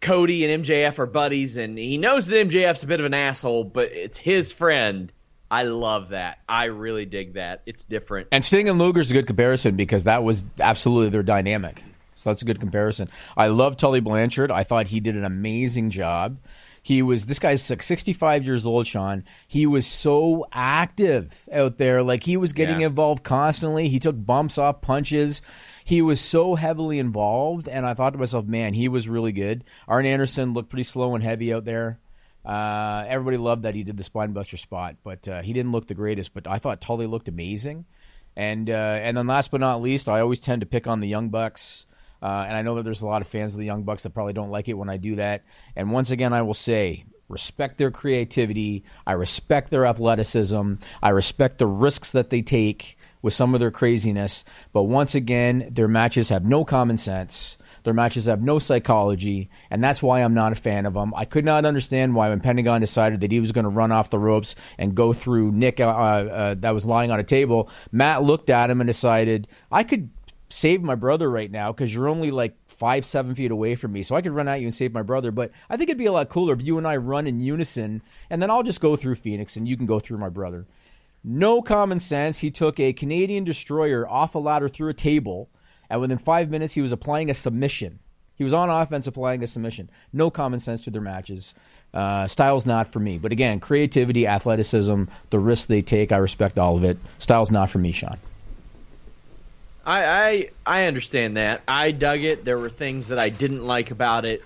Cody 0.00 0.44
and 0.44 0.64
MJF 0.64 0.98
are 0.98 1.06
buddies, 1.06 1.56
and 1.56 1.76
he 1.76 1.98
knows 1.98 2.26
that 2.26 2.48
MJF's 2.48 2.82
a 2.84 2.86
bit 2.86 3.00
of 3.00 3.06
an 3.06 3.14
asshole, 3.14 3.64
but 3.64 3.90
it's 3.92 4.18
his 4.18 4.52
friend. 4.52 5.10
I 5.50 5.62
love 5.62 6.10
that. 6.10 6.38
I 6.48 6.66
really 6.66 7.06
dig 7.06 7.34
that. 7.34 7.62
It's 7.66 7.84
different. 7.84 8.28
And 8.30 8.44
Sting 8.44 8.68
and 8.68 8.78
Luger's 8.78 9.10
a 9.10 9.14
good 9.14 9.26
comparison 9.26 9.74
because 9.76 10.04
that 10.04 10.22
was 10.22 10.44
absolutely 10.60 11.10
their 11.10 11.22
dynamic. 11.22 11.82
So 12.14 12.30
that's 12.30 12.42
a 12.42 12.44
good 12.44 12.60
comparison. 12.60 13.08
I 13.36 13.46
love 13.48 13.76
Tully 13.76 14.00
Blanchard. 14.00 14.50
I 14.50 14.64
thought 14.64 14.88
he 14.88 15.00
did 15.00 15.16
an 15.16 15.24
amazing 15.24 15.90
job. 15.90 16.38
He 16.82 17.02
was 17.02 17.26
this 17.26 17.38
guy's 17.38 17.68
like 17.68 17.82
65 17.82 18.44
years 18.44 18.66
old, 18.66 18.86
Sean. 18.86 19.24
He 19.48 19.66
was 19.66 19.86
so 19.86 20.46
active 20.52 21.48
out 21.52 21.78
there. 21.78 22.02
Like 22.02 22.22
he 22.22 22.36
was 22.36 22.52
getting 22.52 22.80
Yeah. 22.80 22.86
involved 22.88 23.22
constantly. 23.24 23.88
He 23.88 23.98
took 23.98 24.14
bumps 24.24 24.56
off 24.56 24.82
punches. 24.82 25.42
He 25.86 26.02
was 26.02 26.20
so 26.20 26.56
heavily 26.56 26.98
involved, 26.98 27.68
and 27.68 27.86
I 27.86 27.94
thought 27.94 28.10
to 28.10 28.18
myself, 28.18 28.44
man, 28.44 28.74
he 28.74 28.88
was 28.88 29.08
really 29.08 29.30
good. 29.30 29.62
Arn 29.86 30.04
Anderson 30.04 30.52
looked 30.52 30.68
pretty 30.68 30.82
slow 30.82 31.14
and 31.14 31.22
heavy 31.22 31.54
out 31.54 31.64
there. 31.64 32.00
Uh, 32.44 33.04
everybody 33.06 33.36
loved 33.36 33.62
that 33.62 33.76
he 33.76 33.84
did 33.84 33.96
the 33.96 34.02
spinebuster 34.02 34.58
spot, 34.58 34.96
but 35.04 35.28
uh, 35.28 35.42
he 35.42 35.52
didn't 35.52 35.70
look 35.70 35.86
the 35.86 35.94
greatest. 35.94 36.34
But 36.34 36.48
I 36.48 36.58
thought 36.58 36.80
Tully 36.80 37.06
looked 37.06 37.28
amazing. 37.28 37.84
And 38.34 38.68
uh, 38.68 38.98
and 39.00 39.16
then 39.16 39.28
last 39.28 39.52
but 39.52 39.60
not 39.60 39.80
least, 39.80 40.08
I 40.08 40.18
always 40.18 40.40
tend 40.40 40.62
to 40.62 40.66
pick 40.66 40.88
on 40.88 40.98
the 40.98 41.06
Young 41.06 41.28
Bucks. 41.28 41.86
Uh, 42.20 42.44
and 42.48 42.56
I 42.56 42.62
know 42.62 42.74
that 42.74 42.82
there's 42.82 43.02
a 43.02 43.06
lot 43.06 43.22
of 43.22 43.28
fans 43.28 43.54
of 43.54 43.60
the 43.60 43.66
Young 43.66 43.84
Bucks 43.84 44.02
that 44.02 44.10
probably 44.10 44.32
don't 44.32 44.50
like 44.50 44.68
it 44.68 44.74
when 44.74 44.90
I 44.90 44.96
do 44.96 45.14
that. 45.16 45.44
And 45.76 45.92
once 45.92 46.10
again, 46.10 46.32
I 46.32 46.42
will 46.42 46.54
say, 46.54 47.04
respect 47.28 47.78
their 47.78 47.92
creativity. 47.92 48.82
I 49.06 49.12
respect 49.12 49.70
their 49.70 49.86
athleticism. 49.86 50.74
I 51.00 51.10
respect 51.10 51.58
the 51.58 51.68
risks 51.68 52.10
that 52.10 52.30
they 52.30 52.42
take 52.42 52.98
with 53.22 53.34
some 53.34 53.54
of 53.54 53.60
their 53.60 53.70
craziness. 53.70 54.44
But 54.72 54.84
once 54.84 55.14
again, 55.14 55.68
their 55.70 55.88
matches 55.88 56.28
have 56.28 56.44
no 56.44 56.64
common 56.64 56.96
sense. 56.96 57.58
Their 57.82 57.94
matches 57.94 58.26
have 58.26 58.42
no 58.42 58.58
psychology, 58.58 59.48
and 59.70 59.82
that's 59.82 60.02
why 60.02 60.20
I'm 60.20 60.34
not 60.34 60.50
a 60.50 60.56
fan 60.56 60.86
of 60.86 60.94
them. 60.94 61.14
I 61.14 61.24
could 61.24 61.44
not 61.44 61.64
understand 61.64 62.16
why 62.16 62.30
when 62.30 62.40
Pentagon 62.40 62.80
decided 62.80 63.20
that 63.20 63.30
he 63.30 63.38
was 63.38 63.52
going 63.52 63.62
to 63.62 63.70
run 63.70 63.92
off 63.92 64.10
the 64.10 64.18
ropes 64.18 64.56
and 64.76 64.96
go 64.96 65.12
through 65.12 65.52
Nick 65.52 65.78
uh, 65.78 65.86
uh, 65.86 66.54
that 66.58 66.74
was 66.74 66.84
lying 66.84 67.12
on 67.12 67.20
a 67.20 67.24
table, 67.24 67.70
Matt 67.92 68.24
looked 68.24 68.50
at 68.50 68.70
him 68.70 68.80
and 68.80 68.88
decided, 68.88 69.46
I 69.70 69.84
could 69.84 70.10
save 70.48 70.82
my 70.82 70.96
brother 70.96 71.30
right 71.30 71.50
now 71.50 71.72
because 71.72 71.94
you're 71.94 72.08
only 72.08 72.30
like 72.30 72.56
five, 72.66 73.04
seven 73.04 73.34
feet 73.34 73.50
away 73.50 73.74
from 73.74 73.92
me, 73.92 74.02
so 74.02 74.16
I 74.16 74.22
could 74.22 74.32
run 74.32 74.48
at 74.48 74.60
you 74.60 74.66
and 74.66 74.74
save 74.74 74.92
my 74.92 75.02
brother. 75.02 75.30
But 75.30 75.52
I 75.70 75.76
think 75.76 75.88
it'd 75.88 75.98
be 75.98 76.06
a 76.06 76.12
lot 76.12 76.28
cooler 76.28 76.54
if 76.54 76.62
you 76.62 76.78
and 76.78 76.86
I 76.86 76.96
run 76.96 77.26
in 77.26 77.40
unison, 77.40 78.02
and 78.30 78.42
then 78.42 78.50
I'll 78.50 78.62
just 78.62 78.80
go 78.80 78.96
through 78.96 79.14
Fenix 79.14 79.56
and 79.56 79.68
you 79.68 79.76
can 79.76 79.86
go 79.86 79.98
through 80.00 80.18
my 80.18 80.28
brother. 80.28 80.66
No 81.28 81.60
common 81.60 81.98
sense. 81.98 82.38
He 82.38 82.52
took 82.52 82.78
a 82.78 82.92
Canadian 82.92 83.42
destroyer 83.42 84.08
off 84.08 84.36
a 84.36 84.38
ladder 84.38 84.68
through 84.68 84.90
a 84.90 84.94
table, 84.94 85.48
and 85.90 86.00
within 86.00 86.18
five 86.18 86.50
minutes, 86.50 86.74
he 86.74 86.80
was 86.80 86.92
applying 86.92 87.28
a 87.28 87.34
submission. 87.34 87.98
He 88.36 88.44
was 88.44 88.52
on 88.52 88.70
offense 88.70 89.08
applying 89.08 89.42
a 89.42 89.48
submission. 89.48 89.90
No 90.12 90.30
common 90.30 90.60
sense 90.60 90.84
to 90.84 90.90
their 90.90 91.00
matches. 91.00 91.52
Uh, 91.92 92.28
style's 92.28 92.64
not 92.64 92.86
for 92.86 93.00
me. 93.00 93.18
But 93.18 93.32
again, 93.32 93.58
creativity, 93.58 94.26
athleticism, 94.26 95.04
the 95.30 95.38
risks 95.40 95.66
they 95.66 95.82
take, 95.82 96.12
I 96.12 96.18
respect 96.18 96.58
all 96.58 96.76
of 96.76 96.84
it. 96.84 96.96
Style's 97.18 97.50
not 97.50 97.70
for 97.70 97.78
me, 97.78 97.90
Sean. 97.90 98.18
I, 99.84 100.04
I 100.04 100.50
I 100.64 100.84
understand 100.84 101.36
that. 101.38 101.62
I 101.66 101.90
dug 101.90 102.20
it. 102.20 102.44
There 102.44 102.58
were 102.58 102.70
things 102.70 103.08
that 103.08 103.18
I 103.18 103.30
didn't 103.30 103.66
like 103.66 103.90
about 103.90 104.24
it, 104.24 104.44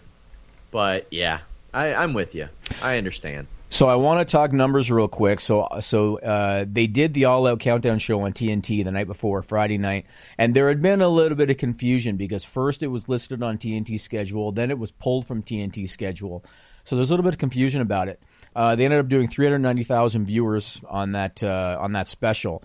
but 0.71 1.09
yeah, 1.11 1.40
I, 1.75 1.95
I'm 1.95 2.14
with 2.14 2.35
you. 2.35 2.49
I 2.83 2.97
understand. 2.99 3.49
So 3.73 3.89
I 3.89 3.95
want 3.95 4.27
to 4.27 4.31
talk 4.31 4.53
numbers 4.53 4.91
real 4.91 5.07
quick. 5.07 5.39
So 5.39 5.69
so 5.79 6.19
uh, 6.19 6.65
they 6.69 6.89
did 6.89 7.15
the 7.15 7.27
All 7.27 7.47
Out 7.47 7.61
Countdown 7.61 8.01
show 8.01 8.21
on 8.23 8.33
TNT 8.33 8.83
the 8.83 8.91
night 8.91 9.07
before 9.07 9.43
Friday 9.43 9.79
night, 9.79 10.07
and 10.37 10.55
there 10.55 10.69
had 10.69 10.83
been 10.83 11.01
a 11.01 11.09
little 11.09 11.37
bit 11.37 11.51
of 11.51 11.57
confusion 11.57 12.17
because 12.17 12.45
first 12.45 12.83
it 12.83 12.89
was 12.89 13.09
listed 13.09 13.45
on 13.45 13.59
TNT 13.59 13.99
schedule, 14.01 14.51
then 14.51 14.73
it 14.73 14.79
was 14.79 14.91
pulled 14.91 15.25
from 15.25 15.45
TNT 15.45 15.89
schedule. 15.89 16.45
So 16.83 16.97
there's 16.97 17.11
a 17.11 17.13
little 17.13 17.23
bit 17.23 17.35
of 17.35 17.39
confusion 17.39 17.81
about 17.81 18.09
it. 18.09 18.21
Uh, 18.57 18.75
they 18.75 18.85
ended 18.85 18.99
up 18.99 19.09
doing 19.09 19.29
390,000 19.29 20.27
viewers 20.27 20.81
on 20.89 21.13
that 21.13 21.41
uh, 21.45 21.79
on 21.81 21.93
that 21.93 22.09
special, 22.09 22.65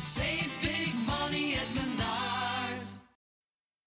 Save 0.00 0.50
big 0.62 0.94
money 1.06 1.54
at. 1.54 1.91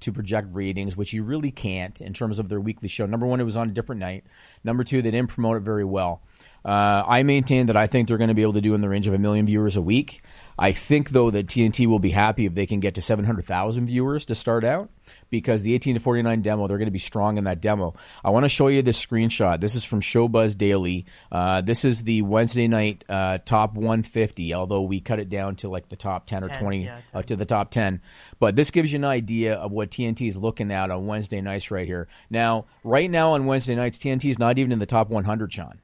to 0.00 0.12
project 0.12 0.48
ratings, 0.52 0.96
which 0.96 1.12
you 1.12 1.22
really 1.22 1.50
can't 1.50 2.00
in 2.00 2.12
terms 2.12 2.38
of 2.38 2.48
their 2.48 2.60
weekly 2.60 2.88
show. 2.88 3.06
Number 3.06 3.26
one, 3.26 3.40
it 3.40 3.44
was 3.44 3.56
on 3.56 3.68
a 3.68 3.72
different 3.72 4.00
night. 4.00 4.24
Number 4.64 4.84
two, 4.84 5.02
they 5.02 5.10
didn't 5.10 5.30
promote 5.30 5.56
it 5.56 5.62
very 5.62 5.84
well. 5.84 6.22
Uh, 6.64 7.02
I 7.06 7.22
maintain 7.22 7.66
that 7.66 7.76
I 7.76 7.86
think 7.86 8.08
they're 8.08 8.18
going 8.18 8.28
to 8.28 8.34
be 8.34 8.42
able 8.42 8.52
to 8.52 8.60
do 8.60 8.74
in 8.74 8.80
the 8.80 8.88
range 8.88 9.06
of 9.06 9.14
a 9.14 9.18
million 9.18 9.46
viewers 9.46 9.76
a 9.76 9.82
week. 9.82 10.22
I 10.58 10.72
think 10.72 11.10
though 11.10 11.30
that 11.30 11.46
TNT 11.46 11.86
will 11.86 11.98
be 11.98 12.10
happy 12.10 12.46
if 12.46 12.54
they 12.54 12.66
can 12.66 12.80
get 12.80 12.94
to 12.96 13.02
700,000 13.02 13.86
viewers 13.86 14.26
to 14.26 14.34
start 14.34 14.64
out 14.64 14.90
because 15.30 15.62
the 15.62 15.74
18 15.74 15.94
to 15.94 16.00
49 16.00 16.42
demo 16.42 16.68
they're 16.68 16.78
going 16.78 16.86
to 16.86 16.92
be 16.92 16.98
strong 16.98 17.38
in 17.38 17.44
that 17.44 17.60
demo. 17.60 17.94
I 18.24 18.30
want 18.30 18.44
to 18.44 18.48
show 18.48 18.68
you 18.68 18.82
this 18.82 19.04
screenshot. 19.04 19.60
This 19.60 19.74
is 19.74 19.84
from 19.84 20.00
Showbuzz 20.00 20.56
Daily. 20.56 21.06
Uh, 21.30 21.60
this 21.60 21.84
is 21.84 22.04
the 22.04 22.22
Wednesday 22.22 22.68
night 22.68 23.04
uh, 23.08 23.38
top 23.44 23.74
150, 23.74 24.54
although 24.54 24.82
we 24.82 25.00
cut 25.00 25.18
it 25.18 25.28
down 25.28 25.56
to 25.56 25.68
like 25.68 25.88
the 25.88 25.96
top 25.96 26.26
10 26.26 26.44
or 26.44 26.48
10, 26.48 26.58
20 26.58 26.84
yeah, 26.84 27.00
uh, 27.14 27.22
to 27.22 27.36
the 27.36 27.44
top 27.44 27.70
10. 27.70 28.00
But 28.38 28.56
this 28.56 28.70
gives 28.70 28.92
you 28.92 28.98
an 28.98 29.04
idea 29.04 29.54
of 29.54 29.72
what 29.72 29.90
TNT 29.90 30.28
is 30.28 30.36
looking 30.36 30.70
at 30.70 30.90
on 30.90 31.06
Wednesday 31.06 31.40
nights 31.40 31.70
right 31.70 31.86
here. 31.86 32.08
Now, 32.30 32.66
right 32.84 33.10
now 33.10 33.32
on 33.32 33.46
Wednesday 33.46 33.74
nights, 33.74 33.98
TNT 33.98 34.30
is 34.30 34.38
not 34.38 34.58
even 34.58 34.72
in 34.72 34.78
the 34.78 34.86
top 34.86 35.08
100, 35.08 35.52
Sean. 35.52 35.80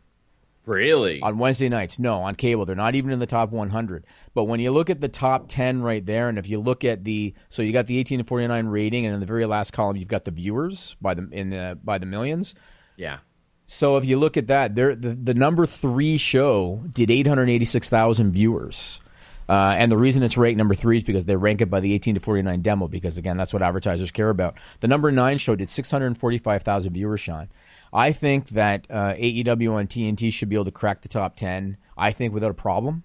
Really? 0.68 1.22
On 1.22 1.38
Wednesday 1.38 1.70
nights, 1.70 1.98
no. 1.98 2.20
On 2.20 2.34
cable, 2.34 2.66
they're 2.66 2.76
not 2.76 2.94
even 2.94 3.10
in 3.10 3.18
the 3.18 3.26
top 3.26 3.50
100. 3.50 4.04
But 4.34 4.44
when 4.44 4.60
you 4.60 4.70
look 4.70 4.90
at 4.90 5.00
the 5.00 5.08
top 5.08 5.46
10 5.48 5.80
right 5.80 6.04
there, 6.04 6.28
and 6.28 6.36
if 6.36 6.46
you 6.46 6.60
look 6.60 6.84
at 6.84 7.04
the, 7.04 7.32
so 7.48 7.62
you 7.62 7.72
got 7.72 7.86
the 7.86 7.96
18 7.96 8.18
to 8.18 8.24
49 8.24 8.66
rating, 8.66 9.06
and 9.06 9.14
in 9.14 9.20
the 9.20 9.26
very 9.26 9.46
last 9.46 9.72
column, 9.72 9.96
you've 9.96 10.08
got 10.08 10.26
the 10.26 10.30
viewers 10.30 10.94
by 11.00 11.14
the 11.14 11.26
in 11.32 11.50
the, 11.50 11.78
by 11.82 11.96
the 11.96 12.04
millions. 12.04 12.54
Yeah. 12.96 13.20
So 13.64 13.96
if 13.96 14.04
you 14.04 14.18
look 14.18 14.36
at 14.36 14.48
that, 14.48 14.74
there 14.74 14.94
the, 14.94 15.10
the 15.10 15.34
number 15.34 15.64
three 15.64 16.18
show 16.18 16.82
did 16.92 17.10
886,000 17.10 18.32
viewers. 18.32 19.00
Uh, 19.48 19.74
and 19.78 19.90
the 19.90 19.96
reason 19.96 20.22
it's 20.22 20.36
ranked 20.36 20.58
number 20.58 20.74
three 20.74 20.98
is 20.98 21.02
because 21.02 21.24
they 21.24 21.36
rank 21.36 21.62
it 21.62 21.70
by 21.70 21.80
the 21.80 21.94
18 21.94 22.16
to 22.16 22.20
49 22.20 22.60
demo, 22.60 22.88
because 22.88 23.16
again, 23.16 23.38
that's 23.38 23.54
what 23.54 23.62
advertisers 23.62 24.10
care 24.10 24.28
about. 24.28 24.58
The 24.80 24.88
number 24.88 25.10
nine 25.10 25.38
show 25.38 25.56
did 25.56 25.70
645,000 25.70 26.92
viewers, 26.92 27.20
Sean. 27.20 27.48
I 27.92 28.12
think 28.12 28.50
that 28.50 28.86
uh, 28.90 29.14
AEW 29.14 29.72
on 29.72 29.86
TNT 29.86 30.32
should 30.32 30.48
be 30.48 30.56
able 30.56 30.66
to 30.66 30.70
crack 30.70 31.02
the 31.02 31.08
top 31.08 31.36
10, 31.36 31.76
I 31.96 32.12
think, 32.12 32.34
without 32.34 32.50
a 32.50 32.54
problem. 32.54 33.04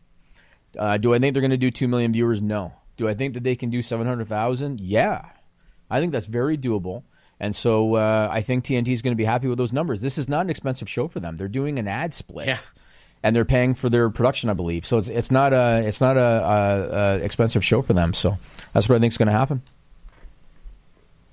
Uh, 0.78 0.98
do 0.98 1.13
I 1.13 1.19
think 1.19 1.34
they're 1.34 1.41
going 1.41 1.52
to 1.52 1.58
do 1.58 1.72
2 1.72 1.88
million 1.88 2.12
viewers? 2.12 2.41
No. 2.41 2.74
Do 2.98 3.08
I 3.08 3.13
think 3.13 3.34
that 3.34 3.43
they 3.43 3.56
can 3.56 3.69
do 3.69 3.82
700,000? 3.82 4.82
Yeah. 4.82 5.26
I 5.89 6.00
think 6.00 6.12
that's 6.12 6.26
very 6.26 6.58
doable. 6.58 7.04
And 7.39 7.56
so 7.56 7.96
uh, 7.96 8.30
I 8.32 8.41
think 8.41 8.63
TNT 8.63 8.89
is 8.89 9.02
going 9.02 9.12
to 9.12 9.17
be 9.17 9.26
happy 9.26 9.48
with 9.48 9.58
those 9.58 9.74
numbers. 9.74 10.02
This 10.02 10.17
is 10.17 10.30
not 10.30 10.41
an 10.41 10.50
expensive 10.50 10.89
show 10.89 11.08
for 11.08 11.19
them. 11.19 11.38
They're 11.38 11.48
doing 11.48 11.80
an 11.80 11.88
ad 11.88 12.13
split. 12.13 12.48
Yeah. 12.48 12.58
And 13.22 13.36
they're 13.36 13.46
paying 13.46 13.74
for 13.74 13.89
their 13.89 14.10
production, 14.10 14.50
I 14.50 14.54
believe. 14.54 14.86
So 14.86 14.98
it's 14.98 15.08
it's 15.08 15.32
not 15.32 15.54
a 15.54 15.82
it's 15.86 16.02
not 16.02 16.17
a, 16.17 16.19
a, 16.19 16.98
a 16.98 17.15
expensive 17.24 17.63
show 17.63 17.82
for 17.82 17.93
them. 17.93 18.13
So 18.13 18.38
that's 18.74 18.89
what 18.89 18.98
I 18.98 19.00
think 19.00 19.13
is 19.13 19.17
going 19.17 19.28
to 19.28 19.32
happen. 19.34 19.62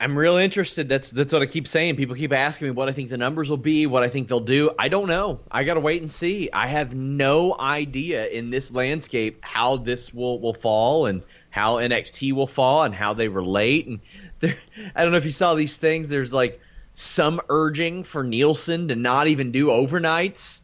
I'm 0.02 0.16
real 0.16 0.38
interested. 0.38 0.88
That's 0.88 1.10
that's 1.10 1.30
what 1.30 1.42
I 1.42 1.46
keep 1.46 1.68
saying. 1.68 1.96
People 1.96 2.16
keep 2.16 2.32
asking 2.32 2.68
me 2.68 2.70
what 2.70 2.88
I 2.88 2.92
think 2.92 3.10
the 3.10 3.18
numbers 3.18 3.50
will 3.50 3.58
be, 3.58 3.86
what 3.86 4.02
I 4.02 4.08
think 4.08 4.28
they'll 4.28 4.40
do. 4.40 4.70
I 4.78 4.88
don't 4.88 5.08
know. 5.08 5.40
I 5.50 5.64
got 5.64 5.74
to 5.74 5.80
wait 5.80 6.00
and 6.00 6.10
see. 6.10 6.48
I 6.50 6.68
have 6.68 6.94
no 6.94 7.54
idea 7.58 8.26
in 8.26 8.48
this 8.48 8.72
landscape 8.72 9.44
how 9.44 9.76
this 9.76 10.14
will 10.14 10.40
will 10.40 10.54
fall 10.54 11.04
and 11.04 11.22
how 11.50 11.76
NXT 11.76 12.32
will 12.32 12.46
fall 12.46 12.84
and 12.84 12.94
how 12.94 13.12
they 13.12 13.28
relate. 13.28 13.88
And 13.88 14.00
there, 14.38 14.56
I 14.96 15.02
don't 15.02 15.12
know 15.12 15.18
if 15.18 15.26
you 15.26 15.32
saw 15.32 15.54
these 15.54 15.76
things. 15.76 16.08
There's 16.08 16.32
like 16.32 16.60
some 16.94 17.42
urging 17.50 18.02
for 18.02 18.24
Nielsen 18.24 18.88
to 18.88 18.96
not 18.96 19.26
even 19.26 19.52
do 19.52 19.66
overnights 19.66 20.62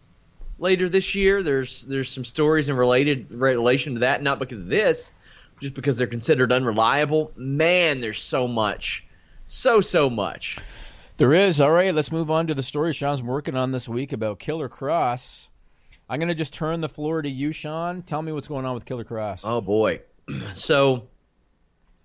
later 0.59 0.89
this 0.89 1.15
year. 1.15 1.43
There's 1.43 1.83
there's 1.83 2.09
some 2.09 2.25
stories 2.25 2.71
in 2.71 2.77
related 2.77 3.31
relation 3.33 3.95
to 3.95 4.01
that, 4.01 4.23
not 4.23 4.39
because 4.39 4.61
of 4.61 4.69
this, 4.69 5.13
just 5.61 5.75
because 5.75 5.99
they're 5.99 6.07
considered 6.07 6.53
unreliable. 6.53 7.33
Man, 7.37 8.01
there's 8.01 8.23
so 8.23 8.49
much 8.49 9.03
so 9.47 9.81
so 9.81 10.11
much. 10.11 10.59
There 11.17 11.33
is. 11.33 11.61
All 11.61 11.71
right, 11.71 11.95
let's 11.95 12.13
move 12.13 12.31
on 12.31 12.47
to 12.49 12.55
the 12.55 12.63
story 12.63 12.93
Sean's 12.93 13.23
working 13.23 13.57
on 13.57 13.73
this 13.73 13.89
week 13.89 14.13
about 14.13 14.39
Killer 14.39 14.69
Kross. 14.69 15.49
I'm 16.09 16.21
going 16.21 16.29
to 16.29 16.35
just 16.35 16.53
turn 16.53 16.83
the 16.83 16.89
floor 16.89 17.23
to 17.23 17.29
you, 17.29 17.53
Sean. 17.53 18.03
Tell 18.03 18.23
me 18.23 18.33
what's 18.33 18.49
going 18.49 18.65
on 18.65 18.75
with 18.75 18.85
Killer 18.85 19.05
Kross. 19.05 19.43
Oh 19.45 19.61
boy. 19.61 20.03
so 20.55 21.09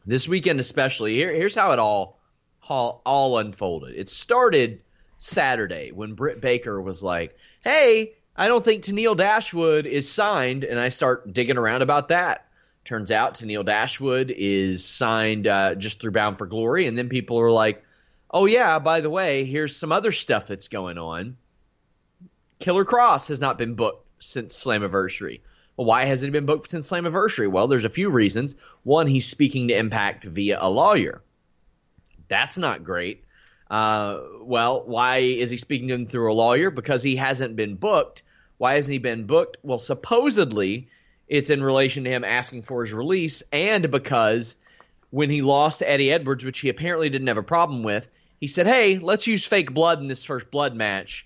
this 0.05 0.27
weekend 0.27 0.59
especially, 0.59 1.15
here, 1.15 1.31
here's 1.31 1.55
how 1.55 1.71
it 1.71 1.79
all, 1.79 2.19
all 2.67 3.01
all 3.05 3.37
unfolded. 3.37 3.95
It 3.95 4.09
started 4.09 4.81
Saturday 5.17 5.91
when 5.91 6.13
Britt 6.13 6.41
Baker 6.41 6.81
was 6.81 7.03
like, 7.03 7.37
"Hey, 7.63 8.13
I 8.35 8.47
don't 8.47 8.63
think 8.63 8.83
Tennille 8.83 9.17
Dashwood 9.17 9.85
is 9.85 10.09
signed," 10.09 10.63
and 10.63 10.79
I 10.79 10.89
start 10.89 11.31
digging 11.31 11.57
around 11.57 11.81
about 11.81 12.07
that. 12.09 12.45
Turns 12.83 13.11
out 13.11 13.35
Tennille 13.35 13.65
Dashwood 13.65 14.33
is 14.35 14.83
signed 14.83 15.47
uh, 15.47 15.75
just 15.75 16.01
through 16.01 16.11
Bound 16.11 16.37
for 16.37 16.47
Glory, 16.47 16.87
and 16.87 16.97
then 16.97 17.09
people 17.09 17.39
are 17.39 17.51
like, 17.51 17.83
"Oh 18.31 18.45
yeah, 18.45 18.79
by 18.79 19.01
the 19.01 19.09
way, 19.09 19.45
here's 19.45 19.75
some 19.75 19.91
other 19.91 20.11
stuff 20.11 20.47
that's 20.47 20.67
going 20.67 20.97
on." 20.97 21.37
Killer 22.59 22.85
Kross 22.85 23.27
has 23.27 23.39
not 23.39 23.57
been 23.57 23.75
booked 23.75 24.07
since 24.19 24.55
Slammiversary. 24.55 25.41
Well, 25.77 25.85
why 25.85 26.05
hasn't 26.05 26.27
he 26.27 26.31
been 26.31 26.45
booked 26.45 26.71
since 26.71 26.89
Slammiversary? 26.89 27.49
Well, 27.49 27.67
there's 27.67 27.85
a 27.85 27.89
few 27.89 28.09
reasons. 28.09 28.55
One, 28.83 29.07
he's 29.07 29.27
speaking 29.27 29.67
to 29.67 29.77
Impact 29.77 30.23
via 30.25 30.57
a 30.61 30.69
lawyer. 30.69 31.21
That's 32.27 32.57
not 32.57 32.83
great. 32.83 33.23
Uh, 33.69 34.19
well, 34.41 34.83
why 34.85 35.17
is 35.17 35.49
he 35.49 35.57
speaking 35.57 35.87
to 35.87 35.93
him 35.93 36.05
through 36.07 36.31
a 36.31 36.35
lawyer? 36.35 36.69
Because 36.69 37.03
he 37.03 37.15
hasn't 37.15 37.55
been 37.55 37.75
booked. 37.75 38.21
Why 38.57 38.75
hasn't 38.75 38.91
he 38.91 38.99
been 38.99 39.25
booked? 39.25 39.57
Well, 39.63 39.79
supposedly 39.79 40.89
it's 41.31 41.49
in 41.49 41.63
relation 41.63 42.03
to 42.03 42.09
him 42.09 42.25
asking 42.25 42.61
for 42.61 42.83
his 42.83 42.91
release, 42.91 43.41
and 43.53 43.89
because 43.89 44.57
when 45.11 45.29
he 45.29 45.41
lost 45.41 45.79
to 45.79 45.89
Eddie 45.89 46.11
Edwards, 46.11 46.43
which 46.43 46.59
he 46.59 46.67
apparently 46.67 47.09
didn't 47.09 47.29
have 47.29 47.37
a 47.37 47.43
problem 47.43 47.83
with, 47.83 48.11
he 48.41 48.47
said, 48.47 48.67
"Hey, 48.67 48.99
let's 48.99 49.25
use 49.27 49.45
fake 49.45 49.73
blood 49.73 50.01
in 50.01 50.09
this 50.09 50.25
first 50.25 50.51
blood 50.51 50.75
match." 50.75 51.25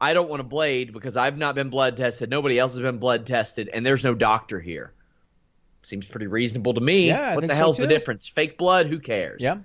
I 0.00 0.12
don't 0.12 0.28
want 0.28 0.40
to 0.40 0.44
blade 0.44 0.92
because 0.92 1.16
I've 1.16 1.38
not 1.38 1.54
been 1.54 1.70
blood 1.70 1.96
tested. 1.96 2.30
Nobody 2.30 2.58
else 2.58 2.72
has 2.72 2.80
been 2.80 2.98
blood 2.98 3.26
tested, 3.28 3.70
and 3.72 3.86
there's 3.86 4.02
no 4.02 4.12
doctor 4.12 4.58
here. 4.58 4.92
Seems 5.82 6.08
pretty 6.08 6.26
reasonable 6.26 6.74
to 6.74 6.80
me. 6.80 7.06
Yeah, 7.06 7.36
what 7.36 7.42
the 7.42 7.48
so, 7.48 7.54
hell's 7.54 7.76
the 7.76 7.86
difference? 7.86 8.26
Fake 8.26 8.58
blood? 8.58 8.88
Who 8.88 8.98
cares? 8.98 9.40
Yeah. 9.40 9.58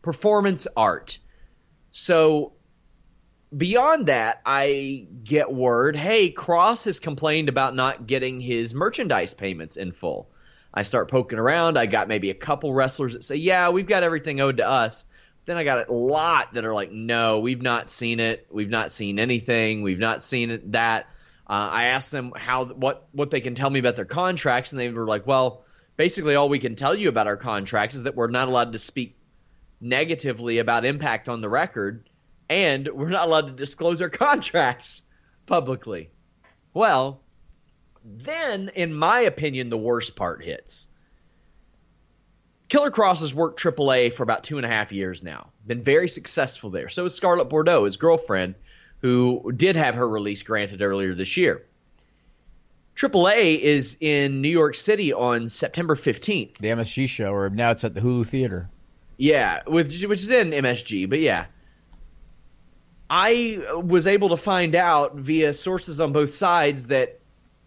Performance 0.00 0.66
art. 0.74 1.18
So 1.92 2.54
beyond 3.56 4.06
that, 4.06 4.40
I 4.44 5.06
get 5.22 5.52
word, 5.52 5.96
hey, 5.96 6.32
Kross 6.32 6.84
has 6.84 7.00
complained 7.00 7.48
about 7.48 7.74
not 7.74 8.06
getting 8.06 8.40
his 8.40 8.74
merchandise 8.74 9.34
payments 9.34 9.76
in 9.76 9.92
full. 9.92 10.28
I 10.72 10.82
start 10.82 11.10
poking 11.10 11.38
around. 11.38 11.78
I 11.78 11.86
got 11.86 12.08
maybe 12.08 12.30
a 12.30 12.34
couple 12.34 12.74
wrestlers 12.74 13.12
that 13.12 13.24
say, 13.24 13.36
yeah, 13.36 13.70
we've 13.70 13.86
got 13.86 14.02
everything 14.02 14.40
owed 14.40 14.56
to 14.56 14.68
us. 14.68 15.04
Then 15.46 15.56
I 15.56 15.64
got 15.64 15.88
a 15.88 15.92
lot 15.92 16.54
that 16.54 16.64
are 16.64 16.74
like, 16.74 16.90
no, 16.90 17.40
we've 17.40 17.62
not 17.62 17.90
seen 17.90 18.18
it. 18.18 18.46
We've 18.50 18.70
not 18.70 18.92
seen 18.92 19.18
anything. 19.18 19.82
We've 19.82 19.98
not 19.98 20.22
seen 20.22 20.50
it, 20.50 20.72
that. 20.72 21.06
Uh, 21.46 21.68
I 21.70 21.84
asked 21.84 22.10
them 22.10 22.32
how 22.34 22.64
what 22.64 23.06
what 23.12 23.30
they 23.30 23.42
can 23.42 23.54
tell 23.54 23.68
me 23.68 23.78
about 23.78 23.96
their 23.96 24.06
contracts, 24.06 24.72
and 24.72 24.80
they 24.80 24.88
were 24.88 25.06
like, 25.06 25.26
"Well, 25.26 25.62
basically, 25.94 26.36
all 26.36 26.48
we 26.48 26.58
can 26.58 26.74
tell 26.74 26.94
you 26.94 27.10
about 27.10 27.26
our 27.26 27.36
contracts 27.36 27.94
is 27.94 28.04
that 28.04 28.16
we're 28.16 28.28
not 28.28 28.48
allowed 28.48 28.72
to 28.72 28.78
speak 28.78 29.18
negatively 29.78 30.58
about 30.58 30.86
Impact 30.86 31.28
on 31.28 31.42
the 31.42 31.48
record, 31.50 32.08
and 32.54 32.88
we're 32.88 33.10
not 33.10 33.26
allowed 33.26 33.46
to 33.48 33.52
disclose 33.52 34.00
our 34.00 34.08
contracts 34.26 35.02
publicly." 35.46 36.10
Well, 36.72 37.20
then, 38.04 38.70
in 38.74 38.92
my 38.94 39.20
opinion, 39.20 39.70
the 39.70 39.78
worst 39.78 40.16
part 40.16 40.44
hits. 40.44 40.88
Killer 42.68 42.90
Kross 42.90 43.20
has 43.20 43.34
worked 43.34 43.62
AAA 43.62 44.12
for 44.12 44.22
about 44.22 44.44
two 44.44 44.56
and 44.56 44.66
a 44.66 44.68
half 44.68 44.90
years 44.90 45.22
now. 45.22 45.50
Been 45.66 45.82
very 45.82 46.08
successful 46.08 46.70
there. 46.70 46.88
So 46.88 47.04
is 47.04 47.14
Scarlett 47.14 47.48
Bordeaux, 47.48 47.84
his 47.84 47.96
girlfriend, 47.96 48.54
who 49.00 49.52
did 49.54 49.76
have 49.76 49.94
her 49.94 50.08
release 50.08 50.42
granted 50.42 50.82
earlier 50.82 51.14
this 51.14 51.36
year. 51.36 51.64
AAA 52.96 53.58
is 53.58 53.96
in 54.00 54.40
New 54.40 54.48
York 54.48 54.74
City 54.74 55.12
on 55.12 55.48
September 55.48 55.94
15th. 55.94 56.58
The 56.58 56.68
MSG 56.68 57.08
show, 57.08 57.32
or 57.32 57.50
now 57.50 57.70
it's 57.72 57.84
at 57.84 57.94
the 57.94 58.00
Hulu 58.00 58.26
Theater. 58.26 58.68
Yeah, 59.16 59.62
which, 59.66 60.04
which 60.04 60.20
is 60.20 60.30
in 60.30 60.50
MSG, 60.50 61.08
but 61.08 61.20
yeah. 61.20 61.46
I 63.08 63.62
was 63.84 64.06
able 64.06 64.30
to 64.30 64.36
find 64.36 64.74
out 64.74 65.16
via 65.16 65.52
sources 65.52 66.00
on 66.00 66.12
both 66.12 66.34
sides 66.34 66.86
that 66.86 67.20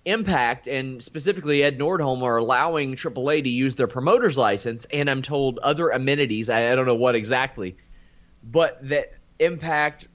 Impact 0.05 0.67
and 0.67 1.03
specifically 1.03 1.63
Ed 1.63 1.77
Nordholm 1.77 2.21
are 2.23 2.37
allowing 2.37 2.95
AAA 2.95 3.43
to 3.43 3.49
use 3.49 3.75
their 3.75 3.87
promoter's 3.87 4.37
license, 4.37 4.85
and 4.85 5.09
I'm 5.09 5.21
told 5.21 5.59
other 5.59 5.89
amenities. 5.89 6.49
I, 6.49 6.71
I 6.71 6.75
don't 6.75 6.85
know 6.85 6.95
what 6.95 7.15
exactly, 7.15 7.75
but 8.41 8.87
that 8.87 9.11
Impact, 9.37 10.07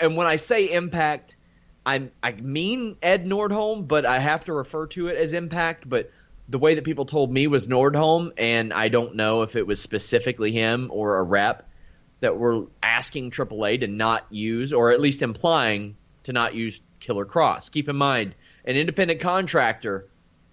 and 0.00 0.16
when 0.16 0.28
I 0.28 0.36
say 0.36 0.70
Impact, 0.70 1.36
I 1.84 2.10
I 2.22 2.32
mean 2.32 2.96
Ed 3.02 3.26
Nordholm, 3.26 3.88
but 3.88 4.06
I 4.06 4.20
have 4.20 4.44
to 4.44 4.52
refer 4.52 4.86
to 4.86 5.08
it 5.08 5.16
as 5.16 5.32
Impact. 5.32 5.88
But 5.88 6.12
the 6.48 6.58
way 6.58 6.76
that 6.76 6.84
people 6.84 7.06
told 7.06 7.32
me 7.32 7.48
was 7.48 7.66
Nordholm, 7.66 8.32
and 8.38 8.72
I 8.72 8.86
don't 8.86 9.16
know 9.16 9.42
if 9.42 9.56
it 9.56 9.66
was 9.66 9.80
specifically 9.80 10.52
him 10.52 10.90
or 10.92 11.18
a 11.18 11.22
rep 11.24 11.68
that 12.20 12.38
were 12.38 12.66
asking 12.82 13.30
AAA 13.30 13.80
to 13.80 13.86
not 13.86 14.26
use, 14.30 14.72
or 14.72 14.92
at 14.92 15.00
least 15.00 15.22
implying 15.22 15.96
to 16.24 16.32
not 16.32 16.54
use 16.54 16.80
Killer 17.00 17.24
Kross. 17.24 17.70
Keep 17.70 17.88
in 17.88 17.96
mind 17.96 18.34
an 18.64 18.76
independent 18.76 19.20
contractor 19.20 20.06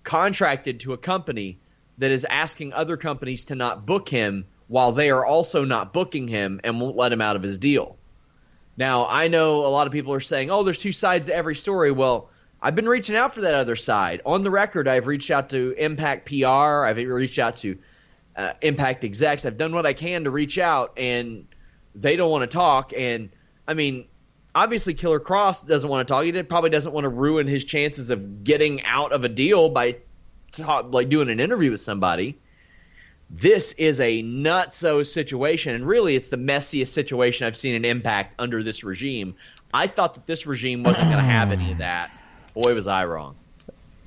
contracted 0.03 0.79
to 0.81 0.93
a 0.93 0.97
company 0.97 1.59
that 1.97 2.11
is 2.11 2.25
asking 2.25 2.73
other 2.73 2.95
companies 2.97 3.45
to 3.45 3.55
not 3.55 3.85
book 3.85 4.07
him 4.07 4.45
while 4.67 4.91
they 4.91 5.09
are 5.09 5.25
also 5.25 5.65
not 5.65 5.93
booking 5.93 6.27
him 6.27 6.59
and 6.63 6.79
won't 6.79 6.95
let 6.95 7.11
him 7.11 7.21
out 7.21 7.35
of 7.35 7.43
his 7.43 7.57
deal. 7.57 7.97
Now, 8.77 9.07
I 9.07 9.27
know 9.27 9.65
a 9.65 9.67
lot 9.67 9.87
of 9.87 9.93
people 9.93 10.13
are 10.13 10.19
saying, 10.19 10.51
oh, 10.51 10.63
there's 10.63 10.77
two 10.77 10.91
sides 10.91 11.27
to 11.27 11.35
every 11.35 11.55
story. 11.55 11.91
Well, 11.91 12.29
I've 12.61 12.75
been 12.75 12.87
reaching 12.87 13.15
out 13.15 13.33
for 13.33 13.41
that 13.41 13.55
other 13.55 13.75
side. 13.75 14.21
On 14.25 14.43
the 14.43 14.51
record, 14.51 14.87
I've 14.87 15.07
reached 15.07 15.31
out 15.31 15.49
to 15.49 15.73
Impact 15.77 16.27
PR, 16.27 16.85
I've 16.85 16.97
reached 16.97 17.39
out 17.39 17.57
to 17.57 17.77
uh, 18.35 18.53
Impact 18.61 19.03
execs. 19.03 19.45
I've 19.45 19.57
done 19.57 19.73
what 19.73 19.85
I 19.85 19.93
can 19.93 20.25
to 20.25 20.31
reach 20.31 20.57
out, 20.57 20.93
and 20.97 21.47
they 22.01 22.15
don't 22.15 22.31
want 22.31 22.49
to 22.49 22.55
talk. 22.55 22.93
And 22.95 23.29
I 23.67 23.73
mean, 23.73 24.05
obviously 24.53 24.93
Killer 24.93 25.19
Kross 25.19 25.65
doesn't 25.65 25.89
want 25.89 26.07
to 26.07 26.13
talk. 26.13 26.23
He 26.23 26.43
probably 26.43 26.69
doesn't 26.69 26.91
want 26.91 27.05
to 27.05 27.09
ruin 27.09 27.47
his 27.47 27.65
chances 27.65 28.09
of 28.09 28.43
getting 28.43 28.83
out 28.83 29.11
of 29.11 29.23
a 29.23 29.29
deal 29.29 29.69
by 29.69 29.97
talk, 30.51 30.93
like 30.93 31.09
doing 31.09 31.29
an 31.29 31.39
interview 31.39 31.71
with 31.71 31.81
somebody. 31.81 32.37
This 33.29 33.73
is 33.73 33.99
a 33.99 34.23
nutso 34.23 35.05
situation, 35.05 35.75
and 35.75 35.85
really, 35.85 36.15
it's 36.15 36.29
the 36.29 36.37
messiest 36.37 36.87
situation 36.87 37.45
I've 37.45 37.57
seen 37.57 37.75
in 37.75 37.83
Impact 37.83 38.33
under 38.39 38.63
this 38.63 38.85
regime. 38.85 39.35
I 39.73 39.87
thought 39.87 40.13
that 40.13 40.25
this 40.25 40.47
regime 40.47 40.83
wasn't 40.83 41.09
going 41.09 41.17
to 41.17 41.29
have 41.29 41.51
any 41.51 41.73
of 41.73 41.79
that. 41.79 42.09
Boy, 42.53 42.73
was 42.73 42.87
I 42.87 43.03
wrong. 43.05 43.35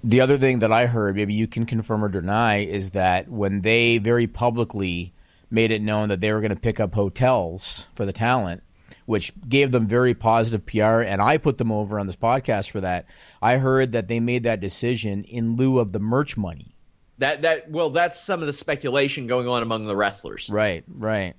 The 0.03 0.22
other 0.22 0.38
thing 0.38 0.61
that 0.61 0.72
I 0.72 0.86
heard, 0.86 1.16
maybe 1.16 1.34
you 1.34 1.47
can 1.47 1.66
confirm 1.66 2.03
or 2.03 2.09
deny, 2.09 2.61
is 2.61 2.93
that 2.93 3.28
when 3.28 3.61
they 3.61 3.99
very 3.99 4.26
publicly 4.26 5.12
made 5.51 5.70
it 5.70 5.82
known 5.82 6.09
that 6.09 6.20
they 6.20 6.32
were 6.32 6.40
going 6.40 6.55
to 6.55 6.61
pick 6.61 6.80
up 6.80 6.94
hotels 6.94 7.86
for 7.94 8.07
the 8.07 8.12
talent, 8.12 8.62
which 9.07 9.32
gave 9.48 9.72
them 9.72 9.86
very 9.86 10.14
positive 10.14 10.64
PR. 10.66 11.03
And 11.03 11.20
I 11.20 11.38
put 11.38 11.59
them 11.59 11.72
over 11.72 11.98
on 11.98 12.07
this 12.07 12.16
podcast 12.16 12.70
for 12.70 12.80
that. 12.80 13.07
I 13.42 13.57
heard 13.57 13.92
that 13.92 14.09
they 14.09 14.20
made 14.20 14.44
that 14.44 14.61
decision 14.61 15.24
in 15.24 15.57
lieu 15.57 15.78
of 15.78 15.92
the 15.92 16.01
merch 16.01 16.36
money. 16.36 16.74
That 17.18 17.42
that 17.42 17.70
well, 17.70 17.90
that's 17.90 18.18
some 18.18 18.40
of 18.40 18.46
the 18.46 18.53
speculation 18.53 19.26
going 19.26 19.46
on 19.46 19.62
among 19.62 19.86
the 19.86 19.94
wrestlers. 19.94 20.48
Right, 20.48 20.84
right. 20.88 21.34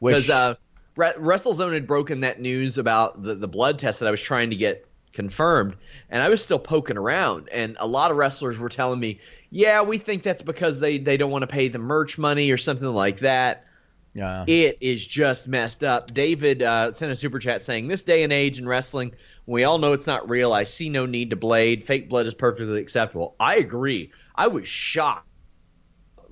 Because 0.00 0.30
uh, 0.30 0.54
WrestleZone 0.96 1.74
had 1.74 1.86
broken 1.88 2.20
that 2.20 2.40
news 2.40 2.78
about 2.78 3.20
the 3.20 3.34
the 3.34 3.48
blood 3.48 3.80
test 3.80 4.00
that 4.00 4.06
I 4.06 4.12
was 4.12 4.22
trying 4.22 4.50
to 4.50 4.56
get 4.56 4.86
confirmed, 5.14 5.76
and 6.10 6.22
I 6.22 6.28
was 6.28 6.42
still 6.42 6.58
poking 6.58 6.98
around, 6.98 7.48
and 7.50 7.76
a 7.80 7.86
lot 7.86 8.10
of 8.10 8.16
wrestlers 8.16 8.58
were 8.58 8.68
telling 8.68 9.00
me, 9.00 9.20
"Yeah, 9.50 9.82
we 9.82 9.98
think 9.98 10.22
that's 10.22 10.42
because 10.42 10.80
they 10.80 10.98
they 10.98 11.16
don't 11.16 11.30
want 11.30 11.42
to 11.42 11.46
pay 11.46 11.68
the 11.68 11.78
merch 11.78 12.18
money 12.18 12.50
or 12.50 12.56
something 12.56 12.88
like 12.88 13.20
that." 13.20 13.64
Yeah. 14.12 14.44
It 14.46 14.78
is 14.80 15.04
just 15.04 15.48
messed 15.48 15.82
up. 15.82 16.12
David 16.12 16.62
uh, 16.62 16.92
sent 16.92 17.10
a 17.10 17.14
super 17.14 17.38
chat 17.38 17.62
saying, 17.62 17.88
"This 17.88 18.02
day 18.02 18.22
and 18.22 18.32
age 18.32 18.58
in 18.58 18.68
wrestling, 18.68 19.12
we 19.46 19.64
all 19.64 19.78
know 19.78 19.92
it's 19.92 20.06
not 20.06 20.28
real. 20.28 20.52
I 20.52 20.64
see 20.64 20.90
no 20.90 21.06
need 21.06 21.30
to 21.30 21.36
blade. 21.36 21.84
Fake 21.84 22.08
blood 22.08 22.26
is 22.26 22.34
perfectly 22.34 22.80
acceptable." 22.80 23.34
I 23.40 23.56
agree. 23.56 24.12
I 24.34 24.48
was 24.48 24.68
shocked. 24.68 25.28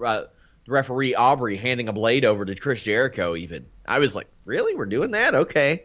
Uh, 0.04 0.24
referee 0.66 1.14
Aubrey 1.14 1.56
handing 1.56 1.88
a 1.88 1.92
blade 1.92 2.24
over 2.24 2.44
to 2.44 2.54
Chris 2.54 2.82
Jericho. 2.82 3.36
Even 3.36 3.66
I 3.86 4.00
was 4.00 4.14
like, 4.14 4.28
"Really? 4.44 4.74
We're 4.74 4.86
doing 4.86 5.12
that? 5.12 5.34
Okay." 5.34 5.84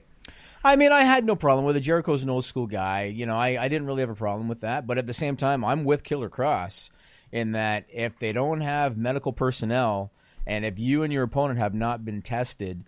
I 0.64 0.76
mean, 0.76 0.92
I 0.92 1.04
had 1.04 1.26
no 1.26 1.36
problem 1.36 1.66
with 1.66 1.78
it. 1.78 1.82
Jericho's 1.82 2.24
an 2.24 2.30
old 2.30 2.46
school 2.46 2.68
guy. 2.68 3.04
You 3.04 3.26
know, 3.26 3.38
I, 3.38 3.64
I 3.64 3.68
didn't 3.68 3.88
really 3.88 4.02
have 4.02 4.10
a 4.10 4.16
problem 4.16 4.48
with 4.48 4.62
that. 4.62 4.88
But 4.88 4.98
at 4.98 5.08
the 5.08 5.14
same 5.14 5.38
time, 5.38 5.64
I'm 5.64 5.84
with 5.84 6.04
Killer 6.04 6.30
Kross 6.30 6.90
in 7.32 7.54
that 7.54 7.86
if 7.92 8.18
they 8.20 8.34
don't 8.34 8.62
have 8.62 8.98
medical 8.98 9.34
personnel 9.34 10.12
and 10.48 10.64
if 10.64 10.80
you 10.80 11.04
and 11.04 11.12
your 11.12 11.24
opponent 11.24 11.60
have 11.60 11.74
not 11.74 12.06
been 12.06 12.22
tested, 12.22 12.86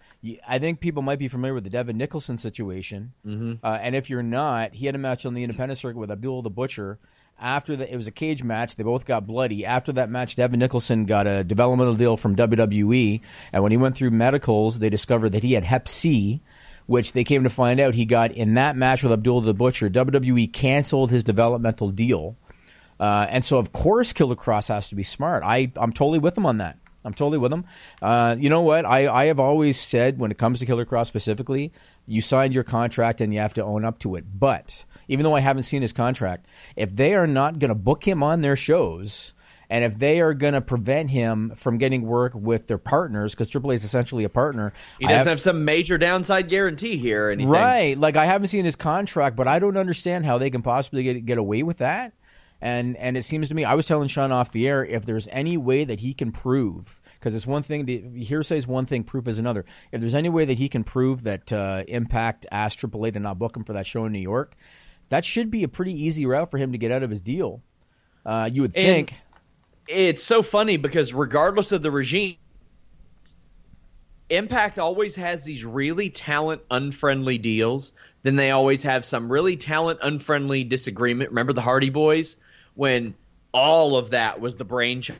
I 0.47 0.59
think 0.59 0.79
people 0.79 1.01
might 1.01 1.19
be 1.19 1.27
familiar 1.27 1.53
with 1.53 1.65
the 1.65 1.69
Devin 1.69 1.97
Nicholson 1.97 2.37
situation. 2.37 3.11
Mm-hmm. 3.25 3.53
Uh, 3.61 3.77
and 3.81 3.95
if 3.95 4.09
you're 4.09 4.23
not, 4.23 4.73
he 4.73 4.85
had 4.85 4.95
a 4.95 4.99
match 4.99 5.25
on 5.25 5.33
the 5.33 5.43
independent 5.43 5.77
circuit 5.77 5.99
with 5.99 6.09
Abdul 6.09 6.41
the 6.41 6.49
Butcher. 6.49 6.99
After 7.37 7.75
that, 7.75 7.91
it 7.91 7.97
was 7.97 8.07
a 8.07 8.11
cage 8.11 8.43
match. 8.43 8.77
They 8.77 8.83
both 8.83 9.05
got 9.05 9.27
bloody. 9.27 9.65
After 9.65 9.91
that 9.93 10.09
match, 10.09 10.37
Devin 10.37 10.59
Nicholson 10.59 11.05
got 11.05 11.27
a 11.27 11.43
developmental 11.43 11.95
deal 11.95 12.15
from 12.15 12.35
WWE. 12.35 13.21
And 13.51 13.61
when 13.61 13.71
he 13.73 13.77
went 13.77 13.95
through 13.95 14.11
medicals, 14.11 14.79
they 14.79 14.89
discovered 14.89 15.33
that 15.33 15.43
he 15.43 15.53
had 15.53 15.65
Hep 15.65 15.89
C, 15.89 16.41
which 16.89 17.13
they 17.13 17.23
came 17.23 17.43
to 17.43 17.51
find 17.51 17.79
out 17.79 17.93
he 17.93 18.03
got 18.03 18.31
in 18.31 18.55
that 18.55 18.75
match 18.75 19.03
with 19.03 19.11
Abdul 19.11 19.41
the 19.41 19.53
Butcher. 19.53 19.91
WWE 19.91 20.51
canceled 20.51 21.11
his 21.11 21.23
developmental 21.23 21.91
deal. 21.91 22.35
Uh, 22.99 23.27
and 23.29 23.45
so, 23.45 23.59
of 23.59 23.71
course, 23.71 24.11
Killer 24.11 24.35
Kross 24.35 24.69
has 24.69 24.89
to 24.89 24.95
be 24.95 25.03
smart. 25.03 25.43
I, 25.43 25.71
I'm 25.75 25.93
totally 25.93 26.17
with 26.17 26.35
him 26.35 26.47
on 26.47 26.57
that. 26.57 26.79
I'm 27.05 27.13
totally 27.13 27.37
with 27.37 27.51
them. 27.51 27.65
Uh, 28.01 28.35
you 28.39 28.49
know 28.49 28.61
what? 28.61 28.85
I, 28.85 29.07
I 29.07 29.25
have 29.25 29.39
always 29.39 29.79
said 29.79 30.17
when 30.17 30.31
it 30.31 30.39
comes 30.39 30.59
to 30.59 30.65
Killer 30.65 30.83
Kross 30.83 31.05
specifically, 31.05 31.71
you 32.07 32.21
signed 32.21 32.55
your 32.55 32.63
contract 32.63 33.21
and 33.21 33.31
you 33.31 33.39
have 33.39 33.53
to 33.53 33.63
own 33.63 33.85
up 33.85 33.99
to 33.99 34.15
it. 34.15 34.25
But 34.39 34.83
even 35.07 35.23
though 35.23 35.35
I 35.35 35.41
haven't 35.41 35.63
seen 35.63 35.83
his 35.83 35.93
contract, 35.93 36.47
if 36.75 36.95
they 36.95 37.13
are 37.13 37.27
not 37.27 37.59
going 37.59 37.69
to 37.69 37.75
book 37.75 38.03
him 38.07 38.23
on 38.23 38.41
their 38.41 38.55
shows, 38.55 39.33
and 39.69 39.83
if 39.83 39.99
they 39.99 40.19
are 40.19 40.33
going 40.33 40.53
to 40.53 40.61
prevent 40.61 41.11
him 41.11 41.53
from 41.55 41.77
getting 41.77 42.01
work 42.01 42.33
with 42.33 42.67
their 42.67 42.79
partners, 42.79 43.35
because 43.35 43.51
AAA 43.51 43.75
is 43.75 43.83
essentially 43.83 44.23
a 44.23 44.29
partner, 44.29 44.73
he 44.99 45.05
doesn't 45.05 45.17
have, 45.17 45.27
have, 45.27 45.41
some 45.41 45.63
major 45.63 45.97
downside 45.97 46.49
guarantee 46.49 46.97
here. 46.97 47.27
Or 47.27 47.31
anything. 47.31 47.51
Right? 47.51 47.97
Like 47.97 48.17
I 48.17 48.25
haven't 48.25 48.47
seen 48.47 48.65
his 48.65 48.75
contract, 48.75 49.35
but 49.35 49.47
I 49.47 49.59
don't 49.59 49.77
understand 49.77 50.25
how 50.25 50.37
they 50.37 50.49
can 50.49 50.61
possibly 50.61 51.03
get 51.03 51.25
get 51.25 51.37
away 51.37 51.63
with 51.63 51.77
that. 51.77 52.13
And 52.61 52.97
and 52.97 53.15
it 53.15 53.23
seems 53.23 53.47
to 53.49 53.55
me, 53.55 53.63
I 53.63 53.75
was 53.75 53.87
telling 53.87 54.07
Sean 54.09 54.31
off 54.31 54.51
the 54.51 54.67
air, 54.67 54.83
if 54.83 55.05
there's 55.05 55.27
any 55.31 55.55
way 55.55 55.85
that 55.85 55.99
he 55.99 56.13
can 56.13 56.31
prove, 56.31 56.99
because 57.19 57.35
it's 57.35 57.47
one 57.47 57.61
thing, 57.61 57.85
to, 57.85 58.09
hearsay 58.19 58.57
is 58.57 58.67
one 58.67 58.85
thing, 58.85 59.03
proof 59.03 59.27
is 59.27 59.39
another. 59.39 59.65
If 59.91 60.01
there's 60.01 60.15
any 60.15 60.29
way 60.29 60.45
that 60.45 60.57
he 60.57 60.67
can 60.67 60.83
prove 60.83 61.23
that 61.23 61.53
uh, 61.53 61.83
Impact 61.87 62.45
asked 62.51 62.81
AAA 62.81 63.13
to 63.13 63.19
not 63.19 63.39
book 63.39 63.55
him 63.55 63.63
for 63.63 63.73
that 63.73 63.85
show 63.85 64.05
in 64.05 64.11
New 64.11 64.19
York, 64.19 64.55
that 65.07 65.23
should 65.23 65.49
be 65.49 65.63
a 65.63 65.69
pretty 65.69 65.93
easy 65.93 66.25
route 66.25 66.51
for 66.51 66.57
him 66.57 66.73
to 66.73 66.77
get 66.77 66.91
out 66.91 67.03
of 67.03 67.09
his 67.09 67.21
deal. 67.21 67.61
Uh, 68.25 68.49
you 68.51 68.61
would 68.61 68.73
think. 68.73 69.11
And 69.11 69.19
it's 69.89 70.23
so 70.23 70.41
funny 70.41 70.77
because 70.77 71.13
regardless 71.13 71.71
of 71.71 71.81
the 71.81 71.91
regime, 71.91 72.37
Impact 74.29 74.77
always 74.77 75.15
has 75.15 75.43
these 75.43 75.65
really 75.65 76.09
talent 76.09 76.61
unfriendly 76.69 77.39
deals. 77.39 77.93
Then 78.21 78.35
they 78.35 78.51
always 78.51 78.83
have 78.83 79.03
some 79.03 79.31
really 79.31 79.57
talent 79.57 79.99
unfriendly 80.03 80.63
disagreement. 80.63 81.31
Remember 81.31 81.53
the 81.53 81.61
Hardy 81.61 81.89
Boys? 81.89 82.37
when 82.79 83.13
all 83.53 83.97
of 83.97 84.11
that 84.11 84.39
was 84.39 84.55
the 84.55 84.63
brainchild. 84.63 85.19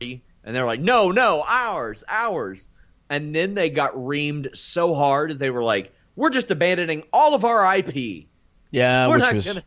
And 0.00 0.20
they're 0.44 0.64
like, 0.64 0.78
no, 0.78 1.10
no, 1.10 1.44
ours, 1.44 2.04
ours. 2.08 2.68
And 3.10 3.34
then 3.34 3.54
they 3.54 3.68
got 3.68 3.94
reamed 3.94 4.56
so 4.56 4.94
hard 4.94 5.40
they 5.40 5.50
were 5.50 5.64
like, 5.64 5.92
we're 6.14 6.30
just 6.30 6.52
abandoning 6.52 7.02
all 7.12 7.34
of 7.34 7.44
our 7.44 7.76
IP. 7.78 8.26
Yeah, 8.70 9.08
we're 9.08 9.18
which 9.18 9.32
was 9.32 9.46
gonna... 9.48 9.64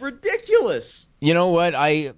ridiculous. 0.00 1.06
You 1.20 1.32
know 1.32 1.50
what? 1.50 1.76
I 1.76 2.14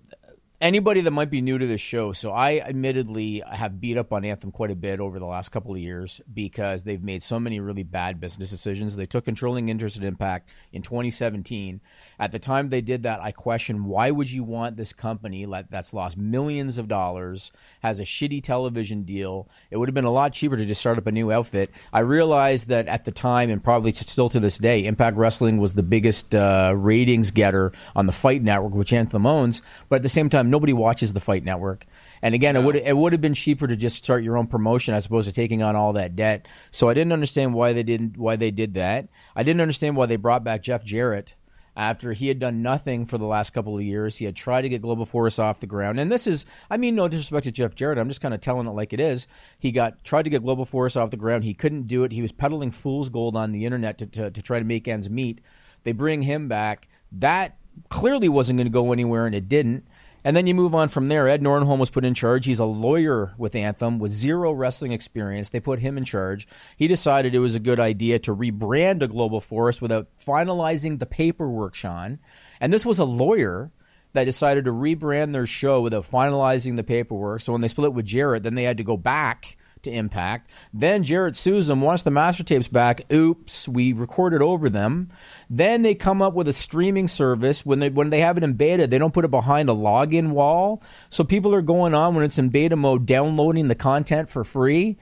anybody 0.62 1.00
that 1.00 1.10
might 1.10 1.28
be 1.28 1.42
new 1.42 1.58
to 1.58 1.66
this 1.66 1.80
show, 1.80 2.12
so 2.12 2.30
I 2.30 2.60
admittedly 2.60 3.42
have 3.50 3.80
beat 3.80 3.98
up 3.98 4.12
on 4.12 4.24
Anthem 4.24 4.52
quite 4.52 4.70
a 4.70 4.76
bit 4.76 5.00
over 5.00 5.18
the 5.18 5.26
last 5.26 5.48
couple 5.48 5.72
of 5.72 5.78
years 5.78 6.20
because 6.32 6.84
they've 6.84 7.02
made 7.02 7.22
so 7.22 7.40
many 7.40 7.58
really 7.58 7.82
bad 7.82 8.20
business 8.20 8.48
decisions. 8.48 8.94
They 8.94 9.04
took 9.04 9.24
controlling 9.24 9.68
interest 9.68 9.96
in 9.96 10.04
Impact 10.04 10.48
in 10.72 10.82
2017. 10.82 11.80
At 12.20 12.30
the 12.30 12.38
time 12.38 12.68
they 12.68 12.80
did 12.80 13.02
that, 13.02 13.20
I 13.20 13.32
questioned 13.32 13.84
why 13.84 14.12
would 14.12 14.30
you 14.30 14.44
want 14.44 14.76
this 14.76 14.92
company 14.92 15.46
that's 15.68 15.92
lost 15.92 16.16
millions 16.16 16.78
of 16.78 16.86
dollars, 16.86 17.50
has 17.82 17.98
a 17.98 18.04
shitty 18.04 18.42
television 18.44 19.02
deal. 19.02 19.48
It 19.70 19.78
would 19.78 19.88
have 19.88 19.94
been 19.94 20.04
a 20.04 20.12
lot 20.12 20.32
cheaper 20.32 20.56
to 20.56 20.64
just 20.64 20.80
start 20.80 20.96
up 20.96 21.08
a 21.08 21.12
new 21.12 21.32
outfit. 21.32 21.72
I 21.92 22.00
realized 22.00 22.68
that 22.68 22.86
at 22.86 23.04
the 23.04 23.10
time, 23.10 23.50
and 23.50 23.62
probably 23.62 23.92
still 23.92 24.28
to 24.28 24.38
this 24.38 24.58
day, 24.58 24.84
Impact 24.84 25.16
Wrestling 25.16 25.58
was 25.58 25.74
the 25.74 25.82
biggest 25.82 26.36
uh, 26.36 26.72
ratings 26.76 27.32
getter 27.32 27.72
on 27.96 28.06
the 28.06 28.12
Fight 28.12 28.42
Network, 28.42 28.74
which 28.74 28.92
Anthem 28.92 29.26
owns. 29.26 29.60
But 29.88 29.96
at 29.96 30.02
the 30.02 30.08
same 30.08 30.28
time, 30.28 30.51
nobody 30.52 30.72
watches 30.72 31.12
the 31.12 31.20
Fight 31.20 31.42
Network. 31.42 31.86
And 32.22 32.34
again, 32.34 32.54
it 32.54 32.62
would 32.62 32.76
it 32.76 32.96
would 32.96 33.12
have 33.12 33.20
been 33.20 33.34
cheaper 33.34 33.66
to 33.66 33.74
just 33.74 33.96
start 33.96 34.22
your 34.22 34.38
own 34.38 34.46
promotion 34.46 34.94
as 34.94 35.06
opposed 35.06 35.28
to 35.28 35.34
taking 35.34 35.62
on 35.62 35.74
all 35.74 35.94
that 35.94 36.14
debt. 36.14 36.46
So 36.70 36.88
I 36.88 36.94
didn't 36.94 37.12
understand 37.12 37.54
why 37.54 37.72
they 37.72 37.82
didn't 37.82 38.16
why 38.16 38.36
they 38.36 38.52
did 38.52 38.74
that. 38.74 39.08
I 39.34 39.42
didn't 39.42 39.60
understand 39.60 39.96
why 39.96 40.06
they 40.06 40.16
brought 40.16 40.44
back 40.44 40.62
Jeff 40.62 40.84
Jarrett 40.84 41.34
after 41.76 42.12
he 42.12 42.28
had 42.28 42.38
done 42.38 42.62
nothing 42.62 43.06
for 43.06 43.18
the 43.18 43.26
last 43.26 43.50
couple 43.50 43.76
of 43.76 43.82
years. 43.82 44.16
He 44.16 44.26
had 44.26 44.36
tried 44.36 44.62
to 44.62 44.68
get 44.68 44.82
Global 44.82 45.06
Force 45.06 45.38
off 45.38 45.60
the 45.60 45.66
ground. 45.66 45.98
And 45.98 46.12
this 46.12 46.26
is, 46.26 46.44
I 46.70 46.76
mean, 46.76 46.94
no 46.94 47.08
disrespect 47.08 47.44
to 47.44 47.52
Jeff 47.52 47.74
Jarrett. 47.74 47.98
I'm 47.98 48.08
just 48.08 48.20
kind 48.20 48.34
of 48.34 48.40
telling 48.40 48.66
it 48.66 48.72
like 48.72 48.92
it 48.92 49.00
is. 49.00 49.26
He 49.58 49.72
got 49.72 50.04
tried 50.04 50.24
to 50.24 50.30
get 50.30 50.42
Global 50.42 50.66
Force 50.66 50.96
off 50.96 51.10
the 51.10 51.16
ground. 51.16 51.44
He 51.44 51.54
couldn't 51.54 51.86
do 51.86 52.04
it. 52.04 52.12
He 52.12 52.22
was 52.22 52.32
peddling 52.32 52.70
fool's 52.70 53.08
gold 53.08 53.36
on 53.36 53.52
the 53.52 53.64
internet 53.64 53.98
to, 53.98 54.06
to, 54.06 54.30
to 54.30 54.42
try 54.42 54.58
to 54.58 54.64
make 54.64 54.86
ends 54.86 55.08
meet. 55.08 55.40
They 55.84 55.92
bring 55.92 56.22
him 56.22 56.48
back. 56.48 56.88
That 57.10 57.56
clearly 57.88 58.28
wasn't 58.28 58.58
going 58.58 58.66
to 58.66 58.70
go 58.70 58.92
anywhere, 58.92 59.26
and 59.26 59.34
it 59.34 59.48
didn't. 59.48 59.86
And 60.24 60.36
then 60.36 60.46
you 60.46 60.54
move 60.54 60.74
on 60.74 60.88
from 60.88 61.08
there. 61.08 61.28
Ed 61.28 61.42
Nordholm 61.42 61.78
was 61.78 61.90
put 61.90 62.04
in 62.04 62.14
charge. 62.14 62.44
He's 62.44 62.58
a 62.58 62.64
lawyer 62.64 63.34
with 63.36 63.54
Anthem 63.54 63.98
with 63.98 64.12
zero 64.12 64.52
wrestling 64.52 64.92
experience. 64.92 65.50
They 65.50 65.60
put 65.60 65.80
him 65.80 65.98
in 65.98 66.04
charge. 66.04 66.46
He 66.76 66.86
decided 66.86 67.34
it 67.34 67.40
was 67.40 67.54
a 67.54 67.60
good 67.60 67.80
idea 67.80 68.18
to 68.20 68.34
rebrand 68.34 69.02
a 69.02 69.08
Global 69.08 69.40
Force 69.40 69.82
without 69.82 70.08
finalizing 70.24 70.98
the 70.98 71.06
paperwork, 71.06 71.74
Sean. 71.74 72.20
And 72.60 72.72
this 72.72 72.86
was 72.86 72.98
a 72.98 73.04
lawyer 73.04 73.72
that 74.12 74.24
decided 74.24 74.64
to 74.66 74.72
rebrand 74.72 75.32
their 75.32 75.46
show 75.46 75.80
without 75.80 76.04
finalizing 76.04 76.76
the 76.76 76.84
paperwork. 76.84 77.40
So 77.40 77.52
when 77.52 77.60
they 77.60 77.68
split 77.68 77.94
with 77.94 78.06
Jarrett, 78.06 78.42
then 78.42 78.54
they 78.54 78.64
had 78.64 78.76
to 78.76 78.84
go 78.84 78.96
back 78.96 79.56
to 79.82 79.90
Impact. 79.90 80.50
Then 80.72 81.04
Jarrett 81.04 81.34
them, 81.34 81.80
wants 81.80 82.02
the 82.02 82.10
master 82.10 82.44
tapes 82.44 82.68
back. 82.68 83.02
Oops, 83.12 83.68
we 83.68 83.92
recorded 83.92 84.42
over 84.42 84.68
them. 84.68 85.10
Then 85.50 85.82
they 85.82 85.94
come 85.94 86.22
up 86.22 86.34
with 86.34 86.48
a 86.48 86.52
streaming 86.52 87.08
service. 87.08 87.64
When 87.66 87.78
they 87.78 87.90
when 87.90 88.10
they 88.10 88.20
have 88.20 88.36
it 88.36 88.44
in 88.44 88.54
beta, 88.54 88.86
they 88.86 88.98
don't 88.98 89.14
put 89.14 89.24
it 89.24 89.30
behind 89.30 89.68
a 89.68 89.74
login 89.74 90.30
wall. 90.30 90.82
So 91.10 91.24
people 91.24 91.54
are 91.54 91.62
going 91.62 91.94
on 91.94 92.14
when 92.14 92.24
it's 92.24 92.38
in 92.38 92.48
beta 92.48 92.76
mode, 92.76 93.06
downloading 93.06 93.68
the 93.68 93.74
content 93.74 94.28
for 94.28 94.44
free. 94.44 94.98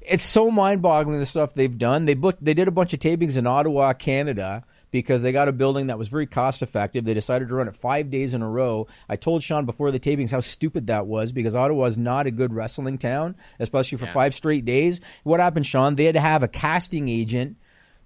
It's 0.00 0.24
so 0.24 0.52
mind-boggling 0.52 1.18
the 1.18 1.26
stuff 1.26 1.52
they've 1.52 1.76
done. 1.76 2.04
They 2.04 2.14
booked, 2.14 2.44
they 2.44 2.54
did 2.54 2.68
a 2.68 2.72
bunch 2.72 2.92
of 2.92 3.00
tapings 3.00 3.36
in 3.36 3.46
Ottawa, 3.46 3.92
Canada 3.92 4.64
because 5.00 5.20
they 5.20 5.32
got 5.32 5.46
a 5.46 5.52
building 5.52 5.88
that 5.88 5.98
was 5.98 6.08
very 6.08 6.26
cost 6.26 6.62
effective. 6.62 7.04
They 7.04 7.12
decided 7.12 7.48
to 7.48 7.54
run 7.54 7.68
it 7.68 7.76
five 7.76 8.10
days 8.10 8.32
in 8.32 8.40
a 8.40 8.48
row. 8.48 8.86
I 9.08 9.16
told 9.16 9.42
Sean 9.42 9.66
before 9.66 9.90
the 9.90 10.00
tapings 10.00 10.30
how 10.30 10.40
stupid 10.40 10.86
that 10.86 11.06
was 11.06 11.32
because 11.32 11.54
Ottawa 11.54 11.84
is 11.84 11.98
not 11.98 12.26
a 12.26 12.30
good 12.30 12.54
wrestling 12.54 12.96
town, 12.96 13.36
especially 13.58 13.98
for 13.98 14.06
yeah. 14.06 14.12
five 14.12 14.34
straight 14.34 14.64
days. 14.64 15.00
What 15.22 15.38
happened, 15.38 15.66
Sean? 15.66 15.96
They 15.96 16.04
had 16.04 16.14
to 16.14 16.20
have 16.20 16.42
a 16.42 16.48
casting 16.48 17.08
agent 17.08 17.58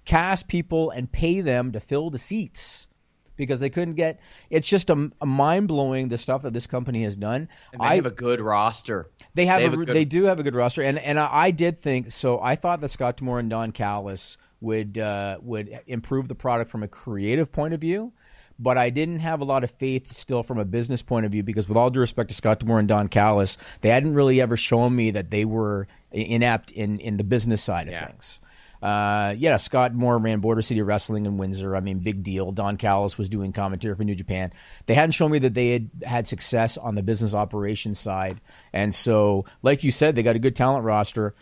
cast 0.04 0.48
people 0.48 0.90
and 0.90 1.10
pay 1.10 1.40
them 1.40 1.72
to 1.72 1.80
fill 1.80 2.10
the 2.10 2.18
seats 2.18 2.88
because 3.36 3.60
they 3.60 3.70
couldn't 3.70 3.94
get. 3.94 4.20
It's 4.50 4.68
just 4.68 4.90
a, 4.90 5.10
a 5.20 5.26
mind 5.26 5.68
blowing 5.68 6.08
the 6.08 6.18
stuff 6.18 6.42
that 6.42 6.52
this 6.52 6.66
company 6.66 7.04
has 7.04 7.16
done. 7.16 7.48
And 7.72 7.80
they 7.80 7.86
I, 7.86 7.94
have 7.96 8.06
a 8.06 8.10
good 8.10 8.40
roster. 8.40 9.10
They 9.34 9.46
have, 9.46 9.60
they, 9.60 9.64
have 9.64 9.74
a, 9.74 9.76
good, 9.76 9.94
they 9.94 10.04
do 10.04 10.24
have 10.24 10.40
a 10.40 10.42
good 10.42 10.56
roster, 10.56 10.82
and 10.82 10.98
and 10.98 11.20
I, 11.20 11.28
I, 11.32 11.50
did 11.52 11.78
think 11.78 12.10
so. 12.10 12.40
I 12.40 12.56
thought 12.56 12.80
that 12.80 12.90
Scott 12.90 13.16
D'Amore 13.16 13.38
and 13.38 13.48
Don 13.48 13.70
Callis 13.70 14.36
would 14.60 14.98
uh, 14.98 15.38
would 15.42 15.80
improve 15.86 16.28
the 16.28 16.34
product 16.34 16.70
from 16.70 16.82
a 16.82 16.88
creative 16.88 17.52
point 17.52 17.74
of 17.74 17.80
view. 17.80 18.12
But 18.58 18.76
I 18.76 18.90
didn't 18.90 19.20
have 19.20 19.40
a 19.40 19.44
lot 19.44 19.64
of 19.64 19.70
faith 19.70 20.14
still 20.14 20.42
from 20.42 20.58
a 20.58 20.66
business 20.66 21.00
point 21.00 21.24
of 21.24 21.32
view 21.32 21.42
because, 21.42 21.66
with 21.66 21.78
all 21.78 21.88
due 21.88 22.00
respect 22.00 22.28
to 22.28 22.34
Scott 22.34 22.60
D'Amore 22.60 22.78
and 22.78 22.88
Don 22.88 23.08
Callis, 23.08 23.56
they 23.80 23.88
hadn't 23.88 24.12
really 24.12 24.38
ever 24.40 24.56
shown 24.56 24.94
me 24.94 25.12
that 25.12 25.30
they 25.30 25.46
were 25.46 25.88
inept 26.12 26.70
in, 26.72 27.00
in 27.00 27.16
the 27.16 27.24
business 27.24 27.62
side 27.62 27.88
of 27.88 27.94
yeah. 27.94 28.06
things. 28.06 28.38
Uh, 28.82 29.34
yeah, 29.36 29.56
Scott 29.58 29.94
Moore 29.94 30.18
ran 30.18 30.40
Border 30.40 30.62
City 30.62 30.80
Wrestling 30.80 31.26
in 31.26 31.36
Windsor. 31.36 31.76
I 31.76 31.80
mean, 31.80 31.98
big 31.98 32.22
deal. 32.22 32.50
Don 32.50 32.76
Callis 32.76 33.18
was 33.18 33.28
doing 33.28 33.52
commentary 33.52 33.94
for 33.94 34.04
New 34.04 34.14
Japan. 34.14 34.52
They 34.86 34.94
hadn't 34.94 35.12
shown 35.12 35.30
me 35.30 35.38
that 35.40 35.54
they 35.54 35.70
had 35.70 35.90
had 36.02 36.26
success 36.26 36.78
on 36.78 36.94
the 36.94 37.02
business 37.02 37.34
operations 37.34 37.98
side. 37.98 38.40
And 38.72 38.94
so, 38.94 39.44
like 39.62 39.84
you 39.84 39.90
said, 39.90 40.14
they 40.14 40.22
got 40.22 40.36
a 40.36 40.40
good 40.40 40.56
talent 40.56 40.84
roster 40.84 41.34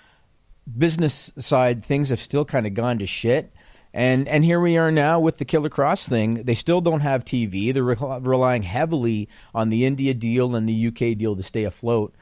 business 0.76 1.32
side, 1.38 1.84
things 1.84 2.10
have 2.10 2.20
still 2.20 2.44
kind 2.44 2.66
of 2.66 2.74
gone 2.74 2.98
to 2.98 3.06
shit. 3.06 3.52
And 3.94 4.28
and 4.28 4.44
here 4.44 4.60
we 4.60 4.76
are 4.76 4.92
now 4.92 5.18
with 5.18 5.38
the 5.38 5.44
Killer 5.44 5.70
Kross 5.70 6.08
thing. 6.08 6.34
They 6.34 6.54
still 6.54 6.80
don't 6.80 7.00
have 7.00 7.24
TV. 7.24 7.72
They're 7.72 7.82
re- 7.82 7.96
relying 8.20 8.62
heavily 8.62 9.28
on 9.54 9.70
the 9.70 9.86
India 9.86 10.12
deal 10.14 10.54
and 10.54 10.68
the 10.68 10.86
UK 10.88 11.16
deal 11.16 11.34
to 11.36 11.42
stay 11.42 11.64
afloat. 11.64 12.14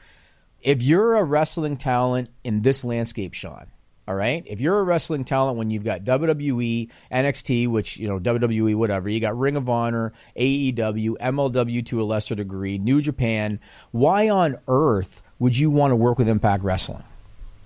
If 0.61 0.81
you're 0.81 1.15
a 1.15 1.23
wrestling 1.23 1.77
talent 1.77 2.29
in 2.43 2.61
this 2.61 2.83
landscape, 2.83 3.33
Sean, 3.33 3.67
all 4.07 4.15
right. 4.15 4.41
If 4.45 4.61
you're 4.61 4.79
a 4.79 4.83
wrestling 4.83 5.25
talent 5.25 5.57
when 5.57 5.69
you've 5.69 5.83
got 5.83 6.05
WWE, 6.05 6.89
NXT, 7.11 7.67
which, 7.67 7.97
you 7.97 8.07
know, 8.07 8.19
WWE, 8.19 8.75
whatever, 8.75 9.09
you 9.09 9.19
got 9.19 9.37
Ring 9.37 9.57
of 9.57 9.67
Honor, 9.67 10.13
AEW, 10.37 11.17
MLW 11.17 11.85
to 11.87 12.01
a 12.01 12.05
lesser 12.05 12.33
degree, 12.33 12.77
New 12.77 13.01
Japan, 13.01 13.59
why 13.91 14.29
on 14.29 14.57
earth 14.69 15.21
would 15.39 15.57
you 15.57 15.69
want 15.69 15.91
to 15.91 15.95
work 15.97 16.17
with 16.17 16.29
Impact 16.29 16.63
Wrestling? 16.63 17.03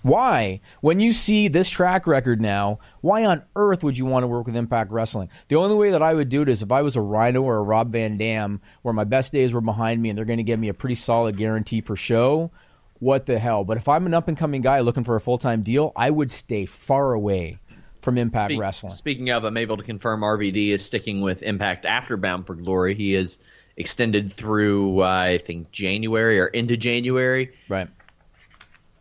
Why? 0.04 0.62
When 0.82 1.00
you 1.00 1.14
see 1.14 1.48
this 1.48 1.70
track 1.70 2.08
record 2.08 2.42
now, 2.42 2.80
why 3.02 3.26
on 3.26 3.44
earth 3.56 3.84
would 3.84 3.98
you 3.98 4.06
want 4.06 4.24
to 4.24 4.28
work 4.28 4.48
with 4.48 4.56
Impact 4.56 4.92
Wrestling? 4.92 5.30
The 5.48 5.56
only 5.58 5.76
way 5.76 5.92
that 5.92 6.02
I 6.02 6.14
would 6.14 6.30
do 6.30 6.42
it 6.42 6.50
is 6.50 6.64
if 6.64 6.72
I 6.72 6.82
was 6.82 6.96
a 6.96 7.02
Rhino 7.02 7.42
or 7.44 7.58
a 7.58 7.64
Rob 7.64 7.92
Van 7.92 8.18
Dam, 8.18 8.62
where 8.82 8.94
my 8.94 9.04
best 9.04 9.32
days 9.32 9.54
were 9.54 9.62
behind 9.62 10.02
me 10.02 10.10
and 10.10 10.18
they're 10.18 10.26
going 10.26 10.38
to 10.38 10.44
give 10.44 10.60
me 10.60 10.70
a 10.70 10.74
pretty 10.74 10.96
solid 10.96 11.38
guarantee 11.38 11.82
per 11.82 11.96
show. 11.96 12.52
What 13.00 13.26
the 13.26 13.40
hell? 13.40 13.64
But 13.64 13.78
if 13.78 13.88
I'm 13.88 14.06
an 14.06 14.14
up 14.14 14.28
and 14.28 14.38
coming 14.38 14.62
guy 14.62 14.80
looking 14.82 15.04
for 15.04 15.16
a 15.16 15.22
full 15.22 15.38
time 15.38 15.64
deal, 15.64 15.92
I 15.96 16.10
would 16.10 16.32
stay 16.32 16.66
far 16.66 17.14
away 17.14 17.60
from 18.02 18.18
Impact 18.18 18.54
Wrestling. 18.58 18.92
Speaking 18.92 19.30
of, 19.30 19.44
I'm 19.44 19.58
able 19.58 19.78
to 19.78 19.84
confirm 19.84 20.22
RVD 20.22 20.70
is 20.70 20.84
sticking 20.84 21.22
with 21.22 21.44
Impact 21.44 21.86
after 21.86 22.18
Bound 22.18 22.48
for 22.48 22.56
Glory. 22.56 22.96
He 22.96 23.16
is 23.16 23.40
extended 23.78 24.32
through, 24.32 25.02
uh, 25.02 25.08
I 25.08 25.38
think, 25.40 25.72
January 25.72 26.40
or 26.40 26.48
into 26.48 26.78
January. 26.78 27.52
Right. 27.70 27.88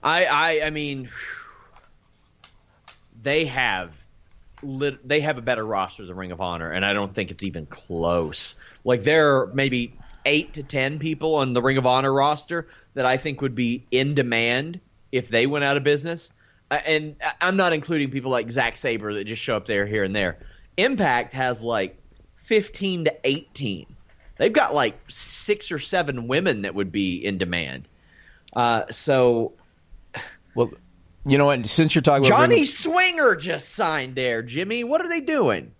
I, 0.02 0.24
I, 0.24 0.66
I 0.66 0.70
mean, 0.70 1.10
they 3.22 3.46
have 3.46 3.94
lit, 4.62 5.06
they 5.06 5.20
have 5.20 5.38
a 5.38 5.42
better 5.42 5.64
roster 5.64 6.06
than 6.06 6.16
Ring 6.16 6.32
of 6.32 6.40
Honor, 6.40 6.70
and 6.70 6.84
I 6.84 6.92
don't 6.92 7.12
think 7.12 7.30
it's 7.30 7.42
even 7.42 7.66
close. 7.66 8.56
Like 8.84 9.02
there 9.02 9.38
are 9.38 9.46
maybe 9.48 9.94
eight 10.24 10.54
to 10.54 10.62
ten 10.62 10.98
people 10.98 11.36
on 11.36 11.52
the 11.52 11.62
Ring 11.62 11.78
of 11.78 11.86
Honor 11.86 12.12
roster 12.12 12.68
that 12.94 13.06
I 13.06 13.16
think 13.16 13.40
would 13.42 13.54
be 13.54 13.86
in 13.90 14.14
demand 14.14 14.80
if 15.12 15.28
they 15.28 15.46
went 15.46 15.64
out 15.64 15.76
of 15.76 15.84
business. 15.84 16.32
And 16.70 17.16
I'm 17.40 17.56
not 17.56 17.72
including 17.72 18.10
people 18.10 18.30
like 18.30 18.50
Zack 18.50 18.76
Sabre 18.76 19.14
that 19.14 19.24
just 19.24 19.42
show 19.42 19.56
up 19.56 19.64
there 19.64 19.86
here 19.86 20.04
and 20.04 20.14
there. 20.14 20.38
Impact 20.76 21.34
has 21.34 21.62
like 21.62 21.98
15 22.36 23.06
to 23.06 23.16
18. 23.24 23.86
They've 24.36 24.52
got 24.52 24.72
like 24.72 24.98
six 25.08 25.72
or 25.72 25.80
seven 25.80 26.28
women 26.28 26.62
that 26.62 26.74
would 26.74 26.92
be 26.92 27.16
in 27.16 27.38
demand. 27.38 27.88
Uh, 28.54 28.84
so 28.90 29.54
well, 30.54 30.70
you 31.24 31.38
know 31.38 31.46
what? 31.46 31.66
Since 31.66 31.94
you're 31.94 32.02
talking 32.02 32.26
about 32.26 32.38
Johnny 32.38 32.56
Ring. 32.56 32.64
Swinger 32.64 33.36
just 33.36 33.70
signed 33.70 34.14
there, 34.14 34.42
Jimmy. 34.42 34.84
What 34.84 35.00
are 35.00 35.08
they 35.08 35.20
doing 35.20 35.72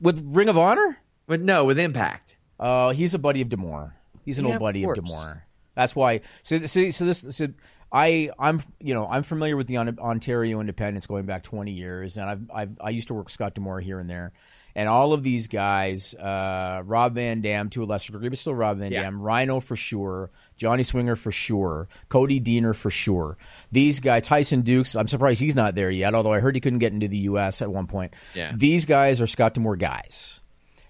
with 0.00 0.22
Ring 0.24 0.48
of 0.48 0.56
Honor? 0.56 0.98
But 1.26 1.40
no, 1.40 1.64
with 1.64 1.78
Impact. 1.78 2.36
Oh, 2.60 2.88
uh, 2.88 2.92
he's 2.92 3.14
a 3.14 3.18
buddy 3.18 3.40
of 3.40 3.48
D'Amore. 3.48 3.94
He's 4.24 4.38
an 4.38 4.44
yeah, 4.44 4.52
old 4.52 4.60
buddy 4.60 4.84
of, 4.84 4.90
of 4.90 5.04
D'Amore. 5.04 5.46
That's 5.74 5.96
why. 5.96 6.20
So, 6.42 6.64
so, 6.66 6.90
so 6.90 7.04
this. 7.04 7.26
So 7.30 7.48
I, 7.92 8.30
I'm, 8.38 8.60
you 8.80 8.92
know, 8.92 9.06
I'm 9.06 9.22
familiar 9.22 9.56
with 9.56 9.68
the 9.68 9.78
Ontario 9.78 10.60
Independence 10.60 11.06
going 11.06 11.26
back 11.26 11.44
20 11.44 11.70
years, 11.70 12.16
and 12.16 12.28
I've, 12.28 12.50
I've, 12.52 12.78
I 12.80 12.90
used 12.90 13.08
to 13.08 13.14
work 13.14 13.26
with 13.26 13.32
Scott 13.32 13.54
D'Amore 13.54 13.80
here 13.80 14.00
and 14.00 14.10
there, 14.10 14.32
and 14.74 14.88
all 14.88 15.12
of 15.12 15.22
these 15.22 15.46
guys, 15.48 16.14
uh, 16.14 16.82
Rob 16.84 17.14
Van 17.14 17.40
Dam 17.40 17.70
to 17.70 17.82
a 17.82 17.86
lesser 17.86 18.12
degree, 18.12 18.28
but 18.28 18.38
still 18.38 18.54
Rob 18.54 18.78
Van 18.78 18.90
yeah. 18.90 19.02
Dam, 19.02 19.20
Rhino 19.20 19.60
for 19.60 19.76
sure, 19.76 20.30
Johnny 20.56 20.82
Swinger 20.82 21.16
for 21.16 21.30
sure, 21.30 21.88
Cody 22.08 22.40
Deaner 22.40 22.74
for 22.74 22.90
sure. 22.90 23.36
These 23.70 24.00
guys, 24.00 24.24
Tyson 24.24 24.62
Dux, 24.62 24.96
I'm 24.96 25.08
surprised 25.08 25.40
he's 25.40 25.56
not 25.56 25.74
there 25.74 25.90
yet, 25.90 26.14
although 26.14 26.32
I 26.32 26.40
heard 26.40 26.54
he 26.54 26.60
couldn't 26.60 26.80
get 26.80 26.92
into 26.92 27.08
the 27.08 27.18
U.S. 27.18 27.62
at 27.62 27.70
one 27.70 27.86
point. 27.86 28.14
Yeah. 28.34 28.52
These 28.56 28.86
guys 28.86 29.20
are 29.20 29.26
Scott 29.26 29.54
D'Amore 29.54 29.76
guys. 29.76 30.40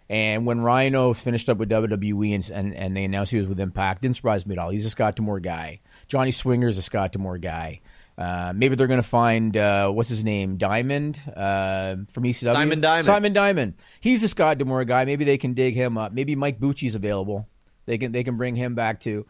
And 0.09 0.45
when 0.45 0.61
Rhino 0.61 1.15
finished 1.15 1.49
up 1.49 1.57
with 1.57 1.71
WWE 1.71 2.35
and, 2.35 2.51
and, 2.51 2.75
and, 2.75 2.97
they 2.97 3.05
announced 3.05 3.33
he 3.33 3.39
was 3.39 3.47
with 3.47 3.59
Impact, 3.59 4.03
didn't 4.03 4.17
surprise 4.17 4.47
me 4.47 4.55
at 4.55 4.59
all. 4.59 4.69
He's 4.69 4.85
a 4.85 4.91
Scott 4.91 5.17
D'Amore 5.17 5.41
guy. 5.41 5.81
Johnny 6.09 6.31
Swinger 6.31 6.69
is 6.69 6.77
a 6.77 6.83
Scott 6.83 7.13
D'Amore 7.13 7.39
guy. 7.39 7.81
Uh, 8.17 8.53
maybe 8.55 8.77
they're 8.77 8.87
going 8.87 9.03
to 9.03 9.09
find 9.09 9.57
uh, 9.57 9.91
what's 9.91 10.09
his 10.09 10.25
name, 10.25 10.57
Diamond 10.57 11.21
uh, 11.37 11.97
from 12.11 12.23
ECW. 12.25 12.53
Simon 12.53 12.81
Diamond. 12.81 13.05
Simon 13.05 13.33
Diamond. 13.33 13.75
He's 14.01 14.23
a 14.23 14.29
Scott 14.29 14.59
D'Amore 14.59 14.85
guy. 14.85 15.05
Maybe 15.05 15.25
they 15.25 15.39
can 15.39 15.55
dig 15.55 15.75
him 15.75 15.99
up. 15.99 16.13
Maybe 16.13 16.37
Mike 16.37 16.61
Bucci's 16.61 16.95
available. 16.95 17.49
They 17.87 17.99
can 17.99 18.13
they 18.13 18.23
can 18.25 18.37
bring 18.37 18.55
him 18.57 18.75
back 18.75 19.01
too. 19.01 19.27